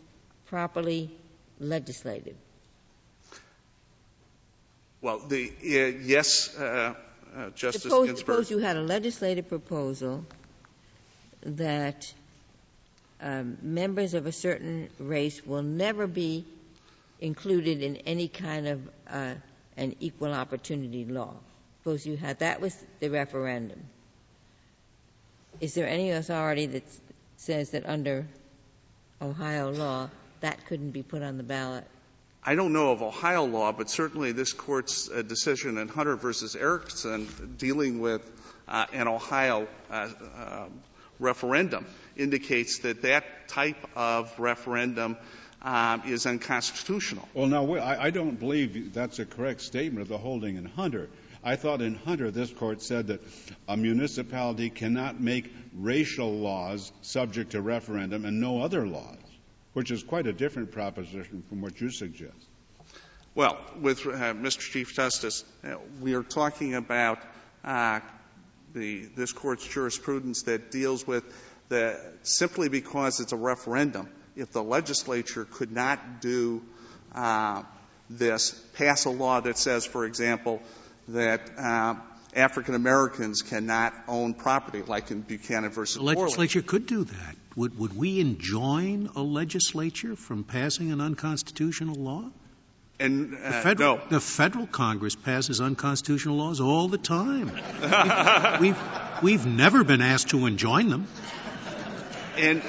properly 0.46 1.10
legislative? 1.60 2.36
Well, 5.02 5.18
the, 5.18 5.50
uh, 5.50 5.98
yes, 6.02 6.56
uh, 6.56 6.94
uh, 7.36 7.50
Justice 7.50 7.82
suppose, 7.82 8.06
Ginsburg. 8.06 8.18
Suppose 8.18 8.50
you 8.50 8.58
had 8.58 8.76
a 8.76 8.82
legislative 8.82 9.48
proposal 9.48 10.24
that 11.42 12.12
um, 13.20 13.58
members 13.62 14.14
of 14.14 14.26
a 14.26 14.32
certain 14.32 14.88
race 14.98 15.44
will 15.44 15.62
never 15.62 16.06
be 16.06 16.44
included 17.20 17.82
in 17.82 17.96
any 17.98 18.28
kind 18.28 18.68
of 18.68 18.88
uh, 19.10 19.34
an 19.76 19.96
equal 20.00 20.32
opportunity 20.32 21.04
law. 21.04 21.34
Suppose 21.80 22.06
you 22.06 22.16
had 22.16 22.38
that 22.38 22.60
was 22.60 22.76
the 23.00 23.10
referendum. 23.10 23.80
Is 25.60 25.74
there 25.74 25.86
any 25.86 26.10
authority 26.10 26.66
that 26.66 26.82
says 27.36 27.70
that 27.70 27.86
under 27.86 28.26
Ohio 29.20 29.70
law 29.70 30.10
that 30.40 30.66
couldn't 30.66 30.90
be 30.90 31.02
put 31.02 31.22
on 31.22 31.36
the 31.36 31.42
ballot? 31.42 31.84
I 32.44 32.56
don't 32.56 32.72
know 32.72 32.90
of 32.90 33.02
Ohio 33.02 33.44
law, 33.44 33.70
but 33.70 33.88
certainly 33.88 34.32
this 34.32 34.52
court's 34.52 35.08
uh, 35.08 35.22
decision 35.22 35.78
in 35.78 35.86
Hunter 35.86 36.16
versus 36.16 36.56
Erickson 36.56 37.28
dealing 37.56 38.00
with 38.00 38.28
uh, 38.66 38.86
an 38.92 39.06
Ohio 39.06 39.68
uh, 39.90 40.08
um, 40.36 40.80
referendum 41.20 41.86
indicates 42.16 42.80
that 42.80 43.02
that 43.02 43.24
type 43.48 43.76
of 43.94 44.36
referendum 44.40 45.16
um, 45.62 46.02
is 46.06 46.26
unconstitutional. 46.26 47.28
Well, 47.32 47.46
now, 47.46 47.72
I, 47.74 48.06
I 48.06 48.10
don't 48.10 48.38
believe 48.38 48.92
that's 48.92 49.20
a 49.20 49.24
correct 49.24 49.60
statement 49.60 50.02
of 50.02 50.08
the 50.08 50.18
holding 50.18 50.56
in 50.56 50.64
Hunter. 50.64 51.08
I 51.44 51.56
thought 51.56 51.82
in 51.82 51.96
Hunter 51.96 52.30
this 52.30 52.52
court 52.52 52.82
said 52.82 53.08
that 53.08 53.20
a 53.68 53.76
municipality 53.76 54.70
cannot 54.70 55.20
make 55.20 55.52
racial 55.74 56.32
laws 56.32 56.92
subject 57.02 57.52
to 57.52 57.60
referendum 57.60 58.24
and 58.24 58.40
no 58.40 58.62
other 58.62 58.86
laws, 58.86 59.18
which 59.72 59.90
is 59.90 60.02
quite 60.02 60.26
a 60.26 60.32
different 60.32 60.70
proposition 60.70 61.42
from 61.48 61.60
what 61.60 61.80
you 61.80 61.90
suggest. 61.90 62.36
Well, 63.34 63.58
with 63.80 64.06
uh, 64.06 64.34
Mr. 64.34 64.60
Chief 64.60 64.94
Justice, 64.94 65.44
uh, 65.64 65.76
we 66.00 66.14
are 66.14 66.22
talking 66.22 66.74
about 66.74 67.18
uh, 67.64 68.00
the, 68.74 69.06
this 69.16 69.32
court's 69.32 69.66
jurisprudence 69.66 70.42
that 70.42 70.70
deals 70.70 71.06
with 71.06 71.24
the 71.68 71.98
simply 72.22 72.68
because 72.68 73.20
it's 73.20 73.32
a 73.32 73.36
referendum. 73.36 74.08
If 74.36 74.52
the 74.52 74.62
legislature 74.62 75.46
could 75.50 75.72
not 75.72 76.20
do 76.20 76.62
uh, 77.14 77.62
this, 78.10 78.50
pass 78.74 79.06
a 79.06 79.10
law 79.10 79.40
that 79.40 79.56
says, 79.56 79.86
for 79.86 80.04
example, 80.04 80.60
that 81.12 81.50
uh, 81.58 81.94
African 82.34 82.74
Americans 82.74 83.42
cannot 83.42 83.94
own 84.08 84.34
property, 84.34 84.82
like 84.82 85.10
in 85.10 85.20
Buchanan 85.20 85.70
versus 85.70 85.96
The 85.96 86.02
legislature 86.02 86.62
could 86.62 86.86
do 86.86 87.04
that. 87.04 87.36
Would, 87.56 87.78
would 87.78 87.96
we 87.96 88.20
enjoin 88.20 89.10
a 89.14 89.22
legislature 89.22 90.16
from 90.16 90.42
passing 90.44 90.90
an 90.90 91.00
unconstitutional 91.00 91.96
law? 91.96 92.30
And 92.98 93.34
uh, 93.34 93.38
the, 93.38 93.52
federal, 93.52 93.96
no. 93.96 94.02
the 94.08 94.20
federal 94.20 94.66
Congress 94.66 95.14
passes 95.14 95.60
unconstitutional 95.60 96.36
laws 96.36 96.60
all 96.60 96.88
the 96.88 96.98
time. 96.98 97.50
we've, 98.60 98.78
we've 99.22 99.44
never 99.44 99.84
been 99.84 100.00
asked 100.00 100.30
to 100.30 100.46
enjoin 100.46 100.88
them. 100.88 101.06
And 102.38 102.62
uh, 102.62 102.64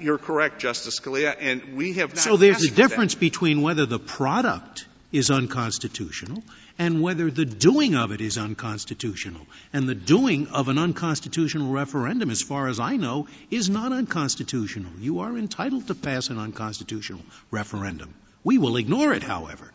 you're 0.00 0.18
correct, 0.18 0.60
Justice 0.60 1.00
Scalia. 1.00 1.34
And 1.38 1.76
we 1.76 1.94
have 1.94 2.10
not. 2.10 2.18
So 2.18 2.36
there's 2.36 2.64
a 2.64 2.70
difference 2.70 3.14
between 3.14 3.62
whether 3.62 3.86
the 3.86 3.98
product 3.98 4.86
is 5.14 5.30
unconstitutional 5.30 6.42
and 6.76 7.00
whether 7.00 7.30
the 7.30 7.44
doing 7.44 7.94
of 7.94 8.10
it 8.10 8.20
is 8.20 8.36
unconstitutional. 8.36 9.46
And 9.72 9.88
the 9.88 9.94
doing 9.94 10.48
of 10.48 10.68
an 10.68 10.76
unconstitutional 10.76 11.70
referendum, 11.70 12.30
as 12.30 12.42
far 12.42 12.66
as 12.66 12.80
I 12.80 12.96
know, 12.96 13.28
is 13.48 13.70
not 13.70 13.92
unconstitutional. 13.92 14.90
You 14.98 15.20
are 15.20 15.38
entitled 15.38 15.86
to 15.86 15.94
pass 15.94 16.30
an 16.30 16.38
unconstitutional 16.38 17.20
referendum. 17.52 18.12
We 18.42 18.58
will 18.58 18.76
ignore 18.76 19.14
it, 19.14 19.22
however. 19.22 19.70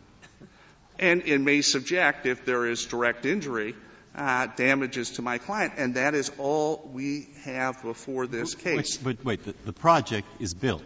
And 0.99 1.21
it 1.25 1.39
may 1.39 1.62
subject, 1.62 2.25
if 2.25 2.43
there 2.43 2.67
is 2.67 2.86
direct 2.86 3.25
injury, 3.25 3.75
uh, 4.13 4.47
damages 4.58 5.12
to 5.12 5.21
my 5.21 5.38
client. 5.38 5.75
And 5.78 5.95
that 5.95 6.15
is 6.15 6.30
all 6.38 6.89
we 6.93 7.30
have 7.45 7.82
before 7.82 8.28
this 8.28 8.56
case. 8.56 8.97
But, 8.97 9.15
but 9.15 9.25
wait, 9.25 9.45
the, 9.45 9.56
the, 9.63 9.71
project 9.71 10.28
is 10.41 10.54
built, 10.54 10.84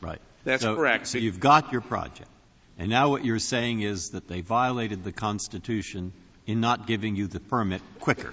right? 0.00 0.20
That's 0.42 0.62
so, 0.62 0.74
correct. 0.74 1.06
So 1.06 1.18
you've 1.18 1.38
got 1.38 1.70
your 1.70 1.82
project. 1.82 2.28
And 2.78 2.90
now 2.90 3.10
what 3.10 3.24
you're 3.24 3.38
saying 3.38 3.82
is 3.82 4.10
that 4.10 4.28
they 4.28 4.40
violated 4.40 5.04
the 5.04 5.12
Constitution 5.12 6.12
in 6.46 6.60
not 6.60 6.86
giving 6.86 7.16
you 7.16 7.26
the 7.26 7.40
permit 7.40 7.82
quicker. 8.00 8.32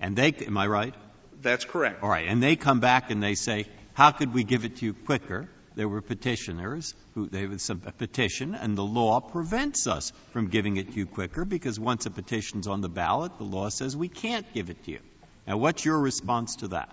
And 0.00 0.16
they, 0.16 0.32
am 0.32 0.56
I 0.56 0.66
right? 0.66 0.94
That's 1.42 1.64
correct. 1.64 2.02
All 2.02 2.08
right. 2.08 2.26
And 2.28 2.42
they 2.42 2.56
come 2.56 2.80
back 2.80 3.10
and 3.10 3.22
they 3.22 3.34
say, 3.34 3.66
how 3.94 4.10
could 4.10 4.32
we 4.32 4.44
give 4.44 4.64
it 4.64 4.76
to 4.76 4.86
you 4.86 4.94
quicker? 4.94 5.48
There 5.74 5.88
were 5.88 6.00
petitioners 6.00 6.94
who 7.14 7.28
there 7.28 7.48
was 7.48 7.68
a 7.68 7.74
petition, 7.74 8.54
and 8.54 8.78
the 8.78 8.84
law 8.84 9.20
prevents 9.20 9.86
us 9.86 10.10
from 10.32 10.48
giving 10.48 10.78
it 10.78 10.92
to 10.92 10.98
you 10.98 11.06
quicker 11.06 11.44
because 11.44 11.78
once 11.78 12.06
a 12.06 12.10
petition's 12.10 12.66
on 12.66 12.80
the 12.80 12.88
ballot, 12.88 13.36
the 13.36 13.44
law 13.44 13.68
says 13.68 13.94
we 13.94 14.08
can't 14.08 14.50
give 14.54 14.70
it 14.70 14.82
to 14.84 14.92
you. 14.92 15.00
Now, 15.46 15.58
what's 15.58 15.84
your 15.84 15.98
response 15.98 16.56
to 16.56 16.68
that? 16.68 16.88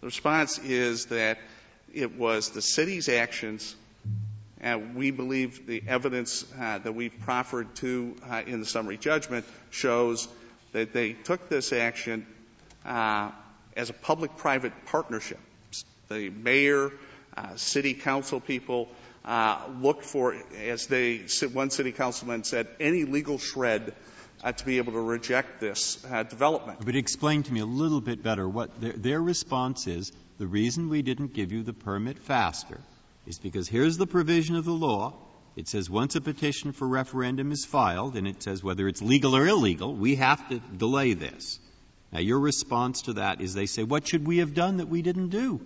The 0.00 0.06
response 0.06 0.58
is 0.58 1.06
that 1.06 1.38
it 1.94 2.16
was 2.16 2.50
the 2.50 2.62
city's 2.62 3.08
actions, 3.08 3.76
we 4.74 5.10
believe 5.10 5.66
the 5.66 5.82
evidence 5.86 6.44
uh, 6.58 6.78
that 6.78 6.92
we've 6.92 7.18
proffered 7.20 7.74
to 7.76 8.16
uh, 8.28 8.42
in 8.46 8.60
the 8.60 8.66
summary 8.66 8.96
judgment 8.96 9.44
shows 9.70 10.28
that 10.72 10.92
they 10.92 11.12
took 11.12 11.48
this 11.48 11.72
action 11.72 12.26
uh, 12.84 13.30
as 13.76 13.90
a 13.90 13.92
public-private 13.92 14.72
partnership. 14.86 15.38
The 16.08 16.30
mayor, 16.30 16.92
city 17.56 17.94
council 17.94 18.40
people 18.40 18.88
looked 19.80 20.04
for, 20.04 20.36
as 20.64 20.88
one 21.52 21.70
city 21.70 21.92
councilman 21.92 22.44
said, 22.44 22.68
any 22.80 23.04
legal 23.04 23.38
shred 23.38 23.94
to 24.56 24.64
be 24.64 24.78
able 24.78 24.92
to 24.92 25.00
reject 25.00 25.60
this 25.60 25.96
development. 26.30 26.78
But 26.84 26.94
explain 26.96 27.42
to 27.42 27.52
me 27.52 27.60
a 27.60 27.66
little 27.66 28.00
bit 28.00 28.22
better 28.22 28.48
what 28.48 28.70
their 28.80 29.20
response 29.20 29.86
is. 29.86 30.12
The 30.38 30.46
reason 30.46 30.88
we 30.88 31.02
didn't 31.02 31.34
give 31.34 31.50
you 31.50 31.62
the 31.62 31.72
permit 31.72 32.18
faster 32.18 32.78
is 33.26 33.38
because 33.38 33.68
here's 33.68 33.96
the 33.96 34.06
provision 34.06 34.56
of 34.56 34.64
the 34.64 34.72
law. 34.72 35.14
It 35.56 35.68
says 35.68 35.88
once 35.88 36.16
a 36.16 36.20
petition 36.20 36.72
for 36.72 36.86
referendum 36.86 37.50
is 37.50 37.64
filed, 37.64 38.16
and 38.16 38.28
it 38.28 38.42
says 38.42 38.62
whether 38.62 38.88
it's 38.88 39.02
legal 39.02 39.34
or 39.34 39.46
illegal, 39.46 39.94
we 39.94 40.16
have 40.16 40.48
to 40.50 40.58
delay 40.58 41.14
this. 41.14 41.58
Now, 42.12 42.20
your 42.20 42.38
response 42.38 43.02
to 43.02 43.14
that 43.14 43.40
is 43.40 43.54
they 43.54 43.66
say, 43.66 43.82
what 43.82 44.06
should 44.06 44.26
we 44.26 44.38
have 44.38 44.54
done 44.54 44.76
that 44.76 44.88
we 44.88 45.02
didn't 45.02 45.30
do 45.30 45.60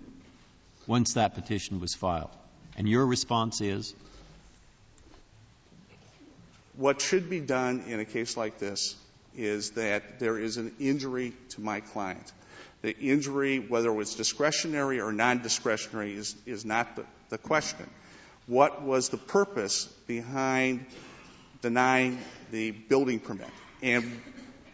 once 0.87 1.13
that 1.13 1.35
petition 1.35 1.79
was 1.79 1.93
filed? 1.93 2.31
And 2.77 2.87
your 2.87 3.05
response 3.05 3.61
is? 3.61 3.93
What 6.77 7.01
should 7.01 7.29
be 7.29 7.41
done 7.41 7.83
in 7.87 7.99
a 7.99 8.05
case 8.05 8.37
like 8.37 8.57
this 8.57 8.95
is 9.35 9.71
that 9.71 10.19
there 10.19 10.37
is 10.37 10.57
an 10.57 10.73
injury 10.79 11.33
to 11.49 11.61
my 11.61 11.81
client. 11.81 12.31
The 12.81 12.97
injury, 12.97 13.59
whether 13.59 13.89
it 13.89 13.93
was 13.93 14.15
discretionary 14.15 14.99
or 14.99 15.11
non-discretionary, 15.11 16.15
is, 16.15 16.35
is 16.45 16.65
not 16.65 16.95
the, 16.95 17.05
the 17.31 17.37
question. 17.37 17.89
What 18.45 18.83
was 18.83 19.07
the 19.09 19.17
purpose 19.17 19.85
behind 20.05 20.85
denying 21.61 22.19
the 22.51 22.71
building 22.71 23.19
permit? 23.19 23.47
And 23.81 24.21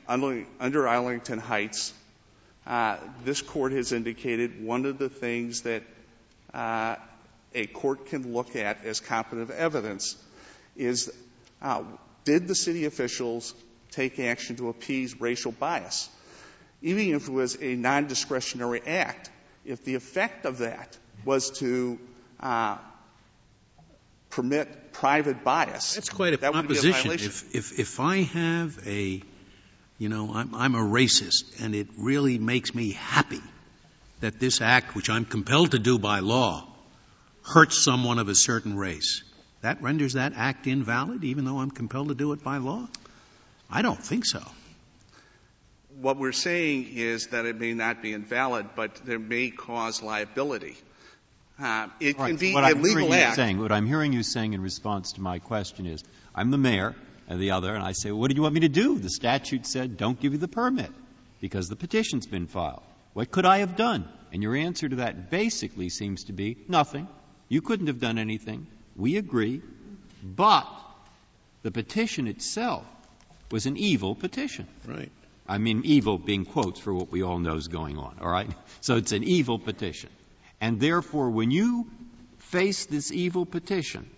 under, 0.08 0.88
Arlington 0.88 1.38
Heights, 1.38 1.94
uh, 2.66 2.98
this 3.24 3.42
court 3.42 3.74
has 3.74 3.92
indicated 3.92 4.66
one 4.66 4.86
of 4.86 4.98
the 4.98 5.08
things 5.08 5.62
that 5.62 5.84
uh, 6.54 6.96
a 7.54 7.68
court 7.68 8.08
can 8.08 8.34
look 8.34 8.56
at 8.56 8.84
as 8.84 9.00
competent 9.00 9.52
evidence 9.52 10.16
is 10.76 11.12
uh, 11.62 11.84
did 12.24 12.48
the 12.48 12.56
city 12.56 12.86
officials 12.86 13.54
take 13.92 14.20
action 14.20 14.56
to 14.56 14.70
appease 14.70 15.22
racial 15.22 15.52
bias? 15.52 16.10
Even 16.82 17.14
if 17.14 17.28
it 17.28 17.32
was 17.32 17.58
a 17.62 17.76
non-discretionary 17.76 18.82
act, 18.82 19.30
if 19.64 19.84
the 19.84 19.96
effect 19.96 20.46
of 20.46 20.60
that 20.60 20.98
was 21.24 21.52
to 21.60 22.00
Uh, 22.40 22.78
permit 24.30 24.94
private 24.94 25.44
bias, 25.44 25.96
that's 25.96 26.10
quite 26.10 26.34
a 26.34 26.38
that 26.38 26.54
proposition. 26.54 27.12
A 27.12 27.14
if, 27.14 27.56
if, 27.56 27.80
if 27.80 28.00
I 28.00 28.18
have 28.18 28.80
a 28.88 29.22
you 29.98 30.10
know, 30.10 30.32
I'm, 30.34 30.54
I'm 30.54 30.76
a 30.76 30.80
racist, 30.80 31.64
and 31.64 31.74
it 31.74 31.88
really 31.98 32.38
makes 32.38 32.76
me 32.76 32.92
happy 32.92 33.42
that 34.20 34.40
this 34.40 34.62
act, 34.62 34.96
which 34.96 35.10
I'm 35.10 35.26
compelled 35.26 35.72
to 35.72 35.80
do 35.80 35.98
by 35.98 36.20
law, 36.20 36.68
hurts 37.44 37.84
someone 37.84 38.20
of 38.20 38.30
a 38.30 38.36
certain 38.36 38.78
race. 38.78 39.24
That 39.62 39.82
renders 39.82 40.14
that 40.14 40.34
act 40.36 40.68
invalid, 40.68 41.24
even 41.24 41.46
though 41.46 41.60
I'm 41.60 41.72
compelled 41.72 42.10
to 42.10 42.16
do 42.16 42.32
it 42.34 42.44
by 42.44 42.58
law? 42.58 42.88
I 43.70 43.82
don't 43.82 44.02
think 44.02 44.26
so. 44.26 44.44
What 46.00 46.18
we're 46.18 46.32
saying 46.32 46.90
is 46.94 47.28
that 47.28 47.46
it 47.46 47.60
may 47.60 47.74
not 47.74 48.04
be 48.04 48.14
invalid, 48.14 48.68
but 48.76 48.96
there 48.98 49.20
may 49.20 49.50
cause 49.50 50.04
liability. 50.04 50.78
Uh, 51.60 51.88
it 52.00 52.18
right. 52.18 52.28
can 52.28 52.38
be 52.38 52.54
what 52.54 52.64
a 52.64 52.68
I'm 52.68 52.82
legal 52.82 53.14
act. 53.14 53.36
Saying, 53.36 53.60
what 53.60 53.72
I'm 53.72 53.88
hearing 53.88 54.14
you 54.14 54.24
saying 54.24 54.54
in 54.54 54.62
response 54.62 55.14
to 55.14 55.22
my 55.22 55.40
question 55.40 55.88
is, 55.88 56.04
I'm 56.36 56.52
the 56.52 56.58
mayor 56.58 56.96
and 57.28 57.40
the 57.40 57.52
other, 57.52 57.74
and 57.74 57.84
I 57.84 57.94
say, 57.94 58.12
what 58.12 58.30
do 58.30 58.36
you 58.36 58.44
want 58.44 58.54
me 58.54 58.62
to 58.62 58.70
do? 58.70 58.98
The 59.00 59.10
statute 59.10 59.66
said, 59.66 59.98
don't 59.98 60.20
give 60.20 60.34
you 60.34 60.38
the 60.38 60.48
permit 60.48 60.92
because 61.42 61.68
the 61.68 61.76
petition's 61.76 62.28
been 62.28 62.48
filed. 62.48 62.84
What 63.14 63.32
could 63.32 63.46
I 63.46 63.60
have 63.60 63.76
done? 63.76 64.08
And 64.32 64.44
your 64.44 64.56
answer 64.56 64.88
to 64.88 64.98
that 64.98 65.30
basically 65.30 65.90
seems 65.90 66.26
to 66.26 66.34
be 66.34 66.58
nothing. 66.68 67.08
You 67.50 67.62
couldn't 67.62 67.88
have 67.88 68.00
done 68.00 68.20
anything. 68.20 68.68
We 68.96 69.18
agree. 69.18 69.62
But 70.24 70.68
the 71.64 71.72
petition 71.72 72.28
itself 72.28 72.86
was 73.52 73.66
an 73.66 73.78
evil 73.78 74.16
petition. 74.16 74.68
Right. 74.86 75.12
I 75.48 75.58
mean, 75.58 75.82
evil 75.86 76.18
being 76.18 76.46
quotes 76.46 76.80
for 76.80 76.94
what 76.94 77.12
we 77.12 77.24
all 77.24 77.40
know 77.40 77.56
is 77.56 77.68
going 77.70 77.98
on, 77.98 78.18
all 78.22 78.30
right? 78.30 78.50
So 78.82 78.96
it's 78.96 79.12
an 79.12 79.24
evil 79.24 79.60
petition. 79.60 80.10
And 80.60 80.80
therefore, 80.80 81.30
when 81.30 81.52
you 81.52 81.88
face 82.40 82.86
this 82.86 83.12
evil 83.12 83.46
petition, 83.46 84.10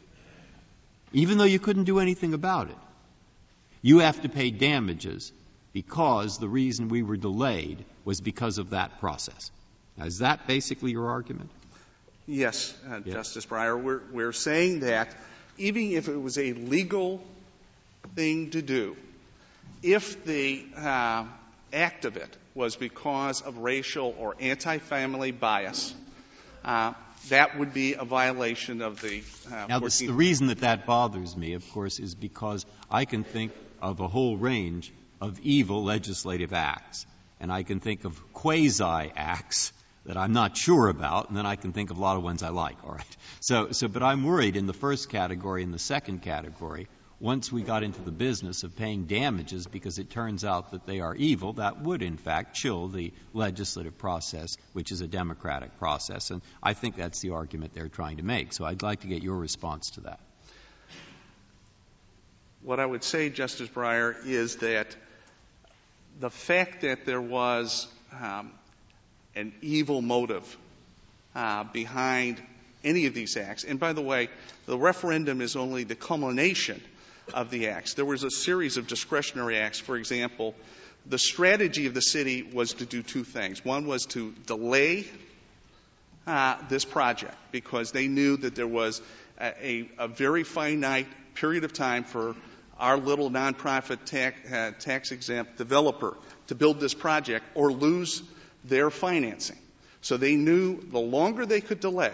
even 1.11 1.37
though 1.37 1.43
you 1.43 1.59
couldn't 1.59 1.85
do 1.85 1.99
anything 1.99 2.33
about 2.33 2.69
it, 2.69 2.77
you 3.81 3.99
have 3.99 4.21
to 4.21 4.29
pay 4.29 4.51
damages 4.51 5.31
because 5.73 6.37
the 6.37 6.47
reason 6.47 6.89
we 6.89 7.03
were 7.03 7.17
delayed 7.17 7.83
was 8.05 8.21
because 8.21 8.57
of 8.57 8.71
that 8.71 8.99
process. 8.99 9.51
Now, 9.97 10.05
is 10.05 10.19
that 10.19 10.47
basically 10.47 10.91
your 10.91 11.09
argument? 11.09 11.49
Yes, 12.27 12.75
uh, 12.89 12.99
yes. 13.03 13.15
Justice 13.15 13.45
Breyer. 13.45 13.81
We're, 13.81 14.01
we're 14.11 14.33
saying 14.33 14.81
that 14.81 15.15
even 15.57 15.91
if 15.91 16.07
it 16.07 16.17
was 16.17 16.37
a 16.37 16.53
legal 16.53 17.21
thing 18.15 18.51
to 18.51 18.61
do, 18.61 18.95
if 19.81 20.23
the 20.25 20.65
uh, 20.77 21.25
act 21.73 22.05
of 22.05 22.17
it 22.17 22.35
was 22.55 22.75
because 22.75 23.41
of 23.41 23.57
racial 23.57 24.15
or 24.19 24.35
anti-family 24.39 25.31
bias, 25.31 25.93
uh, 25.93 26.08
that 27.29 27.57
would 27.57 27.73
be 27.73 27.93
a 27.93 28.05
violation 28.05 28.81
of 28.81 29.01
the. 29.01 29.23
Uh, 29.51 29.65
now, 29.67 29.79
the 29.79 30.11
reason 30.11 30.47
that 30.47 30.59
that 30.59 30.85
bothers 30.85 31.35
me, 31.35 31.53
of 31.53 31.69
course, 31.71 31.99
is 31.99 32.15
because 32.15 32.65
I 32.89 33.05
can 33.05 33.23
think 33.23 33.51
of 33.81 33.99
a 33.99 34.07
whole 34.07 34.37
range 34.37 34.91
of 35.21 35.39
evil 35.39 35.83
legislative 35.83 36.53
acts. 36.53 37.05
And 37.39 37.51
I 37.51 37.63
can 37.63 37.79
think 37.79 38.03
of 38.03 38.33
quasi 38.33 38.83
acts 39.15 39.71
that 40.05 40.17
I'm 40.17 40.33
not 40.33 40.57
sure 40.57 40.87
about, 40.89 41.29
and 41.29 41.37
then 41.37 41.45
I 41.45 41.55
can 41.55 41.71
think 41.71 41.91
of 41.91 41.97
a 41.97 42.01
lot 42.01 42.17
of 42.17 42.23
ones 42.23 42.41
I 42.43 42.49
like, 42.49 42.77
all 42.83 42.93
right? 42.93 43.17
So, 43.41 43.71
so, 43.71 43.87
but 43.87 44.03
I'm 44.03 44.23
worried 44.23 44.55
in 44.55 44.65
the 44.65 44.73
first 44.73 45.09
category 45.09 45.63
and 45.63 45.73
the 45.73 45.79
second 45.79 46.21
category, 46.21 46.87
once 47.19 47.51
we 47.51 47.61
got 47.61 47.83
into 47.83 48.01
the 48.01 48.11
business 48.11 48.63
of 48.63 48.75
paying 48.77 49.03
damages 49.05 49.67
because 49.67 49.99
it 49.99 50.09
turns 50.09 50.45
out 50.45 50.71
that 50.71 50.85
they 50.85 51.01
are 51.01 51.13
evil, 51.15 51.53
that 51.53 51.81
would 51.81 52.01
in 52.01 52.17
fact 52.17 52.55
chill 52.55 52.87
the 52.87 53.11
legislative 53.33 53.97
process, 53.97 54.57
which 54.73 54.91
is 54.91 55.01
a 55.01 55.07
democratic 55.07 55.77
process. 55.79 56.31
And 56.31 56.41
I 56.63 56.73
think 56.73 56.95
that's 56.95 57.19
the 57.19 57.31
argument 57.31 57.73
they're 57.73 57.89
trying 57.89 58.17
to 58.17 58.23
make. 58.23 58.53
So 58.53 58.63
I'd 58.63 58.81
like 58.81 59.01
to 59.01 59.07
get 59.07 59.21
your 59.21 59.35
response 59.35 59.91
to 59.91 60.01
that. 60.01 60.19
What 62.61 62.79
I 62.79 62.85
would 62.85 63.03
say, 63.03 63.29
Justice 63.29 63.69
Breyer, 63.69 64.15
is 64.25 64.57
that 64.57 64.95
the 66.19 66.29
fact 66.29 66.81
that 66.81 67.05
there 67.05 67.21
was 67.21 67.87
um, 68.21 68.51
an 69.35 69.53
evil 69.61 70.01
motive 70.01 70.57
uh, 71.35 71.63
behind 71.65 72.41
any 72.83 73.05
of 73.05 73.13
these 73.13 73.35
acts, 73.37 73.63
and 73.63 73.79
by 73.79 73.93
the 73.93 74.01
way, 74.01 74.29
the 74.65 74.77
referendum 74.77 75.41
is 75.41 75.55
only 75.55 75.83
the 75.83 75.95
culmination 75.95 76.81
of 77.33 77.49
the 77.49 77.69
acts. 77.69 77.93
There 77.93 78.05
was 78.05 78.23
a 78.23 78.31
series 78.31 78.77
of 78.77 78.87
discretionary 78.87 79.57
acts. 79.57 79.79
For 79.79 79.97
example, 79.97 80.55
the 81.05 81.17
strategy 81.17 81.85
of 81.87 81.93
the 81.93 82.01
city 82.01 82.43
was 82.43 82.73
to 82.75 82.85
do 82.85 83.01
two 83.01 83.23
things. 83.23 83.63
One 83.63 83.87
was 83.87 84.05
to 84.07 84.33
delay 84.45 85.05
uh, 86.27 86.57
this 86.69 86.85
project 86.85 87.35
because 87.51 87.91
they 87.91 88.07
knew 88.07 88.37
that 88.37 88.55
there 88.55 88.67
was 88.67 89.01
a, 89.41 89.89
a, 89.97 90.07
very 90.07 90.43
finite 90.43 91.07
period 91.33 91.63
of 91.63 91.73
time 91.73 92.03
for 92.03 92.35
our 92.77 92.97
little 92.97 93.31
nonprofit 93.31 94.03
tax, 94.05 94.51
uh, 94.51 94.71
tax 94.79 95.11
exempt 95.11 95.57
developer 95.57 96.15
to 96.47 96.55
build 96.55 96.79
this 96.79 96.93
project 96.93 97.45
or 97.55 97.71
lose 97.71 98.21
their 98.63 98.89
financing. 98.89 99.57
So 100.01 100.17
they 100.17 100.35
knew 100.35 100.81
the 100.81 100.99
longer 100.99 101.45
they 101.45 101.61
could 101.61 101.79
delay, 101.79 102.13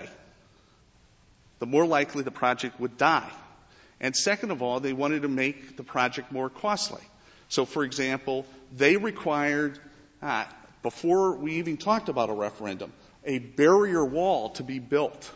the 1.59 1.65
more 1.65 1.85
likely 1.85 2.23
the 2.23 2.31
project 2.31 2.79
would 2.79 2.97
die. 2.97 3.29
And 4.05 4.15
second 4.15 4.51
of 4.51 4.61
all, 4.61 4.79
they 4.79 4.93
wanted 4.93 5.23
to 5.23 5.27
make 5.27 5.77
the 5.77 5.83
project 5.83 6.31
more 6.31 6.47
costly. 6.47 7.01
So, 7.49 7.65
for 7.65 7.83
example, 7.83 8.45
they 8.71 8.97
required, 8.97 9.79
uh, 10.21 10.45
before 10.83 11.37
we 11.37 11.53
even 11.53 11.77
talked 11.77 12.07
about 12.07 12.29
a 12.29 12.33
referendum, 12.33 12.93
a 13.23 13.39
barrier 13.39 14.05
wall 14.05 14.51
to 14.51 14.63
be 14.63 14.77
built 14.77 15.31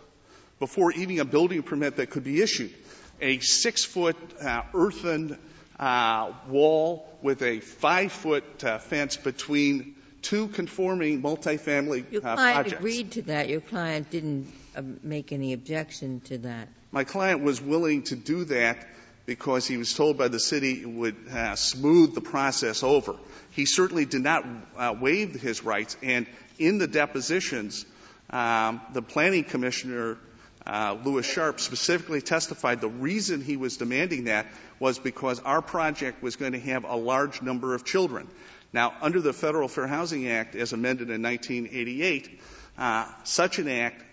before 0.60 0.92
even 0.92 1.20
a 1.20 1.26
building 1.26 1.64
permit 1.64 1.96
that 1.96 2.12
could 2.12 2.24
be 2.24 2.44
issued 2.44 2.72
a 3.20 3.40
six 3.40 3.84
foot 3.84 4.16
uh, 4.40 4.62
earthen 4.76 5.40
uh, 5.80 6.32
wall 6.48 7.10
with 7.24 7.42
a 7.42 7.62
five 7.62 8.12
foot 8.12 8.64
uh, 8.64 8.78
fence 8.78 9.18
between 9.18 9.96
two 10.22 10.48
conforming 10.50 11.24
multifamily 11.24 12.06
Your 12.12 12.22
uh, 12.24 12.36
client 12.36 12.56
projects. 12.56 12.74
agreed 12.74 13.12
to 13.14 13.22
that. 13.24 13.50
Your 13.50 13.62
client 13.62 14.12
didn't 14.12 14.46
make 14.82 15.32
any 15.32 15.54
objection 15.54 16.22
to 16.22 16.38
that. 16.40 16.68
My 16.92 17.04
client 17.04 17.44
was 17.44 17.62
willing 17.62 18.04
to 18.04 18.16
do 18.16 18.46
that 18.46 18.88
because 19.26 19.68
he 19.68 19.78
was 19.78 19.94
told 19.94 20.18
by 20.18 20.28
the 20.28 20.40
city 20.40 20.82
it 20.82 20.90
would 20.90 21.16
uh, 21.32 21.56
smooth 21.56 22.16
the 22.16 22.22
process 22.22 22.82
over. 22.82 23.16
He 23.52 23.66
certainly 23.66 24.06
did 24.06 24.24
not 24.24 24.44
uh, 24.76 24.96
waive 25.00 25.40
his 25.40 25.64
rights, 25.64 25.96
and 26.02 26.26
in 26.58 26.80
the 26.80 26.88
depositions, 26.88 27.86
um, 28.32 28.82
the 28.94 29.04
planning 29.04 29.44
commissioner, 29.44 30.18
uh, 30.66 30.98
Lewis 31.04 31.26
Sharp, 31.26 31.60
specifically 31.60 32.22
testified 32.22 32.82
the 32.82 32.90
reason 32.90 33.42
he 33.42 33.56
was 33.56 33.78
demanding 33.78 34.26
that 34.26 34.48
was 34.80 34.98
because 34.98 35.40
our 35.40 35.62
project 35.62 36.24
was 36.24 36.36
going 36.36 36.54
to 36.54 36.60
have 36.60 36.84
a 36.84 36.96
large 36.96 37.42
number 37.42 37.76
of 37.76 37.86
children. 37.86 38.28
Now, 38.74 38.94
under 39.02 39.20
the 39.22 39.34
Federal 39.34 39.68
Fair 39.68 39.88
Housing 39.88 40.28
Act, 40.28 40.56
as 40.56 40.74
amended 40.74 41.10
in 41.10 41.22
1988, 41.22 42.40
uh, 42.78 43.06
such 43.24 43.60
an 43.60 43.68
act 43.68 44.04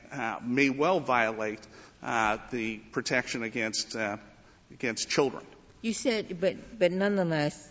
may 0.45 0.71
well 0.71 1.01
violate 1.01 1.61
uh, 2.03 2.39
the 2.51 2.79
protection 2.93 3.43
against 3.43 3.97
uh, 3.97 4.17
against 4.71 5.09
children. 5.09 5.45
You 5.83 5.93
said, 5.93 6.41
but, 6.41 6.79
but 6.79 6.91
nonetheless, 6.93 7.69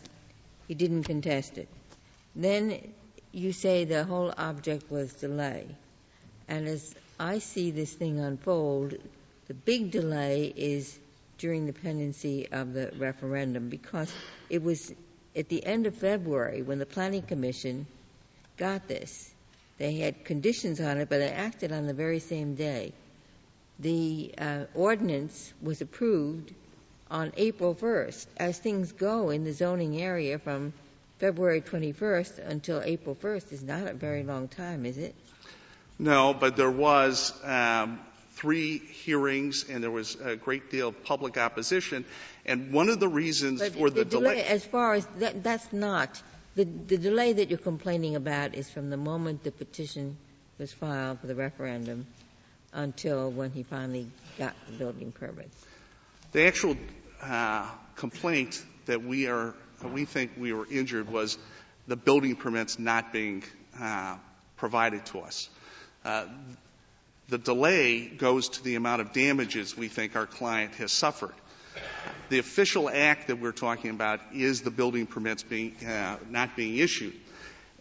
he 0.67 0.73
didn't 0.73 1.03
contest 1.03 1.57
it. 1.57 1.67
Then 2.35 2.93
you 3.31 3.51
say 3.51 3.83
the 3.83 4.03
whole 4.03 4.33
object 4.37 4.89
was 4.89 5.11
delay. 5.13 5.67
And 6.47 6.67
as 6.67 6.95
I 7.19 7.39
see 7.39 7.71
this 7.71 7.91
thing 7.93 8.19
unfold, 8.19 8.95
the 9.47 9.53
big 9.53 9.91
delay 9.91 10.53
is 10.55 10.97
during 11.37 11.65
the 11.65 11.73
pendency 11.73 12.47
of 12.51 12.73
the 12.73 12.91
referendum 12.97 13.69
because 13.69 14.13
it 14.49 14.63
was 14.63 14.93
at 15.35 15.49
the 15.49 15.65
end 15.65 15.85
of 15.85 15.95
February 15.95 16.61
when 16.61 16.79
the 16.79 16.85
Planning 16.85 17.23
Commission 17.23 17.85
got 18.57 18.87
this. 18.87 19.29
They 19.77 19.95
had 19.97 20.23
conditions 20.23 20.79
on 20.79 20.97
it, 20.97 21.09
but 21.09 21.19
they 21.19 21.29
acted 21.29 21.71
on 21.71 21.87
the 21.87 21.93
very 21.93 22.19
same 22.19 22.55
day. 22.55 22.93
The 23.79 24.33
uh, 24.37 24.63
ordinance 24.73 25.53
was 25.61 25.81
approved 25.81 26.53
on 27.11 27.33
April 27.35 27.75
1st. 27.75 28.27
As 28.37 28.57
things 28.57 28.93
go 28.93 29.29
in 29.29 29.43
the 29.43 29.51
zoning 29.51 30.01
area 30.01 30.39
from 30.39 30.73
February 31.19 31.61
21st 31.61 32.47
until 32.47 32.81
April 32.81 33.15
1st 33.15 33.51
is 33.51 33.63
not 33.63 33.87
a 33.87 33.93
very 33.93 34.23
long 34.23 34.47
time, 34.47 34.85
is 34.85 34.97
it? 34.97 35.13
No, 35.99 36.33
but 36.33 36.55
there 36.55 36.71
was 36.71 37.33
um, 37.43 37.99
three 38.31 38.79
hearings 38.79 39.65
and 39.69 39.83
there 39.83 39.91
was 39.91 40.15
a 40.15 40.35
great 40.35 40.69
deal 40.69 40.89
of 40.89 41.03
public 41.03 41.37
opposition. 41.37 42.05
And 42.45 42.71
one 42.73 42.89
of 42.89 42.99
the 42.99 43.07
reasons 43.07 43.65
for 43.69 43.89
the, 43.89 44.05
delay, 44.05 44.43
as 44.43 44.65
far 44.65 44.93
as 44.93 45.05
that, 45.19 45.43
that's 45.43 45.71
not 45.71 46.21
the, 46.55 46.97
delay 46.97 47.33
that 47.33 47.49
you're 47.49 47.59
complaining 47.59 48.15
about 48.15 48.55
is 48.55 48.69
from 48.69 48.89
the 48.89 48.97
moment 48.97 49.43
the 49.43 49.51
petition 49.51 50.17
was 50.57 50.71
filed 50.71 51.19
for 51.19 51.27
the 51.27 51.35
referendum 51.35 52.05
until 52.73 53.29
when 53.29 53.51
he 53.51 53.63
finally 53.63 54.07
got 54.37 54.53
the 54.67 54.73
building 54.73 55.11
permit. 55.11 55.49
The 56.31 56.47
actual 56.47 56.77
uh, 57.21 57.69
complaint 57.95 58.63
that 58.85 59.03
we 59.03 59.27
are, 59.27 59.53
we 59.93 60.05
think 60.05 60.31
we 60.37 60.53
were 60.53 60.67
injured 60.69 61.09
was 61.09 61.37
the 61.87 61.95
building 61.95 62.35
permits 62.35 62.79
not 62.79 63.11
being 63.13 63.43
uh, 63.79 64.17
provided 64.57 65.05
to 65.07 65.19
us. 65.19 65.49
Uh, 66.03 66.25
the 67.27 67.37
delay 67.37 68.05
goes 68.07 68.49
to 68.49 68.63
the 68.63 68.75
amount 68.75 69.01
of 69.01 69.11
damages 69.11 69.75
we 69.75 69.87
think 69.87 70.15
our 70.15 70.27
client 70.27 70.75
has 70.75 70.91
suffered. 70.91 71.33
The 72.29 72.39
official 72.39 72.89
act 72.89 73.27
that 73.27 73.39
we're 73.39 73.51
talking 73.51 73.91
about 73.91 74.19
is 74.33 74.61
the 74.61 74.71
building 74.71 75.05
permits 75.05 75.43
being 75.43 75.75
uh, 75.85 76.17
not 76.29 76.55
being 76.55 76.77
issued. 76.77 77.13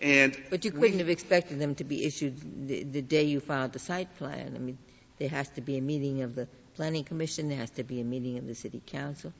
And 0.00 0.36
but 0.50 0.64
you 0.64 0.70
couldn't 0.70 0.92
we, 0.92 0.98
have 0.98 1.08
expected 1.08 1.58
them 1.58 1.74
to 1.76 1.84
be 1.84 2.04
issued 2.04 2.68
the, 2.68 2.82
the 2.82 3.00
day 3.02 3.24
you 3.24 3.40
filed 3.40 3.72
the 3.72 3.78
site 3.78 4.14
plan. 4.18 4.52
I 4.54 4.58
mean, 4.58 4.78
there 5.18 5.28
has 5.28 5.48
to 5.50 5.60
be 5.60 5.78
a 5.78 5.80
meeting 5.80 6.22
of 6.22 6.34
the 6.34 6.46
planning 6.74 7.04
commission. 7.04 7.48
There 7.48 7.58
has 7.58 7.70
to 7.70 7.84
be 7.84 8.00
a 8.00 8.04
meeting 8.04 8.38
of 8.38 8.46
the 8.46 8.54
city 8.54 8.82
council. 8.84 9.32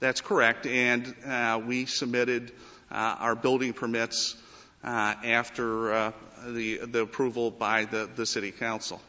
That's 0.00 0.20
correct. 0.20 0.66
And 0.66 1.14
uh, 1.24 1.60
we 1.64 1.86
submitted 1.86 2.52
uh, 2.90 3.16
our 3.20 3.36
building 3.36 3.72
permits 3.72 4.36
uh, 4.82 5.14
after 5.24 5.92
uh, 5.92 6.12
the, 6.46 6.78
the 6.78 7.02
approval 7.02 7.50
by 7.50 7.84
the, 7.84 8.08
the 8.14 8.26
city 8.26 8.50
council. 8.50 9.00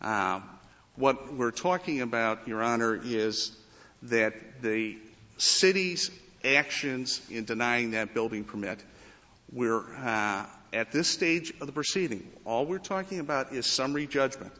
Uh, 0.00 0.40
what 0.96 1.32
we're 1.32 1.50
talking 1.50 2.00
about, 2.00 2.48
Your 2.48 2.62
Honor, 2.62 2.98
is 3.02 3.56
that 4.02 4.62
the 4.62 4.96
city's 5.38 6.10
actions 6.44 7.20
in 7.30 7.44
denying 7.44 7.92
that 7.92 8.14
building 8.14 8.44
permit, 8.44 8.82
we're 9.52 9.82
uh, 9.98 10.46
at 10.72 10.92
this 10.92 11.08
stage 11.08 11.52
of 11.60 11.66
the 11.66 11.72
proceeding, 11.72 12.26
all 12.44 12.66
we're 12.66 12.78
talking 12.78 13.20
about 13.20 13.52
is 13.52 13.66
summary 13.66 14.06
judgment. 14.06 14.52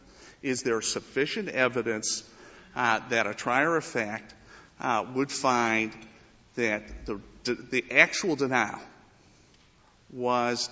Is 0.42 0.62
there 0.62 0.80
sufficient 0.80 1.48
evidence 1.48 2.24
uh, 2.74 3.00
that 3.10 3.26
a 3.26 3.34
trier 3.34 3.76
of 3.76 3.84
fact 3.84 4.34
uh, 4.80 5.04
would 5.14 5.30
find 5.30 5.92
that 6.56 6.82
the, 7.04 7.84
actual 7.90 8.36
denial 8.36 8.80
was 10.12 10.68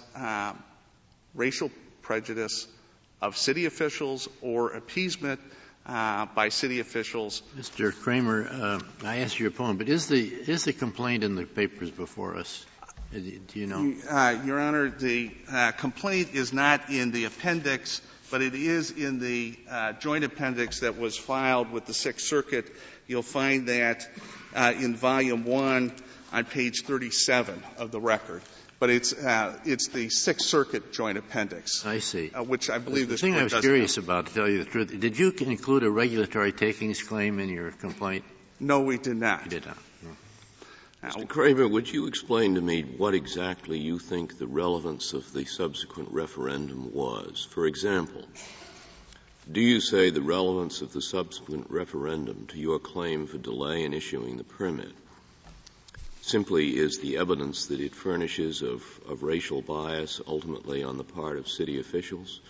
racial 1.34 1.70
prejudice 2.02 2.66
of 3.20 3.36
city 3.36 3.66
officials 3.66 4.28
or 4.42 4.72
appeasement 4.72 5.40
uh, 5.88 6.26
by 6.34 6.50
city 6.50 6.80
officials. 6.80 7.42
Mr. 7.56 7.94
Kramer, 7.94 8.46
uh, 8.46 8.80
I 9.04 9.18
asked 9.18 9.38
your 9.40 9.48
opponent, 9.48 9.78
but 9.78 9.88
is 9.88 10.06
the 10.06 10.20
is 10.20 10.64
the 10.64 10.72
complaint 10.72 11.24
in 11.24 11.34
the 11.34 11.44
papers 11.44 11.90
before 11.90 12.36
us? 12.36 12.64
Uh, 13.14 13.18
do 13.18 13.58
you 13.58 13.66
know? 13.66 13.94
Uh, 14.08 14.42
your 14.44 14.60
Honor, 14.60 14.90
the 14.90 15.30
uh, 15.50 15.72
complaint 15.72 16.34
is 16.34 16.52
not 16.52 16.90
in 16.90 17.10
the 17.10 17.24
appendix, 17.24 18.02
but 18.30 18.42
it 18.42 18.54
is 18.54 18.90
in 18.90 19.18
the 19.18 19.58
uh, 19.70 19.92
joint 19.94 20.24
appendix 20.24 20.80
that 20.80 20.98
was 20.98 21.16
filed 21.16 21.72
with 21.72 21.86
the 21.86 21.94
Sixth 21.94 22.26
Circuit. 22.26 22.70
You'll 23.06 23.22
find 23.22 23.68
that 23.68 24.06
in 24.54 24.94
Volume 24.94 25.44
One 25.44 25.92
on 26.32 26.44
page 26.44 26.82
37 26.82 27.62
of 27.78 27.90
the 27.90 28.00
record 28.00 28.42
but 28.78 28.90
it's 28.90 29.12
uh, 29.12 29.58
it's 29.64 29.88
the 29.88 30.08
Sixth 30.08 30.46
Circuit 30.46 30.92
Joint 30.92 31.18
Appendix. 31.18 31.84
I 31.84 31.98
see. 31.98 32.30
Uh, 32.30 32.42
which 32.44 32.70
I 32.70 32.78
believe 32.78 33.08
the 33.08 33.14
this 33.14 33.20
thing 33.20 33.34
I 33.34 33.42
was 33.42 33.54
curious 33.54 33.96
have. 33.96 34.04
about, 34.04 34.26
to 34.26 34.34
tell 34.34 34.48
you 34.48 34.58
the 34.58 34.70
truth, 34.70 34.98
did 34.98 35.18
you 35.18 35.32
include 35.40 35.82
a 35.82 35.90
regulatory 35.90 36.52
takings 36.52 37.02
claim 37.02 37.40
in 37.40 37.48
your 37.48 37.70
complaint? 37.72 38.24
No, 38.60 38.80
we 38.80 38.98
did 38.98 39.16
not. 39.16 39.44
You 39.44 39.50
did 39.50 39.66
not. 39.66 39.78
No. 40.02 41.08
Mr. 41.08 41.28
Kramer, 41.28 41.68
would 41.68 41.90
you 41.90 42.06
explain 42.06 42.56
to 42.56 42.60
me 42.60 42.82
what 42.82 43.14
exactly 43.14 43.78
you 43.78 43.98
think 44.00 44.36
the 44.36 44.48
relevance 44.48 45.12
of 45.12 45.32
the 45.32 45.44
subsequent 45.44 46.10
referendum 46.10 46.92
was? 46.92 47.46
For 47.50 47.66
example, 47.66 48.24
do 49.50 49.60
you 49.60 49.80
say 49.80 50.10
the 50.10 50.22
relevance 50.22 50.82
of 50.82 50.92
the 50.92 51.00
subsequent 51.02 51.70
referendum 51.70 52.46
to 52.48 52.58
your 52.58 52.80
claim 52.80 53.26
for 53.26 53.38
delay 53.38 53.84
in 53.84 53.94
issuing 53.94 54.36
the 54.38 54.44
permit 54.44 54.92
simply 56.28 56.76
is 56.76 56.98
the 56.98 57.16
evidence 57.18 57.66
that 57.66 57.80
it 57.80 57.94
furnishes 57.94 58.62
of, 58.62 58.82
of 59.08 59.22
racial 59.22 59.62
bias 59.62 60.20
ultimately 60.26 60.82
on 60.82 60.98
the 60.98 61.04
part 61.04 61.38
of 61.38 61.48
city 61.48 61.80
officials? 61.80 62.40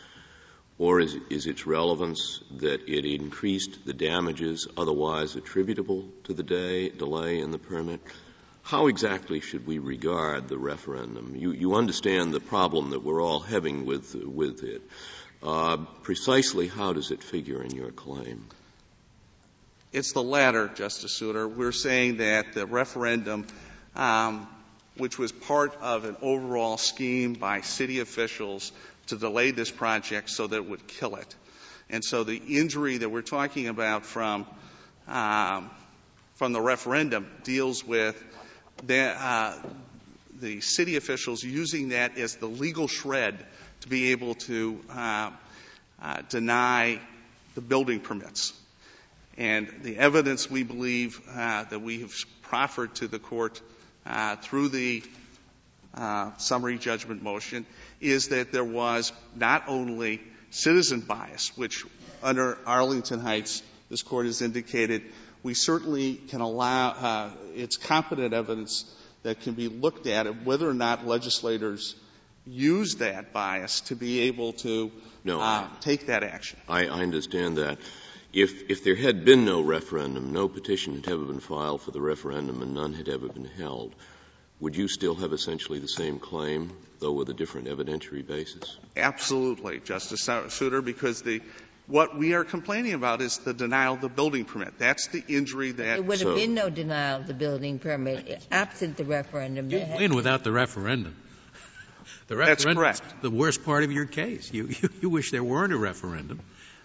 Or 0.79 1.01
is, 1.01 1.17
is 1.29 1.47
its 1.47 1.67
relevance 1.67 2.41
that 2.59 2.89
it 2.89 3.05
increased 3.05 3.85
the 3.85 3.93
damages 3.93 4.69
otherwise 4.77 5.35
attributable 5.35 6.09
to 6.25 6.35
the 6.35 6.45
day, 6.45 6.89
delay 6.89 7.41
in 7.41 7.51
the 7.51 7.59
permit? 7.59 8.01
How 8.63 8.87
exactly 8.87 9.41
should 9.41 9.67
we 9.67 9.79
regard 9.79 10.47
the 10.47 10.59
referendum? 10.59 11.35
You, 11.35 11.53
you 11.53 11.75
understand 11.75 12.33
the 12.33 12.41
problem 12.41 12.91
that 12.91 13.03
we're 13.03 13.23
all 13.23 13.41
having 13.41 13.87
with, 13.87 14.15
with 14.15 14.63
it. 14.63 14.83
Uh, 15.43 15.79
precisely 16.03 16.69
how 16.69 16.93
does 16.93 17.11
it 17.11 17.23
figure 17.23 17.63
in 17.63 17.75
your 17.75 17.91
claim? 17.91 18.45
It's 19.91 20.13
the 20.13 20.23
latter, 20.23 20.69
Justice 20.69 21.13
Souter. 21.13 21.49
We're 21.49 21.73
saying 21.73 22.19
that 22.19 22.53
the 22.53 22.67
referendum 22.67 23.47
um, 23.97 24.47
which 24.99 25.19
was 25.19 25.33
part 25.33 25.75
of 25.81 26.05
an 26.05 26.17
overall 26.21 26.77
scheme 26.77 27.33
by 27.33 27.63
city 27.63 28.01
officials 28.01 28.71
to 29.07 29.17
delay 29.17 29.51
this 29.53 29.71
project 29.71 30.29
so 30.29 30.47
that 30.47 30.57
it 30.57 30.69
would 30.69 30.87
kill 30.87 31.17
it. 31.17 31.35
And 31.89 32.05
so 32.05 32.25
the 32.25 32.37
injury 32.37 32.99
that 32.99 33.09
we're 33.09 33.23
talking 33.23 33.69
about 33.69 34.05
from 34.05 34.47
um, 35.07 35.71
from 36.35 36.53
the 36.53 36.61
referendum 36.61 37.27
deals 37.43 37.83
with 37.83 38.23
the, 38.87 39.09
uh, 39.09 39.57
the 40.39 40.61
city 40.61 40.97
officials 40.97 41.43
using 41.43 41.89
that 41.89 42.17
as 42.17 42.37
the 42.37 42.47
legal 42.47 42.87
shred 42.87 43.45
to 43.81 43.89
be 43.89 44.13
able 44.13 44.35
to 44.35 44.79
uh, 44.91 45.31
uh, 46.01 46.23
deny 46.29 47.01
the 47.55 47.61
building 47.61 47.99
permits. 47.99 48.53
And 49.39 49.73
the 49.83 49.97
evidence 49.99 50.51
we 50.51 50.65
believe 50.65 51.21
uh, 51.31 51.65
that 51.65 51.81
we 51.81 52.01
have 52.01 52.13
proffered 52.43 52.95
to 52.97 53.07
the 53.07 53.21
court 53.21 53.63
uh, 54.05 54.35
through 54.37 54.71
the 54.71 55.03
uh, 55.95 56.37
summary 56.39 56.77
judgment 56.77 57.23
motion 57.23 57.65
is 58.01 58.29
that 58.29 58.51
there 58.53 58.65
was 58.65 59.13
not 59.37 59.65
only 59.69 60.21
citizen 60.51 61.01
bias, 61.01 61.57
which 61.57 61.85
under 62.23 62.59
Arlington 62.67 63.21
Heights, 63.21 63.63
this 63.89 64.03
court 64.03 64.27
has 64.27 64.43
indicated 64.43 65.03
we 65.45 65.55
certainly 65.55 66.15
can 66.15 66.41
allow, 66.41 66.89
uh, 66.91 67.31
it's 67.55 67.77
competent 67.77 68.35
evidence 68.35 68.93
that 69.23 69.41
can 69.41 69.55
be 69.55 69.69
looked 69.69 70.09
at 70.09 70.27
of 70.27 70.45
whether 70.47 70.69
or 70.69 70.75
not 70.75 71.07
legislators 71.07 71.95
use 72.45 72.97
that 72.97 73.33
bias 73.33 73.83
to 73.83 73.95
be 73.95 74.21
able 74.23 74.55
to 74.55 74.91
No. 75.23 75.41
uh, 75.41 75.69
take 75.81 76.07
that 76.07 76.25
action. 76.25 76.59
I, 76.69 76.87
I 76.87 77.03
understand 77.03 77.59
that. 77.59 77.79
If, 78.41 78.71
if 78.71 78.85
there 78.85 78.95
had 78.95 79.25
been 79.25 79.45
no 79.45 79.61
referendum, 79.63 80.33
no 80.33 80.47
petition 80.49 80.95
had 80.95 81.09
ever 81.09 81.25
been 81.25 81.41
filed 81.41 81.83
for 81.83 81.91
the 81.91 82.01
referendum, 82.01 82.63
and 82.63 82.73
none 82.73 82.93
had 82.93 83.09
ever 83.09 83.27
been 83.29 83.47
held, 83.47 83.97
would 84.61 84.77
you 84.77 84.87
still 84.87 85.17
have 85.17 85.33
essentially 85.33 85.81
the 85.81 85.89
same 85.89 86.21
claim, 86.21 86.71
though 87.01 87.11
with 87.13 87.29
a 87.31 87.35
different 87.35 87.67
evidentiary 87.67 88.25
basis? 88.25 88.79
Absolutely, 88.97 89.81
Justice 89.81 90.23
Souter, 90.23 90.81
because 90.83 91.23
the 91.23 91.43
what 91.89 92.17
we 92.17 92.35
are 92.35 92.45
complaining 92.45 92.93
about 92.93 93.23
is 93.23 93.39
the 93.39 93.55
denial 93.55 93.95
of 93.95 94.03
the 94.03 94.09
building 94.11 94.45
permit. 94.45 94.79
That's 94.79 95.09
the 95.09 95.25
injury 95.27 95.73
that 95.73 95.95
There 95.95 96.03
would 96.03 96.19
So- 96.21 96.29
have 96.29 96.37
been 96.37 96.55
no 96.55 96.71
denial 96.71 97.23
of 97.23 97.27
the 97.27 97.35
building 97.35 97.81
permit 97.81 98.47
absent 98.53 98.99
the 98.99 99.05
referendum. 99.05 99.71
You 99.71 99.79
There 99.79 99.87
had- 99.87 99.99
win 99.99 100.15
without 100.15 100.45
the 100.45 100.53
referendum. 100.53 101.17
The 102.29 102.37
That's 102.37 102.65
referendum's 102.67 103.01
correct. 103.01 103.23
the 103.23 103.31
worst 103.31 103.65
part 103.65 103.83
of 103.85 103.91
your 103.91 104.05
case. 104.05 104.53
You, 104.53 104.67
you, 104.69 104.89
you 105.01 105.09
wish 105.11 105.31
there 105.33 105.43
weren't 105.43 105.73
a 105.73 105.79
referendum. 105.79 106.41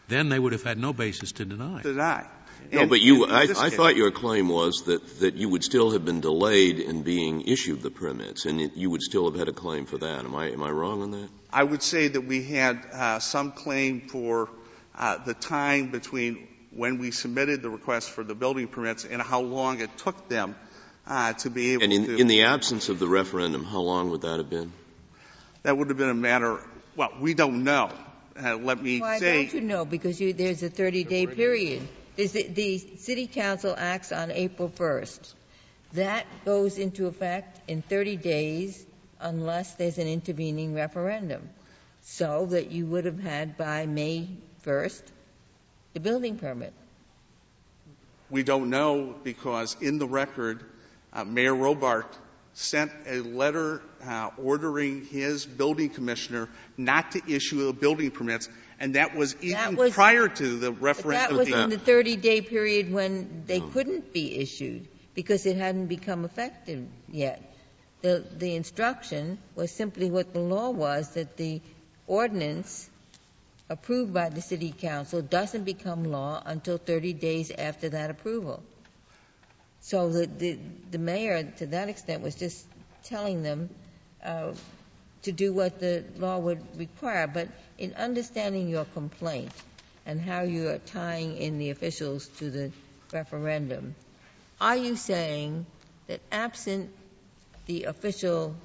Then 0.07 0.29
they 0.29 0.39
would 0.39 0.51
have 0.51 0.63
had 0.63 0.77
no 0.77 0.93
basis 0.93 1.31
to 1.33 1.45
deny. 1.45 1.81
deny. 1.81 2.27
No, 2.71 2.81
And 2.81 2.89
but 2.89 3.01
you, 3.01 3.25
I, 3.25 3.41
I 3.43 3.69
thought 3.69 3.95
your 3.95 4.11
claim 4.11 4.47
was 4.47 4.83
that, 4.85 5.19
that 5.19 5.35
you 5.35 5.49
would 5.49 5.63
still 5.63 5.91
have 5.91 6.05
been 6.05 6.21
delayed 6.21 6.79
in 6.79 7.03
being 7.03 7.41
issued 7.41 7.81
the 7.81 7.91
permits, 7.91 8.45
and 8.45 8.61
it- 8.61 8.75
you 8.75 8.89
would 8.89 9.01
still 9.01 9.29
have 9.29 9.37
had 9.37 9.47
a 9.49 9.53
claim 9.53 9.85
for 9.85 9.97
that. 9.97 10.19
Am 10.25 10.33
I, 10.35 10.51
am 10.51 10.63
I 10.63 10.69
wrong 10.71 11.01
on 11.01 11.11
that? 11.11 11.29
I 11.51 11.63
would 11.63 11.83
say 11.83 12.07
that 12.07 12.21
we 12.21 12.43
had 12.43 12.79
uh, 12.93 13.19
some 13.19 13.51
claim 13.51 14.01
for 14.07 14.49
uh, 14.97 15.17
the 15.25 15.33
time 15.33 15.91
between 15.91 16.47
when 16.71 16.97
we 16.99 17.11
submitted 17.11 17.61
the 17.61 17.69
request 17.69 18.09
for 18.09 18.23
the 18.23 18.33
building 18.33 18.67
permits 18.67 19.05
and 19.05 19.21
how 19.21 19.41
long 19.41 19.79
it 19.81 19.95
took 19.97 20.27
them 20.29 20.55
uh, 21.05 21.33
to 21.33 21.49
be 21.49 21.73
able 21.73 21.83
And 21.83 21.93
in, 21.93 22.05
to. 22.05 22.15
in 22.17 22.27
the 22.27 22.43
absence 22.43 22.89
of 22.89 22.97
the 22.99 23.07
referendum, 23.07 23.63
how 23.65 23.81
long 23.81 24.09
would 24.11 24.21
that 24.21 24.37
have 24.37 24.49
been? 24.49 24.71
that 25.63 25.77
would 25.77 25.89
have 25.89 25.97
been 25.97 26.09
a 26.09 26.13
matter. 26.15 26.59
Well, 26.95 27.11
we 27.19 27.33
don't 27.33 27.63
know. 27.63 27.89
Uh, 28.41 28.57
let 28.57 28.81
me 28.81 28.99
Why 28.99 29.19
say. 29.19 29.45
don't 29.45 29.53
you 29.53 29.61
know? 29.61 29.86
Because 29.86 30.19
you, 30.19 30.34
there's 30.34 30.63
a 30.63 30.69
30-day 30.69 31.27
period. 31.27 31.88
The, 32.15 32.27
the 32.27 32.77
city 32.77 33.27
council 33.27 33.75
acts 33.77 34.11
on 34.11 34.31
April 34.31 34.69
1st. 34.69 35.34
That 35.93 36.25
goes 36.45 36.77
into 36.77 37.07
effect 37.07 37.61
in 37.69 37.81
30 37.84 38.17
days 38.17 38.86
unless 39.19 39.75
there's 39.75 39.97
an 39.97 40.07
intervening 40.07 40.73
referendum. 40.73 41.49
So 42.01 42.47
that 42.47 42.71
you 42.71 42.86
would 42.88 43.05
have 43.05 43.19
had 43.19 43.57
by 43.57 43.86
May 43.86 44.27
1st 44.65 45.03
the 45.93 45.99
building 45.99 46.38
permit. 46.38 46.73
We 48.29 48.43
don't 48.43 48.69
know 48.69 49.15
because 49.23 49.77
in 49.79 49.99
the 49.99 50.07
record, 50.07 50.63
uh, 51.13 51.23
Mayor 51.23 51.53
Robart 51.53 52.07
sent 52.53 52.91
a 53.07 53.19
letter 53.21 53.81
uh, 54.05 54.29
ordering 54.37 55.05
his 55.05 55.45
building 55.45 55.89
commissioner 55.89 56.49
not 56.77 57.11
to 57.11 57.21
issue 57.27 57.65
the 57.65 57.73
building 57.73 58.11
permits, 58.11 58.49
and 58.79 58.95
that 58.95 59.15
was 59.15 59.35
even 59.41 59.75
was- 59.75 59.93
prior 59.93 60.27
to 60.27 60.59
the 60.59 60.71
But 60.71 60.79
that 60.81 60.83
referendum. 60.83 61.37
was 61.37 61.47
in 61.49 61.69
the 61.69 61.77
30-day 61.77 62.41
period 62.41 62.91
when 62.91 63.43
they 63.47 63.59
couldn't 63.59 64.13
be 64.13 64.37
issued 64.37 64.87
because 65.15 65.45
it 65.45 65.57
hadn't 65.57 65.87
become 65.87 66.25
effective 66.25 66.87
yet. 67.11 67.41
The, 68.01 68.25
the 68.37 68.55
instruction 68.55 69.37
was 69.55 69.71
simply 69.71 70.09
what 70.09 70.33
the 70.33 70.39
law 70.39 70.69
was, 70.71 71.11
that 71.13 71.37
the 71.37 71.61
ordinance 72.07 72.89
approved 73.69 74.13
by 74.13 74.29
the 74.29 74.41
city 74.41 74.73
council 74.77 75.21
doesn't 75.21 75.63
become 75.63 76.03
law 76.03 76.41
until 76.45 76.77
30 76.77 77.13
days 77.13 77.49
after 77.51 77.89
that 77.89 78.09
approval. 78.09 78.61
So 79.84 80.09
the, 80.09 80.57
mayor, 80.97 81.43
to 81.57 81.65
that 81.67 81.89
extent, 81.89 82.23
was 82.23 82.36
just 82.36 82.65
telling 83.03 83.43
them 83.43 83.69
uh, 84.23 84.53
to 85.23 85.31
do 85.34 85.51
what 85.51 85.81
the 85.81 86.05
law 86.17 86.39
would 86.39 86.61
require. 86.77 87.27
But 87.27 87.49
in 87.77 87.93
understanding 87.95 88.69
your 88.69 88.86
complaint 88.86 89.51
and 90.05 90.21
how 90.21 90.43
you 90.43 90.69
are 90.69 90.77
tying 90.77 91.36
in 91.36 91.59
the 91.59 91.71
officials 91.71 92.27
to 92.39 92.49
the 92.49 92.71
referendum, 93.11 93.93
are 94.61 94.77
you 94.77 94.95
saying 94.95 95.65
that 96.07 96.21
absent 96.31 96.89
the 97.65 97.84
official 97.84 98.55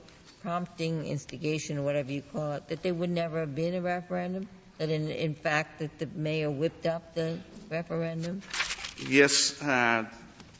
prompting, 0.42 1.04
instigation, 1.04 1.82
whatever 1.82 2.12
you 2.12 2.22
call 2.22 2.52
it, 2.52 2.68
that 2.68 2.84
there 2.84 2.94
would 2.94 3.10
never 3.10 3.40
have 3.40 3.56
been 3.56 3.74
a 3.74 3.80
referendum? 3.80 4.48
That 4.78 4.90
in, 4.90 5.10
in 5.10 5.34
fact, 5.34 5.80
that 5.80 5.98
the 5.98 6.06
mayor 6.14 6.48
whipped 6.48 6.86
up 6.86 7.16
the 7.16 7.40
referendum? 7.68 8.40
Yes, 9.08 9.60
uh, 9.60 10.04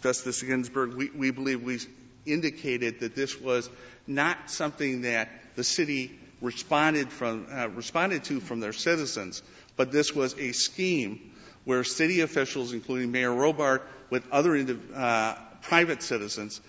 Justice 0.03 0.43
Ginsburg, 0.43 0.95
we, 0.95 1.11
we 1.11 1.31
believe 1.31 1.63
we 1.63 1.81
indicated 2.25 3.01
that 3.01 3.15
this 3.15 3.41
was 3.41 3.69
not 4.07 4.51
something 4.51 5.03
that 5.03 5.29
the 5.57 5.65
city 5.65 6.19
responded 6.41 7.11
from 7.11 7.47
uh, 7.51 7.69
responded 7.69 8.25
to 8.25 8.41
from 8.41 8.61
their 8.61 8.73
citizens, 8.73 9.43
but 9.77 9.91
this 9.91 10.15
was 10.15 10.39
a 10.39 10.53
scheme 10.53 11.33
where 11.65 11.83
city 11.85 12.21
officials, 12.21 12.73
including 12.73 13.11
Mayor 13.11 13.31
Robart, 13.31 13.83
with 14.09 14.25
other 14.31 14.57
uh, 14.95 15.35
private 15.63 16.03
citizens, 16.03 16.61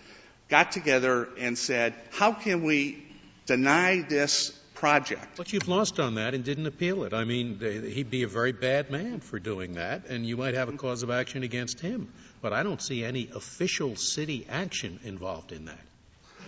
got 0.50 0.72
together 0.72 1.30
and 1.38 1.58
said, 1.58 1.94
"How 2.12 2.34
can 2.34 2.64
we 2.64 3.06
deny 3.46 4.02
this 4.02 4.59
project?" 4.80 5.38
But 5.38 5.54
you've 5.54 5.68
lost 5.68 6.00
on 6.00 6.16
that 6.16 6.34
and 6.34 6.44
didn't 6.44 6.66
appeal 6.66 7.04
it. 7.04 7.14
I 7.14 7.26
mean, 7.26 7.60
he'd 7.60 8.10
be 8.10 8.24
a 8.24 8.28
very 8.28 8.52
bad 8.52 8.90
man 8.90 9.20
for 9.20 9.40
doing 9.40 9.74
that, 9.76 10.08
and 10.08 10.26
you 10.26 10.38
might 10.38 10.56
have 10.56 10.70
a 10.70 10.74
cause 10.74 11.04
of 11.04 11.10
action 11.10 11.44
against 11.44 11.80
him. 11.80 12.12
But 12.42 12.54
I 12.54 12.64
don't 12.64 12.82
see 12.82 13.04
any 13.04 13.30
official 13.36 13.96
city 13.96 14.46
action 14.50 15.00
involved 15.04 15.52
in 15.52 15.66
that. 15.66 15.86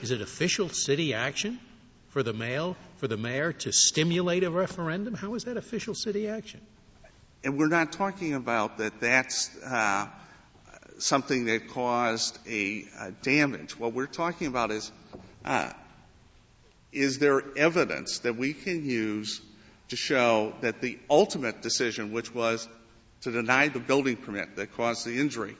Is 0.01 0.11
it 0.11 0.21
official 0.21 0.69
city 0.69 1.13
action 1.13 1.59
for 2.09 2.23
the 2.23 2.33
mayor, 2.33 2.75
for 2.97 3.07
the 3.07 3.17
mayor 3.17 3.53
to 3.53 3.71
stimulate 3.71 4.43
a 4.43 4.49
referendum? 4.49 5.13
How 5.13 5.35
is 5.35 5.43
that 5.45 5.57
official 5.57 5.95
city 5.95 6.27
action? 6.27 6.61
And 7.43 7.57
we're 7.57 7.67
not 7.67 7.91
talking 7.93 8.35
about 8.35 8.77
that 8.77 8.99
that's 8.99 9.49
uh, 9.63 10.07
something 10.99 11.45
that 11.45 11.69
caused 11.69 12.37
a, 12.47 12.85
a 12.99 13.11
damage. 13.23 13.77
What 13.77 13.93
we're 13.93 14.05
talking 14.05 14.47
about 14.47 14.71
is 14.71 14.91
uh, 15.43 15.71
is 16.91 17.19
there 17.19 17.41
evidence 17.57 18.19
that 18.19 18.35
we 18.35 18.53
can 18.53 18.83
use 18.83 19.41
to 19.89 19.95
show 19.95 20.53
that 20.61 20.81
the 20.81 20.97
ultimate 21.09 21.61
decision, 21.61 22.11
which 22.11 22.33
was 22.33 22.67
to 23.21 23.31
deny 23.31 23.67
the 23.67 23.79
building 23.79 24.17
permit 24.17 24.55
that 24.55 24.75
caused 24.75 25.05
the 25.05 25.19
injury, 25.19 25.55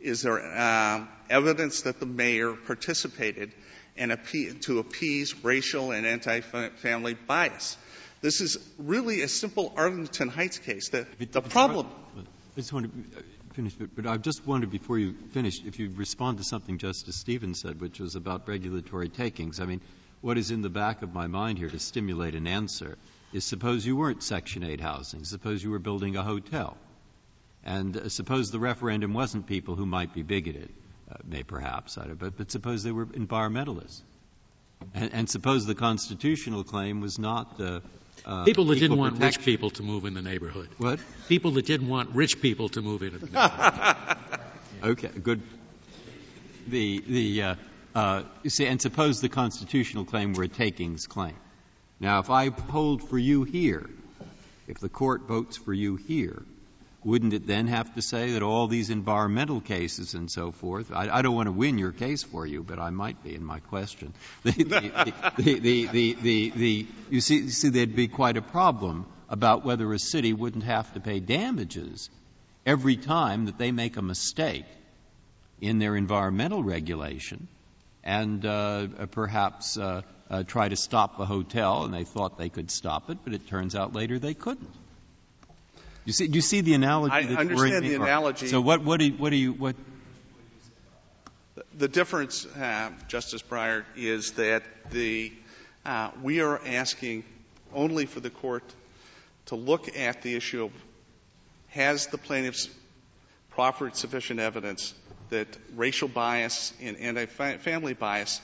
is 0.00 0.22
there 0.22 0.38
um, 0.58 1.08
evidence 1.30 1.82
that 1.82 2.00
the 2.00 2.06
mayor 2.06 2.52
participated 2.52 3.52
in 3.96 4.10
appe- 4.10 4.60
to 4.62 4.78
appease 4.78 5.44
racial 5.44 5.90
and 5.90 6.06
anti-family 6.06 7.14
bias? 7.14 7.76
This 8.20 8.40
is 8.40 8.58
really 8.78 9.22
a 9.22 9.28
simple 9.28 9.72
Arlington 9.76 10.28
Heights 10.28 10.58
case. 10.58 10.88
The, 10.88 11.06
the 11.30 11.42
problem. 11.42 11.88
I 12.16 12.60
just 12.60 12.72
want 12.72 12.86
to 12.86 13.22
finish, 13.54 13.74
but, 13.74 13.94
but 13.94 14.06
I 14.06 14.16
just 14.16 14.46
wondered 14.46 14.70
before 14.70 14.98
you 14.98 15.14
finish, 15.32 15.62
if 15.64 15.78
you 15.78 15.90
respond 15.94 16.38
to 16.38 16.44
something 16.44 16.78
Justice 16.78 17.16
Stevens 17.16 17.60
said, 17.60 17.80
which 17.80 18.00
was 18.00 18.14
about 18.14 18.48
regulatory 18.48 19.08
takings. 19.08 19.60
I 19.60 19.66
mean, 19.66 19.80
what 20.20 20.38
is 20.38 20.50
in 20.50 20.62
the 20.62 20.70
back 20.70 21.02
of 21.02 21.14
my 21.14 21.26
mind 21.26 21.58
here 21.58 21.68
to 21.68 21.78
stimulate 21.78 22.34
an 22.34 22.46
answer 22.46 22.96
is 23.32 23.44
suppose 23.44 23.84
you 23.84 23.96
weren't 23.96 24.22
Section 24.22 24.64
8 24.64 24.80
housing, 24.80 25.24
suppose 25.24 25.62
you 25.62 25.70
were 25.70 25.78
building 25.78 26.16
a 26.16 26.22
hotel, 26.22 26.76
and 27.64 27.96
uh, 27.96 28.08
suppose 28.08 28.50
the 28.50 28.58
referendum 28.58 29.12
wasn't 29.12 29.46
people 29.46 29.74
who 29.74 29.86
might 29.86 30.14
be 30.14 30.22
bigoted, 30.22 30.70
uh, 31.10 31.16
may 31.24 31.42
perhaps, 31.42 31.98
I 31.98 32.06
don't, 32.06 32.18
but, 32.18 32.36
but 32.36 32.50
suppose 32.50 32.82
they 32.82 32.92
were 32.92 33.06
environmentalists. 33.06 34.00
And, 34.94 35.12
and 35.12 35.30
suppose 35.30 35.66
the 35.66 35.74
constitutional 35.74 36.62
claim 36.64 37.00
was 37.00 37.18
not 37.18 37.56
the 37.56 37.82
uh, 38.24 38.44
People 38.44 38.64
that 38.66 38.78
didn't 38.78 38.98
want 38.98 39.20
rich 39.20 39.40
people 39.40 39.70
to 39.70 39.82
move 39.82 40.04
in 40.04 40.14
the 40.14 40.22
neighborhood. 40.22 40.68
What? 40.78 40.98
People 41.28 41.52
that 41.52 41.66
didn't 41.66 41.88
want 41.88 42.14
rich 42.14 42.40
people 42.40 42.68
to 42.70 42.82
move 42.82 43.02
in 43.02 43.12
the 43.12 43.26
neighborhood. 43.26 44.16
Okay, 44.82 45.08
good. 45.08 45.40
Uh, 47.96 48.24
and 48.60 48.82
suppose 48.82 49.22
the 49.22 49.30
constitutional 49.30 50.04
claim 50.04 50.34
were 50.34 50.42
a 50.42 50.48
takings 50.48 51.06
claim. 51.06 51.34
Now, 51.98 52.18
if 52.18 52.28
I 52.28 52.50
hold 52.50 53.08
for 53.08 53.16
you 53.16 53.44
here, 53.44 53.88
if 54.68 54.80
the 54.80 54.90
court 54.90 55.22
votes 55.22 55.56
for 55.56 55.72
you 55.72 55.96
here, 55.96 56.42
wouldn't 57.04 57.32
it 57.32 57.46
then 57.46 57.68
have 57.68 57.94
to 57.94 58.02
say 58.02 58.32
that 58.32 58.42
all 58.42 58.66
these 58.66 58.90
environmental 58.90 59.62
cases 59.62 60.12
and 60.12 60.30
so 60.30 60.52
forth, 60.52 60.92
I, 60.92 61.22
don't 61.22 61.34
want 61.34 61.46
to 61.46 61.52
win 61.52 61.78
your 61.78 61.90
case 61.90 62.22
for 62.22 62.44
you, 62.44 62.62
but 62.62 62.78
I 62.78 62.90
might 62.90 63.24
be 63.24 63.34
in 63.34 63.42
my 63.42 63.60
question. 63.60 64.12
The, 64.42 66.86
you 67.08 67.20
see, 67.22 67.68
there'd 67.70 67.96
be 67.96 68.08
quite 68.08 68.36
a 68.36 68.42
problem 68.42 69.06
about 69.30 69.64
whether 69.64 69.90
a 69.94 69.98
city 69.98 70.34
wouldn't 70.34 70.64
have 70.64 70.92
to 70.92 71.00
pay 71.00 71.20
damages 71.20 72.10
every 72.66 72.98
time 72.98 73.46
that 73.46 73.56
they 73.56 73.72
make 73.72 73.96
a 73.96 74.02
mistake 74.02 74.66
in 75.62 75.78
their 75.78 75.96
environmental 75.96 76.62
regulation 76.62 77.48
and 78.06 78.46
uh, 78.46 78.86
perhaps 79.10 79.76
uh, 79.76 80.00
uh, 80.30 80.44
try 80.44 80.68
to 80.68 80.76
stop 80.76 81.18
the 81.18 81.26
hotel, 81.26 81.84
and 81.84 81.92
they 81.92 82.04
thought 82.04 82.38
they 82.38 82.48
could 82.48 82.70
stop 82.70 83.10
it, 83.10 83.18
but 83.24 83.34
it 83.34 83.46
turns 83.48 83.74
out 83.74 83.92
later 83.92 84.18
they 84.18 84.32
couldn't. 84.32 84.70
You 86.06 86.12
see, 86.12 86.28
do 86.28 86.36
you 86.36 86.40
see 86.40 86.60
the 86.60 86.74
analogy? 86.74 87.12
I 87.12 87.22
understand 87.34 87.84
the? 87.84 87.96
Analogy. 87.96 88.46
So 88.46 88.60
what, 88.60 88.82
what 88.82 89.00
do 89.00 89.06
you, 89.06 89.12
what 89.14 89.30
do 89.30 89.36
you, 89.36 89.52
what, 89.52 89.74
The 91.76 91.88
difference, 91.88 92.46
uh, 92.46 92.90
Justice 93.08 93.42
Breyer, 93.42 93.84
is 93.96 94.32
that 94.32 94.62
the 94.90 95.32
Uh, 95.86 96.10
we 96.20 96.40
are 96.40 96.60
asking 96.66 97.22
only 97.72 98.06
for 98.06 98.18
the 98.18 98.30
court 98.30 98.64
to 99.46 99.54
look 99.54 99.96
at 99.96 100.22
the 100.22 100.34
issue 100.34 100.64
of 100.64 100.72
has 101.68 102.08
the 102.08 102.18
plaintiffs 102.18 102.68
proffered 103.50 103.94
sufficient 103.94 104.40
evidence 104.40 104.94
that 105.30 105.48
racial 105.74 106.08
bias 106.08 106.72
and 106.80 106.96
anti-family 106.98 107.94
bias 107.94 108.40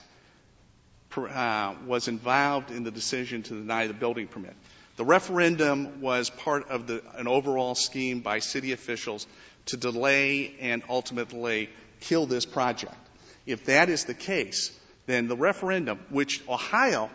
uh, 1.16 1.74
was 1.87 2.09
involved 2.09 2.70
in 2.70 2.85
the 2.85 2.91
decision 2.91 3.43
to 3.43 3.55
deny 3.55 3.87
the 3.87 3.95
building 3.95 4.26
permit. 4.26 4.55
The 4.97 5.05
referendum 5.05 6.01
was 6.01 6.30
part 6.30 6.68
of 6.70 6.87
the, 6.87 7.03
an 7.16 7.26
overall 7.26 7.74
scheme 7.74 8.20
by 8.20 8.41
city 8.41 8.72
officials 8.72 9.26
to 9.66 9.76
delay 9.76 10.55
and 10.61 10.83
ultimately 10.89 11.70
kill 12.01 12.26
this 12.26 12.45
project. 12.45 12.95
If 13.47 13.66
that 13.66 13.89
is 13.89 14.05
the 14.05 14.14
case, 14.14 14.70
then 15.07 15.28
the 15.28 15.37
referendum, 15.37 15.99
which 16.11 16.43
Ohio 16.49 17.11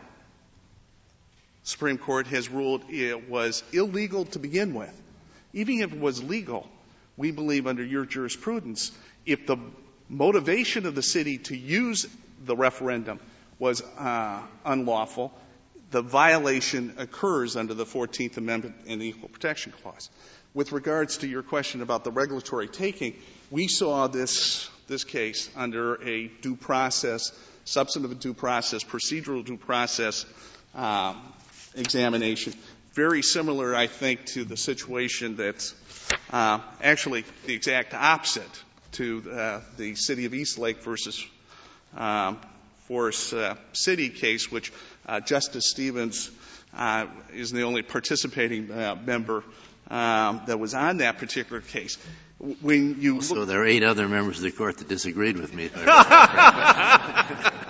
Supreme 1.64 1.98
Court 1.98 2.28
has 2.28 2.50
ruled 2.50 2.84
it 2.90 3.30
was 3.30 3.64
illegal 3.74 4.26
to 4.26 4.40
begin 4.40 4.74
with, 4.74 4.94
even 5.54 5.82
if 5.82 5.94
it 5.94 6.00
was 6.00 6.24
legal, 6.24 6.68
we 7.18 7.32
believe 7.32 7.68
under 7.68 7.84
your 7.84 8.06
jurisprudence, 8.06 8.92
if 9.28 9.46
the 9.46 9.58
motivation 10.10 10.86
of 10.86 10.96
the 10.96 11.04
city 11.04 11.38
to 11.38 11.56
use 11.56 12.08
the 12.44 12.56
referendum 12.56 13.20
was 13.60 13.82
uh, 14.00 14.42
unlawful, 14.66 15.34
the 15.92 16.02
violation 16.02 16.96
occurs 16.98 17.56
under 17.56 17.74
the 17.74 17.86
14th 17.86 18.38
Amendment 18.38 18.76
and 18.88 19.02
the 19.02 19.08
Equal 19.08 19.30
Protection 19.30 19.74
Clause. 19.84 20.10
With 20.54 20.72
regards 20.72 21.18
to 21.20 21.28
your 21.28 21.44
question 21.44 21.82
about 21.82 22.04
the 22.04 22.12
regulatory 22.12 22.68
taking, 22.68 23.16
we 23.52 23.68
saw 23.68 24.08
this, 24.08 24.70
this 24.88 25.04
case 25.04 25.50
under 25.56 26.02
a 26.02 26.28
due 26.42 26.56
process, 26.56 27.32
substantive 27.66 28.20
due 28.20 28.34
process, 28.34 28.84
procedural 28.84 29.46
due 29.46 29.58
process 29.58 30.26
um, 30.74 31.22
examination. 31.76 32.54
Very 32.94 33.22
similar, 33.22 33.76
I 33.76 33.88
think, 33.88 34.26
to 34.28 34.46
the 34.46 34.58
situation 34.58 35.36
that's 35.36 35.76
uh, 36.32 36.60
actually 36.82 37.26
the 37.46 37.54
exact 37.54 37.94
opposite 37.94 38.64
to 38.94 39.32
uh, 39.32 39.62
the 39.78 39.96
city 39.96 40.26
of 40.26 40.34
Eastlake 40.34 40.84
versus 40.84 41.26
um, 41.96 42.40
Forest 42.88 43.34
uh, 43.34 43.56
City 43.74 44.10
case, 44.10 44.52
which 44.52 44.72
uh, 45.06 45.20
Justice 45.20 45.70
Stevens 45.70 46.32
uh, 46.76 47.08
is 47.34 47.52
the 47.52 47.64
only 47.64 47.82
participating 47.82 48.72
uh, 48.72 48.96
member 49.06 49.44
um, 49.90 50.42
that 50.48 50.60
was 50.60 50.74
on 50.74 50.98
that 50.98 51.18
particular 51.18 51.62
case. 51.62 51.98
When 52.62 53.02
you 53.02 53.22
so 53.22 53.46
there 53.46 53.62
are 53.62 53.66
eight 53.66 53.84
other 53.84 54.08
members 54.08 54.38
of 54.38 54.44
the 54.44 54.52
court 54.52 54.78
that 54.78 54.88
disagreed 54.88 55.38
with 55.38 55.54
me. 55.54 55.70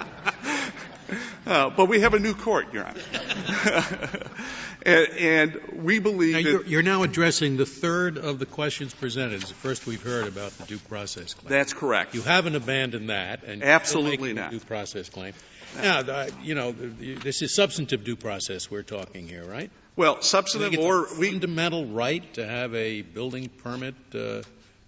Uh, 1.48 1.70
but 1.70 1.86
we 1.86 2.02
have 2.02 2.14
a 2.14 2.20
new 2.20 2.34
court, 2.34 2.74
Your 2.74 2.84
Honor. 2.84 3.00
and, 4.86 5.08
and, 5.18 5.62
we 5.84 6.00
believe 6.00 6.34
now 6.34 6.40
you're, 6.40 6.66
you're, 6.66 6.82
now 6.82 7.04
addressing 7.04 7.58
the 7.58 7.66
third 7.66 8.18
of 8.18 8.40
the 8.40 8.46
questions 8.46 8.94
presented. 8.94 9.42
It's 9.42 9.50
the 9.50 9.56
first 9.56 9.88
we've 9.88 10.02
heard 10.02 10.28
about 10.28 10.52
the 10.52 10.66
due 10.66 10.78
process 10.78 11.34
claim. 11.34 11.50
That's 11.50 11.74
correct. 11.74 12.14
You 12.14 12.22
haven't 12.22 12.56
abandoned 12.56 13.10
that, 13.10 13.44
and 13.44 13.64
absolutely 13.64 14.34
not 14.34 14.52
due 14.52 14.60
process 14.60 15.10
claim. 15.10 15.34
Now, 15.82 16.28
you 16.42 16.56
know, 16.56 16.72
this 16.72 17.42
is 17.42 17.54
substantive 17.54 18.04
due 18.04 18.16
process 18.16 18.70
we're 18.72 18.84
talking 18.84 19.28
here, 19.28 19.46
right? 19.46 19.70
Well, 19.96 20.22
substantive 20.22 20.80
or 20.80 21.08
we, 21.18 21.32
fundamental 21.32 21.86
right 21.86 22.34
to 22.36 22.46
have 22.46 22.74
a 22.76 23.02
building 23.02 23.50
permit 23.50 23.96
uh, 24.14 24.42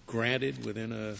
granted 0.06 0.64
within 0.64 0.92
a 0.92 1.16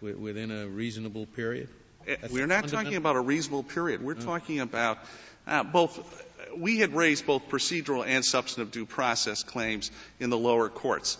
within 0.00 0.50
a 0.50 0.66
reasonable 0.66 1.26
period. 1.26 1.68
That's 2.06 2.32
We're 2.32 2.46
not 2.46 2.68
talking 2.68 2.96
about 2.96 3.16
a 3.16 3.20
reasonable 3.20 3.64
period. 3.64 4.02
We're 4.02 4.14
talking 4.14 4.60
about 4.60 4.98
uh, 5.46 5.62
both. 5.64 6.24
We 6.56 6.78
had 6.78 6.94
raised 6.94 7.26
both 7.26 7.48
procedural 7.48 8.06
and 8.06 8.24
substantive 8.24 8.72
due 8.72 8.86
process 8.86 9.42
claims 9.42 9.90
in 10.20 10.30
the 10.30 10.38
lower 10.38 10.68
courts. 10.68 11.18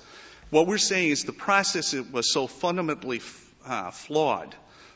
What 0.50 0.66
we're 0.66 0.78
saying 0.78 1.10
is 1.10 1.24
the 1.24 1.32
process 1.32 1.94
was 1.94 2.32
so 2.32 2.46
fundamentally 2.46 3.20
uh, 3.66 3.90
flawed 3.90 4.54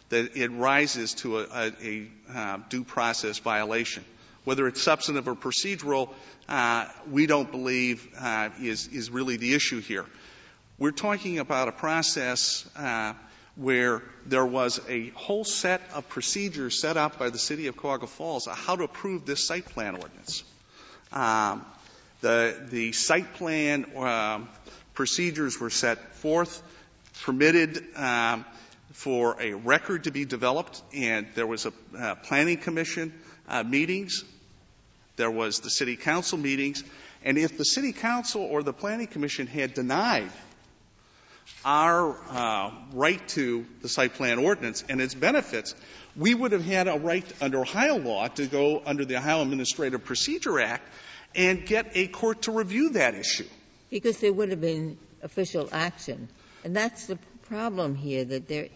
that 0.09 0.37
it 0.37 0.51
rises 0.51 1.15
to 1.15 1.41
a, 1.41 1.43
a, 1.43 1.73
a 1.83 2.09
uh, 2.35 2.59
due 2.69 2.85
process 2.85 3.39
violation. 3.39 4.05
Whether 4.45 4.67
it's 4.67 4.83
substantive 4.83 5.29
or 5.29 5.35
procedural, 5.35 6.11
uh, 6.49 6.89
we 7.11 7.27
don't 7.27 7.51
believe 7.51 8.09
uh, 8.19 8.51
is, 8.61 8.89
is 8.89 9.11
really 9.11 9.37
the 9.37 9.55
issue 9.55 9.81
here. 9.81 10.07
We're 10.79 10.91
talking 10.91 11.39
about 11.39 11.69
a 11.69 11.73
process 11.73 12.69
uh, 12.77 13.15
where 13.57 14.03
there 14.27 14.47
was 14.47 14.81
a 14.89 15.09
whole 15.11 15.45
set 15.45 15.83
of 15.95 16.09
procedures 16.09 16.81
set 16.81 16.97
up 16.97 17.19
by 17.19 17.31
the 17.31 17.39
city 17.39 17.67
of 17.67 17.77
Cuyahoga 17.77 18.07
Falls 18.07 18.47
on 18.47 18.57
how 18.57 18.77
to 18.77 18.85
approve 18.85 19.27
this 19.27 19.47
site 19.47 19.67
plan 19.67 19.95
ordinance. 19.95 20.45
Um, 21.13 21.65
the, 22.23 22.57
the 22.71 22.93
site 22.93 23.35
plan 23.35 23.85
um, 23.97 24.49
procedures 24.95 25.61
were 25.61 25.71
set 25.71 26.15
forth, 26.15 26.63
permitted 27.23 27.85
um, 27.97 28.45
for 28.93 29.37
a 29.41 29.53
record 29.53 30.05
to 30.05 30.11
be 30.11 30.25
developed, 30.25 30.81
and 30.95 31.27
there 31.35 31.47
was 31.47 31.67
a 31.67 31.73
uh, 31.99 32.15
planning 32.15 32.57
commission 32.57 33.13
uh, 33.49 33.63
meetings, 33.63 34.25
there 35.17 35.31
was 35.31 35.61
the 35.61 35.71
city 35.71 35.97
council 35.97 36.39
meetings, 36.39 36.85
and 37.25 37.37
if 37.37 37.59
the 37.59 37.65
city 37.65 37.93
council 37.93 38.43
or 38.43 38.63
the 38.63 38.73
planning 38.73 39.07
commission 39.07 39.47
had 39.47 39.75
denied 39.75 40.31
our 41.65 42.17
uh, 42.29 42.71
right 42.93 43.27
to 43.29 43.65
the 43.81 43.89
site 43.89 44.15
plan 44.15 44.39
ordinance 44.39 44.85
and 44.89 45.01
its 45.01 45.15
benefits, 45.15 45.75
we 46.17 46.35
would 46.35 46.53
have 46.53 46.65
had 46.65 46.89
a 46.89 46.99
right 46.99 47.25
under 47.41 47.61
Ohio 47.61 47.99
law 47.99 48.29
to 48.29 48.47
go 48.47 48.83
under 48.85 49.05
the 49.05 49.17
Ohio 49.17 49.43
Administrative 49.43 50.05
Procedure 50.05 50.61
Act 50.61 50.87
and 51.35 51.65
get 51.65 51.93
a 51.95 52.09
court 52.09 52.43
to 52.43 52.53
review 52.53 52.91
that 52.91 53.15
issue. 53.15 53.47
Because 53.91 54.19
there 54.19 54.33
would 54.33 54.51
have 54.51 54.61
been 54.61 54.99
official 55.23 55.69
action. 55.73 56.29
And 56.65 56.77
that's 56.77 57.07
the 57.07 57.19
problem 57.49 57.95
here 57.95 58.25
that 58.25 58.49
there 58.49 58.69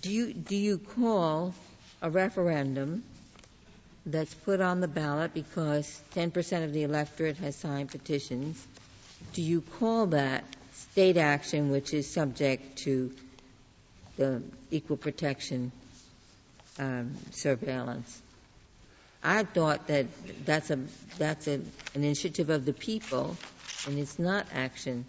do 0.00 0.10
you 0.10 0.32
do 0.32 0.56
you 0.56 0.78
call 0.78 1.54
a 2.02 2.10
referendum 2.10 3.02
that's 4.04 4.34
put 4.34 4.60
on 4.60 4.80
the 4.80 4.88
ballot 4.88 5.32
because 5.32 6.00
10% 6.14 6.64
of 6.64 6.72
the 6.72 6.82
electorate 6.82 7.36
has 7.38 7.56
signed 7.56 7.88
petitions 7.90 8.66
do 9.32 9.42
you 9.42 9.60
call 9.60 10.06
that 10.06 10.44
state 10.96 11.18
action 11.18 11.70
which 11.70 11.92
is 11.92 12.10
subject 12.10 12.78
to 12.78 13.12
the 14.16 14.42
equal 14.70 14.96
protection 14.96 15.70
um, 16.78 17.12
surveillance. 17.32 18.22
I 19.22 19.42
thought 19.42 19.88
that 19.88 20.06
that's 20.46 20.70
a 20.70 20.78
that's 21.18 21.48
a, 21.48 21.52
an 21.52 21.70
initiative 21.92 22.48
of 22.48 22.64
the 22.64 22.72
people, 22.72 23.36
and 23.86 23.98
it's 23.98 24.18
not 24.18 24.46
action 24.54 25.04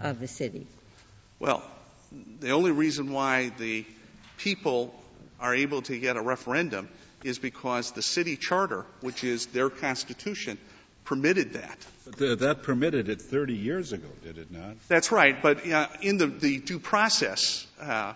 of 0.00 0.18
the 0.18 0.26
city. 0.26 0.66
Well, 1.38 1.62
the 2.40 2.50
only 2.50 2.72
reason 2.72 3.12
why 3.12 3.52
the 3.58 3.86
people 4.38 4.92
are 5.38 5.54
able 5.54 5.82
to 5.82 5.96
get 6.00 6.16
a 6.16 6.20
referendum 6.20 6.88
is 7.22 7.38
because 7.38 7.92
the 7.92 8.02
city 8.02 8.36
charter, 8.36 8.84
which 9.02 9.22
is 9.22 9.46
their 9.46 9.70
constitution, 9.70 10.58
permitted 11.08 11.54
that. 11.54 11.78
But 12.18 12.40
that 12.40 12.62
permitted 12.62 13.08
it 13.08 13.22
30 13.22 13.54
years 13.54 13.94
ago, 13.94 14.08
did 14.22 14.36
it 14.36 14.50
not? 14.50 14.76
That's 14.88 15.10
right. 15.10 15.40
But 15.40 15.66
uh, 15.66 15.88
in 16.02 16.18
the, 16.18 16.26
the, 16.26 16.58
due 16.58 16.78
process 16.78 17.66
uh, 17.80 18.12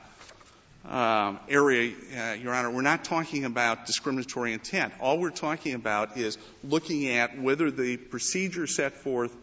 um, 0.86 1.40
area, 1.49 1.95
uh, 2.14 2.34
Your 2.34 2.53
Honor, 2.53 2.70
we're 2.70 2.82
not 2.82 3.05
talking 3.05 3.47
about 3.47 3.86
discriminatory 3.86 4.53
intent. 4.53 4.93
All 5.01 5.18
we're 5.18 5.30
talking 5.30 5.72
about 5.72 6.18
is 6.18 6.36
looking 6.62 7.09
at 7.09 7.40
whether 7.40 7.70
the 7.70 7.97
procedure 7.97 8.66
set 8.66 8.93
forth 8.93 9.34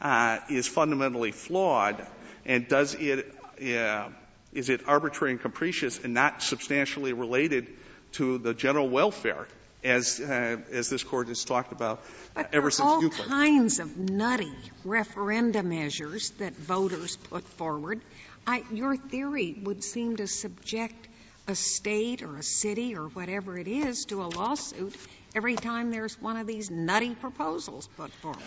uh, 0.00 0.40
is 0.50 0.66
fundamentally 0.66 1.30
flawed 1.30 2.04
and 2.44 2.66
does 2.66 2.94
it 2.94 3.32
uh, 3.62 4.08
is 4.52 4.68
it 4.68 4.82
arbitrary 4.88 5.32
and 5.32 5.40
capricious 5.40 6.02
and 6.02 6.12
not 6.12 6.42
substantially 6.42 7.12
related 7.12 7.68
to 8.12 8.38
the 8.38 8.52
general 8.52 8.88
welfare 8.88 9.46
as, 9.84 10.20
uh, 10.20 10.56
as 10.72 10.90
this 10.90 11.02
court 11.04 11.28
has 11.28 11.44
talked 11.44 11.72
about 11.72 12.02
but 12.34 12.52
ever 12.52 12.70
since 12.70 12.86
all 12.86 13.08
kinds 13.08 13.78
of 13.78 13.96
nutty 13.96 14.52
referenda 14.84 15.64
measures 15.64 16.30
that 16.38 16.56
voters 16.56 17.16
put 17.16 17.44
forward. 17.44 18.00
I, 18.46 18.62
your 18.72 18.96
theory 18.96 19.56
would 19.62 19.82
seem 19.82 20.16
to 20.16 20.26
subject 20.26 21.08
a 21.48 21.54
state 21.54 22.22
or 22.22 22.36
a 22.36 22.42
city 22.42 22.96
or 22.96 23.08
whatever 23.08 23.58
it 23.58 23.68
is 23.68 24.04
to 24.06 24.22
a 24.22 24.26
lawsuit 24.26 24.96
every 25.34 25.56
time 25.56 25.90
there's 25.90 26.20
one 26.20 26.36
of 26.36 26.46
these 26.46 26.70
nutty 26.70 27.14
proposals 27.14 27.88
put 27.96 28.10
forward. 28.10 28.42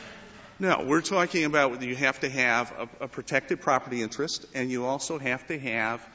No, 0.59 0.84
we're 0.86 1.01
talking 1.01 1.45
about 1.45 1.82
you 1.82 1.95
have 1.95 2.19
to 2.19 2.30
have 2.30 2.71
a, 2.99 3.05
a 3.05 3.07
protected 3.07 3.61
property 3.61 4.01
interest, 4.01 4.45
and 4.53 4.69
you 4.69 4.86
also 4.86 5.17
have 5.17 5.47
to 5.47 5.57
have 5.57 6.05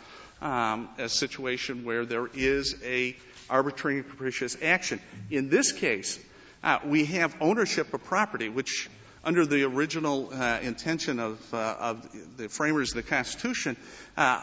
um, 0.43 0.91
a 0.99 1.09
situation 1.09 1.85
where 1.85 2.05
there 2.05 2.27
is 2.27 2.77
a 2.85 3.17
arbitrary 3.49 3.99
and 3.99 4.09
capricious 4.09 4.57
action. 4.63 5.01
In 5.31 5.49
this 5.49 5.73
case, 5.73 6.19
uh, 6.63 6.79
we 6.85 7.05
have 7.07 7.37
ownership 7.41 7.93
of 7.93 8.05
property, 8.05 8.49
which 8.49 8.89
under 9.25 9.47
the 9.47 9.65
original 9.65 10.31
uh, 10.33 10.59
intention 10.63 11.19
of, 11.19 11.55
uh, 11.55 11.77
of, 11.79 12.37
the 12.37 12.49
framers 12.49 12.91
of 12.91 12.97
the 12.97 13.03
Constitution, 13.03 13.77
uh, 14.17 14.43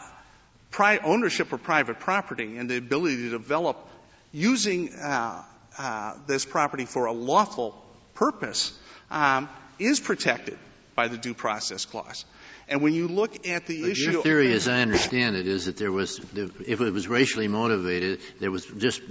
pri- 0.70 0.98
ownership 0.98 1.52
of 1.52 1.62
private 1.62 2.00
property 2.00 2.56
and 2.56 2.68
the 2.68 2.76
ability 2.76 3.16
to 3.16 3.30
develop 3.30 3.88
using 4.32 4.92
uh, 4.94 5.42
uh, 5.78 6.14
this 6.26 6.44
property 6.44 6.84
for 6.84 7.06
a 7.06 7.12
lawful 7.12 7.80
purpose 8.14 8.76
um, 9.10 9.48
is 9.78 10.00
protected 10.00 10.58
by 10.94 11.08
the 11.08 11.16
due 11.16 11.34
process 11.34 11.84
clause. 11.84 12.24
And 12.68 12.80
when 12.80 12.94
you 12.94 13.08
look 13.08 13.46
at 13.46 13.66
the 13.66 13.82
but 13.82 13.90
issue, 13.90 14.12
your 14.12 14.22
theory, 14.22 14.52
as 14.52 14.68
I 14.68 14.80
understand 14.80 15.36
it, 15.36 15.46
is 15.46 15.66
that 15.66 15.76
there 15.76 15.92
was, 15.92 16.20
if 16.36 16.80
it 16.80 16.92
was 16.92 17.08
racially 17.08 17.48
motivated, 17.48 18.20
there 18.40 18.50
was 18.50 18.64
just 18.64 19.02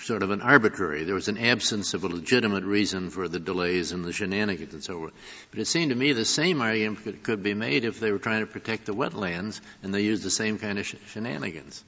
sort 0.00 0.22
of 0.22 0.30
an 0.30 0.42
arbitrary. 0.42 1.04
There 1.04 1.14
was 1.14 1.28
an 1.28 1.38
absence 1.38 1.94
of 1.94 2.04
a 2.04 2.08
legitimate 2.08 2.64
reason 2.64 3.10
for 3.10 3.26
the 3.26 3.40
delays 3.40 3.92
and 3.92 4.04
the 4.04 4.12
shenanigans 4.12 4.74
and 4.74 4.84
so 4.84 4.98
forth. 4.98 5.14
But 5.50 5.60
it 5.60 5.66
seemed 5.66 5.90
to 5.90 5.96
me 5.96 6.12
the 6.12 6.24
same 6.24 6.60
argument 6.60 7.02
could, 7.02 7.22
could 7.22 7.42
be 7.42 7.54
made 7.54 7.84
if 7.84 7.98
they 7.98 8.12
were 8.12 8.18
trying 8.18 8.40
to 8.40 8.46
protect 8.46 8.86
the 8.86 8.94
wetlands 8.94 9.60
and 9.82 9.92
they 9.92 10.02
used 10.02 10.22
the 10.22 10.30
same 10.30 10.58
kind 10.58 10.78
of 10.78 10.86
sh- 10.86 10.94
shenanigans. 11.08 11.82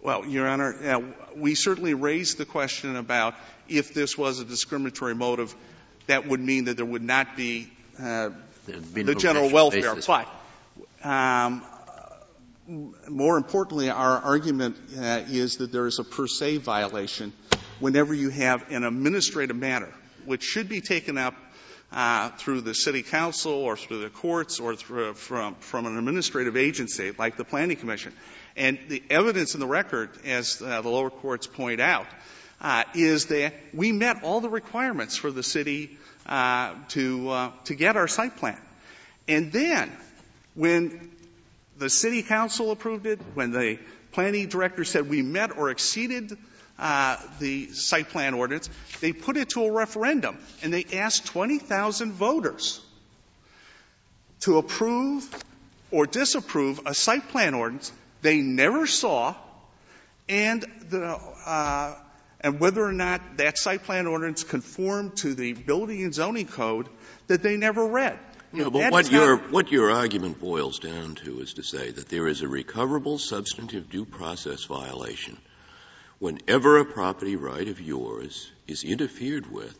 Well, 0.00 0.26
Your 0.26 0.46
Honor, 0.46 0.76
uh, 0.84 1.00
we 1.34 1.54
certainly 1.54 1.94
raised 1.94 2.38
the 2.38 2.44
question 2.44 2.94
about 2.94 3.34
if 3.68 3.94
this 3.94 4.16
was 4.16 4.38
a 4.38 4.44
discriminatory 4.44 5.14
motive, 5.14 5.54
that 6.06 6.26
would 6.26 6.40
mean 6.40 6.66
that 6.66 6.76
there 6.76 6.86
would 6.86 7.02
not 7.02 7.36
be 7.36 7.70
uh, 8.00 8.30
the 8.68 9.14
general 9.14 9.50
welfare. 9.50 9.94
But 9.94 10.28
um, 11.04 11.62
more 13.08 13.36
importantly, 13.36 13.90
our 13.90 14.18
argument 14.18 14.76
uh, 14.96 15.22
is 15.28 15.56
that 15.58 15.72
there 15.72 15.86
is 15.86 15.98
a 15.98 16.04
per 16.04 16.26
se 16.26 16.58
violation 16.58 17.32
whenever 17.80 18.12
you 18.12 18.30
have 18.30 18.70
an 18.70 18.84
administrative 18.84 19.56
matter, 19.56 19.92
which 20.26 20.42
should 20.42 20.68
be 20.68 20.80
taken 20.80 21.16
up 21.16 21.34
uh, 21.90 22.30
through 22.30 22.60
the 22.60 22.74
city 22.74 23.02
council 23.02 23.52
or 23.52 23.76
through 23.76 24.02
the 24.02 24.10
courts 24.10 24.60
or 24.60 24.76
through, 24.76 25.14
from, 25.14 25.54
from 25.56 25.86
an 25.86 25.96
administrative 25.96 26.56
agency 26.56 27.12
like 27.18 27.36
the 27.36 27.44
planning 27.44 27.76
commission. 27.76 28.12
And 28.56 28.78
the 28.88 29.02
evidence 29.08 29.54
in 29.54 29.60
the 29.60 29.66
record, 29.66 30.10
as 30.26 30.60
uh, 30.60 30.82
the 30.82 30.88
lower 30.88 31.10
courts 31.10 31.46
point 31.46 31.80
out, 31.80 32.06
uh, 32.60 32.84
is 32.94 33.26
that 33.26 33.54
we 33.72 33.92
met 33.92 34.22
all 34.22 34.40
the 34.40 34.50
requirements 34.50 35.16
for 35.16 35.30
the 35.30 35.42
city 35.42 35.96
uh, 36.28 36.74
to 36.88 37.30
uh, 37.30 37.50
to 37.64 37.74
get 37.74 37.96
our 37.96 38.08
site 38.08 38.36
plan. 38.36 38.60
And 39.26 39.52
then, 39.52 39.92
when 40.54 41.10
the 41.78 41.90
city 41.90 42.22
council 42.22 42.70
approved 42.70 43.06
it, 43.06 43.20
when 43.34 43.52
the 43.52 43.78
planning 44.12 44.48
director 44.48 44.84
said 44.84 45.08
we 45.08 45.22
met 45.22 45.56
or 45.56 45.70
exceeded 45.70 46.36
uh, 46.78 47.16
the 47.40 47.68
site 47.68 48.08
plan 48.08 48.34
ordinance, 48.34 48.70
they 49.00 49.12
put 49.12 49.36
it 49.36 49.50
to 49.50 49.64
a 49.64 49.70
referendum 49.70 50.38
and 50.62 50.72
they 50.72 50.84
asked 50.92 51.26
20,000 51.26 52.12
voters 52.12 52.80
to 54.40 54.58
approve 54.58 55.28
or 55.90 56.06
disapprove 56.06 56.80
a 56.86 56.94
site 56.94 57.28
plan 57.28 57.54
ordinance 57.54 57.92
they 58.22 58.38
never 58.40 58.86
saw 58.86 59.34
and 60.28 60.64
the 60.90 61.18
uh, 61.46 61.94
and 62.40 62.60
whether 62.60 62.84
or 62.84 62.92
not 62.92 63.20
that 63.38 63.58
site 63.58 63.84
plan 63.84 64.06
ordinance 64.06 64.44
conformed 64.44 65.16
to 65.16 65.34
the 65.34 65.52
building 65.52 66.02
and 66.02 66.14
zoning 66.14 66.46
code 66.46 66.88
that 67.26 67.42
they 67.42 67.56
never 67.56 67.86
read. 67.86 68.18
But 68.52 68.72
what 68.72 69.10
your, 69.12 69.36
what 69.36 69.70
your 69.70 69.90
argument 69.90 70.40
boils 70.40 70.78
down 70.78 71.16
to 71.16 71.40
is 71.40 71.54
to 71.54 71.62
say 71.62 71.90
that 71.90 72.08
there 72.08 72.26
is 72.26 72.40
a 72.40 72.48
recoverable 72.48 73.18
substantive 73.18 73.90
due 73.90 74.06
process 74.06 74.64
violation 74.64 75.36
whenever 76.18 76.78
a 76.78 76.84
property 76.84 77.36
right 77.36 77.68
of 77.68 77.80
yours 77.80 78.50
is 78.66 78.84
interfered 78.84 79.50
with 79.50 79.78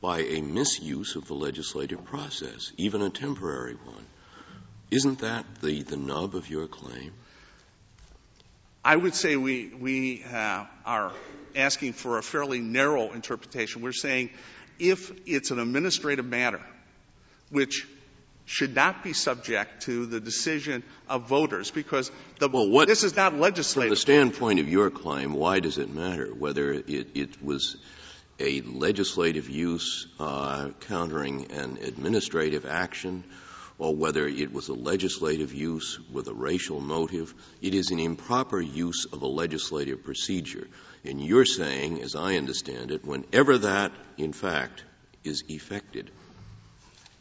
by 0.00 0.20
a 0.20 0.40
misuse 0.40 1.16
of 1.16 1.26
the 1.26 1.34
legislative 1.34 2.04
process, 2.04 2.72
even 2.76 3.02
a 3.02 3.10
temporary 3.10 3.74
one. 3.74 4.06
Isn't 4.90 5.20
that 5.20 5.44
the, 5.62 5.82
the 5.82 5.96
nub 5.96 6.34
of 6.34 6.48
your 6.48 6.66
claim? 6.66 7.12
I 8.86 8.94
would 8.94 9.16
say 9.16 9.34
we, 9.34 9.66
we 9.80 10.22
uh, 10.32 10.64
are 10.84 11.10
asking 11.56 11.94
for 11.94 12.18
a 12.18 12.22
fairly 12.22 12.60
narrow 12.60 13.10
interpretation. 13.10 13.82
We're 13.82 13.90
saying 13.90 14.30
if 14.78 15.10
it's 15.26 15.50
an 15.50 15.58
administrative 15.58 16.24
matter, 16.24 16.60
which 17.50 17.84
should 18.44 18.76
not 18.76 19.02
be 19.02 19.12
subject 19.12 19.82
to 19.86 20.06
the 20.06 20.20
decision 20.20 20.84
of 21.08 21.26
voters 21.28 21.72
because 21.72 22.12
the, 22.38 22.48
well, 22.48 22.70
what, 22.70 22.86
this 22.86 23.02
is 23.02 23.16
not 23.16 23.34
legislative. 23.34 23.88
From 23.88 23.94
the 23.94 23.96
standpoint 23.96 24.60
of 24.60 24.68
your 24.68 24.92
claim, 24.92 25.32
why 25.32 25.58
does 25.58 25.78
it 25.78 25.92
matter 25.92 26.28
whether 26.28 26.72
it, 26.72 27.08
it 27.16 27.42
was 27.42 27.76
a 28.38 28.60
legislative 28.60 29.50
use 29.50 30.06
uh, 30.20 30.68
countering 30.82 31.50
an 31.50 31.78
administrative 31.82 32.64
action 32.64 33.24
or 33.78 33.94
whether 33.94 34.26
it 34.26 34.52
was 34.52 34.68
a 34.68 34.74
legislative 34.74 35.52
use 35.52 35.98
with 36.12 36.28
a 36.28 36.34
racial 36.34 36.80
motive? 36.80 37.34
It 37.60 37.74
is 37.74 37.90
an 37.90 37.98
improper 37.98 38.60
use 38.60 39.06
of 39.12 39.22
a 39.22 39.26
legislative 39.26 40.04
procedure. 40.04 40.68
And 41.04 41.20
you're 41.20 41.44
saying, 41.44 42.02
as 42.02 42.14
I 42.14 42.36
understand 42.36 42.90
it, 42.90 43.04
whenever 43.04 43.58
that, 43.58 43.92
in 44.16 44.32
fact, 44.32 44.84
is 45.24 45.44
effected, 45.48 46.10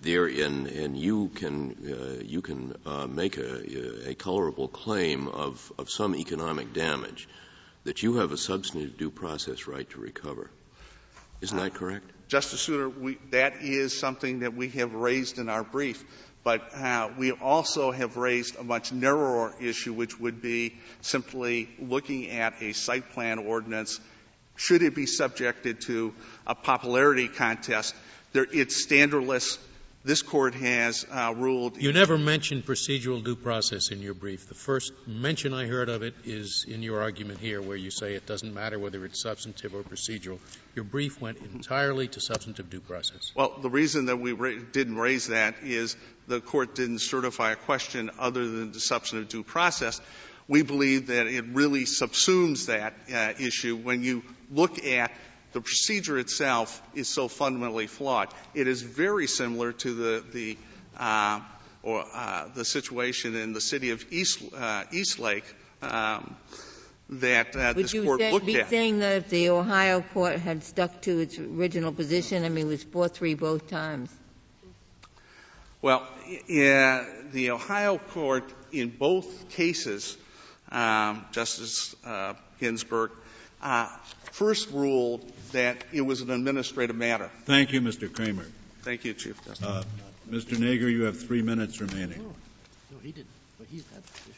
therein, 0.02 0.68
and 0.68 0.98
you 0.98 1.30
can 1.30 1.76
uh, 1.92 2.24
you 2.24 2.42
can 2.42 2.76
uh, 2.86 3.08
make 3.08 3.38
a, 3.38 4.10
a 4.10 4.16
colorable 4.16 4.68
claim 4.68 5.28
of, 5.28 5.72
of 5.78 5.90
some 5.90 6.16
economic 6.16 6.74
damage, 6.74 7.28
that 7.84 8.04
you 8.04 8.16
have 8.16 8.32
a 8.32 8.38
substantive 8.38 8.98
due 8.98 9.10
process 9.10 9.68
right 9.68 9.90
to 9.92 10.00
recover. 10.00 10.50
Isn't 11.42 11.58
that 11.58 11.74
correct? 11.74 12.10
Justice 12.28 12.62
Souter, 12.62 12.90
we, 12.90 13.18
that 13.32 13.62
is 13.62 13.98
something 13.98 14.40
that 14.40 14.56
we 14.56 14.70
have 14.70 14.94
raised 14.94 15.38
in 15.38 15.50
our 15.50 15.64
brief. 15.64 16.04
But 16.46 16.76
uh, 16.76 17.10
we 17.18 17.32
also 17.32 17.90
have 17.90 18.18
raised 18.18 18.56
a 18.56 18.64
much 18.64 18.92
narrower 18.94 19.56
issue, 19.60 19.94
which 19.94 20.20
would 20.20 20.44
be 20.44 20.76
simply 21.02 21.68
looking 21.80 22.30
at 22.30 22.62
a 22.62 22.72
site 22.74 23.10
plan 23.14 23.40
ordinance. 23.40 24.00
Should 24.56 24.84
it 24.84 24.94
be 24.94 25.08
subjected 25.08 25.82
to 25.88 26.14
a 26.46 26.54
popularity 26.54 27.28
contest? 27.28 27.96
There, 28.32 28.46
it's 28.54 28.86
standardless 28.86 29.58
this 30.06 30.22
court 30.22 30.54
has 30.54 31.04
uh, 31.12 31.34
ruled. 31.36 31.82
You 31.82 31.92
never 31.92 32.18
mentioned 32.18 32.66
procedural 32.66 33.24
due 33.24 33.36
process 33.36 33.90
in 33.90 34.02
your 34.02 34.14
brief. 34.14 34.48
The 34.48 34.54
first 34.54 34.94
mention 35.08 35.52
I 35.52 35.66
heard 35.66 35.90
of 35.90 36.04
it 36.04 36.14
is 36.24 36.66
in 36.68 36.84
your 36.84 37.02
argument 37.02 37.40
here, 37.40 37.60
where 37.60 37.76
you 37.76 37.90
say 37.90 38.14
it 38.14 38.28
doesn't 38.28 38.54
matter 38.54 38.78
whether 38.78 39.04
it's 39.04 39.22
substantive 39.22 39.74
or 39.74 39.82
procedural. 39.82 40.38
Your 40.76 40.86
brief 40.86 41.20
went 41.20 41.40
entirely 41.40 42.08
to 42.10 42.22
substantive 42.22 42.70
due 42.70 42.82
process. 42.82 43.32
Well, 43.36 43.58
the 43.62 43.70
reason 43.70 44.06
that 44.06 44.18
we 44.18 44.34
ra- 44.34 44.62
didn't 44.72 44.98
raise 44.98 45.28
that 45.28 45.56
is 45.64 45.98
the 46.28 46.40
court 46.40 46.76
didn't 46.76 47.00
certify 47.00 47.54
a 47.54 47.56
question 47.56 48.12
other 48.20 48.48
than 48.48 48.72
the 48.72 48.80
substantive 48.80 49.30
due 49.30 49.44
process. 49.44 50.00
We 50.48 50.62
believe 50.62 51.08
that 51.08 51.26
it 51.26 51.46
really 51.46 51.86
subsumes 51.86 52.68
that 52.68 52.94
uh, 53.12 53.44
issue 53.44 53.76
when 53.76 54.04
you 54.04 54.24
look 54.52 54.86
at 54.86 55.12
the 55.56 55.62
procedure 55.62 56.18
itself 56.20 56.82
is 56.96 57.08
so 57.08 57.30
fundamentally 57.30 57.88
flawed. 57.88 58.28
It 58.54 58.68
is 58.68 58.82
very 58.82 59.26
similar 59.26 59.72
to 59.72 59.94
the, 59.94 60.24
the 60.34 60.58
uh, 61.00 61.40
or 61.82 62.04
uh, 62.14 62.50
the 62.54 62.66
situation 62.66 63.36
in 63.36 63.54
the 63.54 63.62
city 63.62 63.92
of 63.92 64.06
East, 64.12 64.44
uh, 64.54 64.84
Eastlake 64.92 65.46
um, 65.82 66.36
that 67.08 67.56
uh, 67.56 67.72
this 67.72 67.94
court 67.94 68.20
say, 68.20 68.34
looked 68.34 68.46
be 68.46 68.60
at. 68.60 68.70
saying 68.70 69.00
that 69.00 69.16
if 69.16 69.30
the 69.30 69.50
Ohio 69.52 70.02
court 70.02 70.40
had 70.40 70.62
stuck 70.62 71.02
to 71.04 71.20
its 71.20 71.40
original 71.40 71.94
position, 71.94 72.44
I 72.44 72.50
mean, 72.50 72.66
it 72.66 72.70
was 72.72 72.84
4-3 72.84 73.40
both 73.40 73.70
times? 73.70 74.14
Well, 75.82 76.06
yeah, 76.50 77.06
the 77.32 77.52
Ohio 77.52 77.98
court 77.98 78.44
in 78.74 78.90
both 78.90 79.48
cases, 79.52 80.18
um, 80.70 81.24
Justice 81.32 81.96
uh, 82.04 82.34
Ginsburg, 82.60 83.12
uh, 83.62 83.88
first 84.36 84.70
ruled 84.72 85.22
that 85.54 85.78
it 85.94 86.02
was 86.02 86.20
an 86.20 86.30
administrative 86.30 86.96
matter. 86.96 87.32
Thank 87.46 87.72
you, 87.72 87.80
Mr. 87.80 88.12
Kramer. 88.12 88.46
Thank 88.82 89.06
you, 89.06 89.14
Chief 89.14 89.42
Justice. 89.46 89.66
Uh, 89.66 89.84
Mr. 90.30 90.58
Nager, 90.60 90.90
you 90.92 91.04
have 91.04 91.18
three 91.20 91.42
minutes 91.42 91.80
remaining. 91.80 92.22
No, 92.92 92.98
he 93.02 93.12
didn't. 93.12 93.30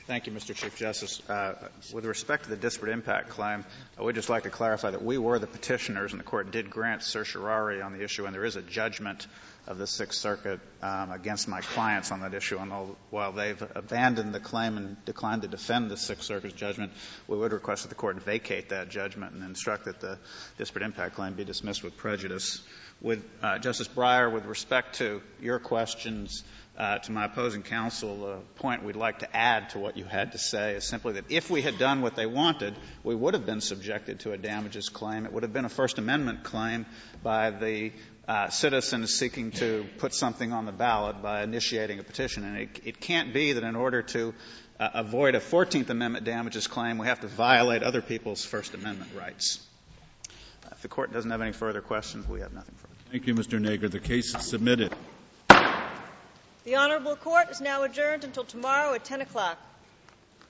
Thank 0.06 0.28
you, 0.28 0.34
Mr. 0.34 0.56
Chief 0.56 0.76
Justice. 0.78 1.28
Uh, 1.28 1.56
with 1.92 2.06
respect 2.06 2.44
to 2.44 2.50
the 2.50 2.56
disparate 2.56 2.94
impact 2.94 3.30
claim, 3.30 3.66
I 3.98 4.04
would 4.04 4.16
just 4.16 4.30
like 4.30 4.44
to 4.44 4.50
clarify 4.50 4.92
that 4.92 5.04
we 5.04 5.18
were 5.18 5.40
the 5.40 5.48
petitioners, 5.48 6.12
and 6.12 6.20
the 6.20 6.24
court 6.24 6.52
did 6.52 6.70
grant 6.70 7.02
certiorari 7.04 7.82
on 7.82 7.98
the 7.98 8.04
issue, 8.04 8.26
and 8.26 8.34
there 8.34 8.46
is 8.46 8.56
a 8.56 8.62
judgment 8.62 9.28
of 9.68 9.78
the 9.78 9.88
Sixth 9.88 10.20
Circuit 10.20 10.60
um, 10.82 11.12
against 11.12 11.48
my 11.48 11.62
clients 11.62 12.12
on 12.12 12.22
that 12.22 12.34
issue. 12.34 12.58
And 12.58 12.72
while 13.10 13.32
they've 13.32 13.62
abandoned 13.76 14.34
the 14.34 14.40
claim 14.40 14.78
and 14.78 15.04
declined 15.06 15.42
to 15.42 15.48
defend 15.48 15.92
the 15.92 15.98
Sixth 15.98 16.24
Circuit's 16.24 16.54
judgment, 16.54 16.92
we 17.28 17.38
would 17.38 17.52
request 17.52 17.84
that 17.84 17.90
the 17.90 17.96
court 17.96 18.22
vacate 18.24 18.70
that 18.70 18.90
judgment 18.90 19.34
and 19.34 19.44
instruct 19.44 19.86
that 19.86 20.00
the 20.00 20.18
disparate 20.58 20.86
impact 20.86 21.16
claim 21.16 21.34
be 21.34 21.44
dismissed 21.44 21.84
with 21.84 21.98
prejudice. 21.98 22.62
With 23.02 23.24
uh, 23.44 23.60
Justice 23.60 23.88
Breyer, 23.88 24.32
with 24.32 24.46
respect 24.46 24.96
to 24.96 25.22
your 25.40 25.60
questions 25.60 26.44
uh, 26.78 27.00
to 27.00 27.12
my 27.12 27.26
opposing 27.26 27.64
counsel, 27.64 28.18
the 28.18 28.38
point 28.60 28.84
we'd 28.84 28.96
like 28.96 29.20
to 29.20 29.36
add 29.36 29.70
to 29.72 29.80
what 29.80 29.98
you 29.98 30.04
had 30.04 30.32
to 30.32 30.38
say 30.38 30.76
is 30.76 30.84
simply 30.84 31.14
that 31.14 31.26
if 31.30 31.50
we 31.50 31.62
had 31.62 31.78
done 31.78 32.02
what 32.02 32.16
they 32.16 32.26
wanted, 32.26 32.76
we 33.04 33.16
would 33.16 33.34
have 33.34 33.46
been 33.46 33.62
subjected 33.62 34.22
to 34.22 34.32
a 34.32 34.38
damages 34.38 34.90
claim. 34.90 35.26
It 35.26 35.34
would 35.34 35.44
have 35.44 35.54
been 35.54 35.66
a 35.66 35.70
First 35.70 35.98
Amendment 35.98 36.44
claim 36.44 36.86
by 37.24 37.52
the 37.52 37.92
uh, 38.28 38.50
citizens 38.50 39.14
seeking 39.14 39.52
to 39.52 39.86
put 40.00 40.14
something 40.14 40.52
on 40.52 40.66
the 40.66 40.72
ballot 40.72 41.22
by 41.22 41.44
initiating 41.44 42.00
a 42.00 42.04
petition. 42.04 42.44
And 42.44 42.58
it, 42.58 42.82
it 42.84 43.00
can't 43.00 43.34
be 43.34 43.54
that 43.54 43.64
in 43.64 43.76
order 43.76 44.02
to 44.02 44.34
uh, 44.80 44.90
avoid 44.96 45.36
a 45.36 45.40
14th 45.40 45.90
Amendment 45.90 46.26
damages 46.26 46.68
claim, 46.68 46.98
we 46.98 47.08
have 47.08 47.22
to 47.22 47.28
violate 47.28 47.84
other 47.84 48.02
people's 48.02 48.44
First 48.44 48.74
Amendment 48.74 49.12
rights. 49.18 49.66
If 50.72 50.82
the 50.82 50.88
court 50.90 51.12
doesn't 51.14 51.32
have 51.32 51.42
any 51.42 51.54
further 51.54 51.82
questions, 51.82 52.28
we 52.28 52.42
have 52.42 52.54
nothing 52.54 52.76
further. 52.76 52.94
Thank 53.12 53.26
you, 53.26 53.34
Mr. 53.34 53.60
Nager. 53.60 53.90
The 53.90 54.00
case 54.00 54.36
is 54.36 54.46
submitted. 54.46 54.94
The 55.48 56.76
Honorable 56.76 57.16
Court 57.16 57.50
is 57.50 57.62
now 57.62 57.84
adjourned 57.84 58.26
until 58.26 58.44
tomorrow 58.44 58.94
at 58.94 59.06
10 59.06 59.22
o'clock. 59.22 59.58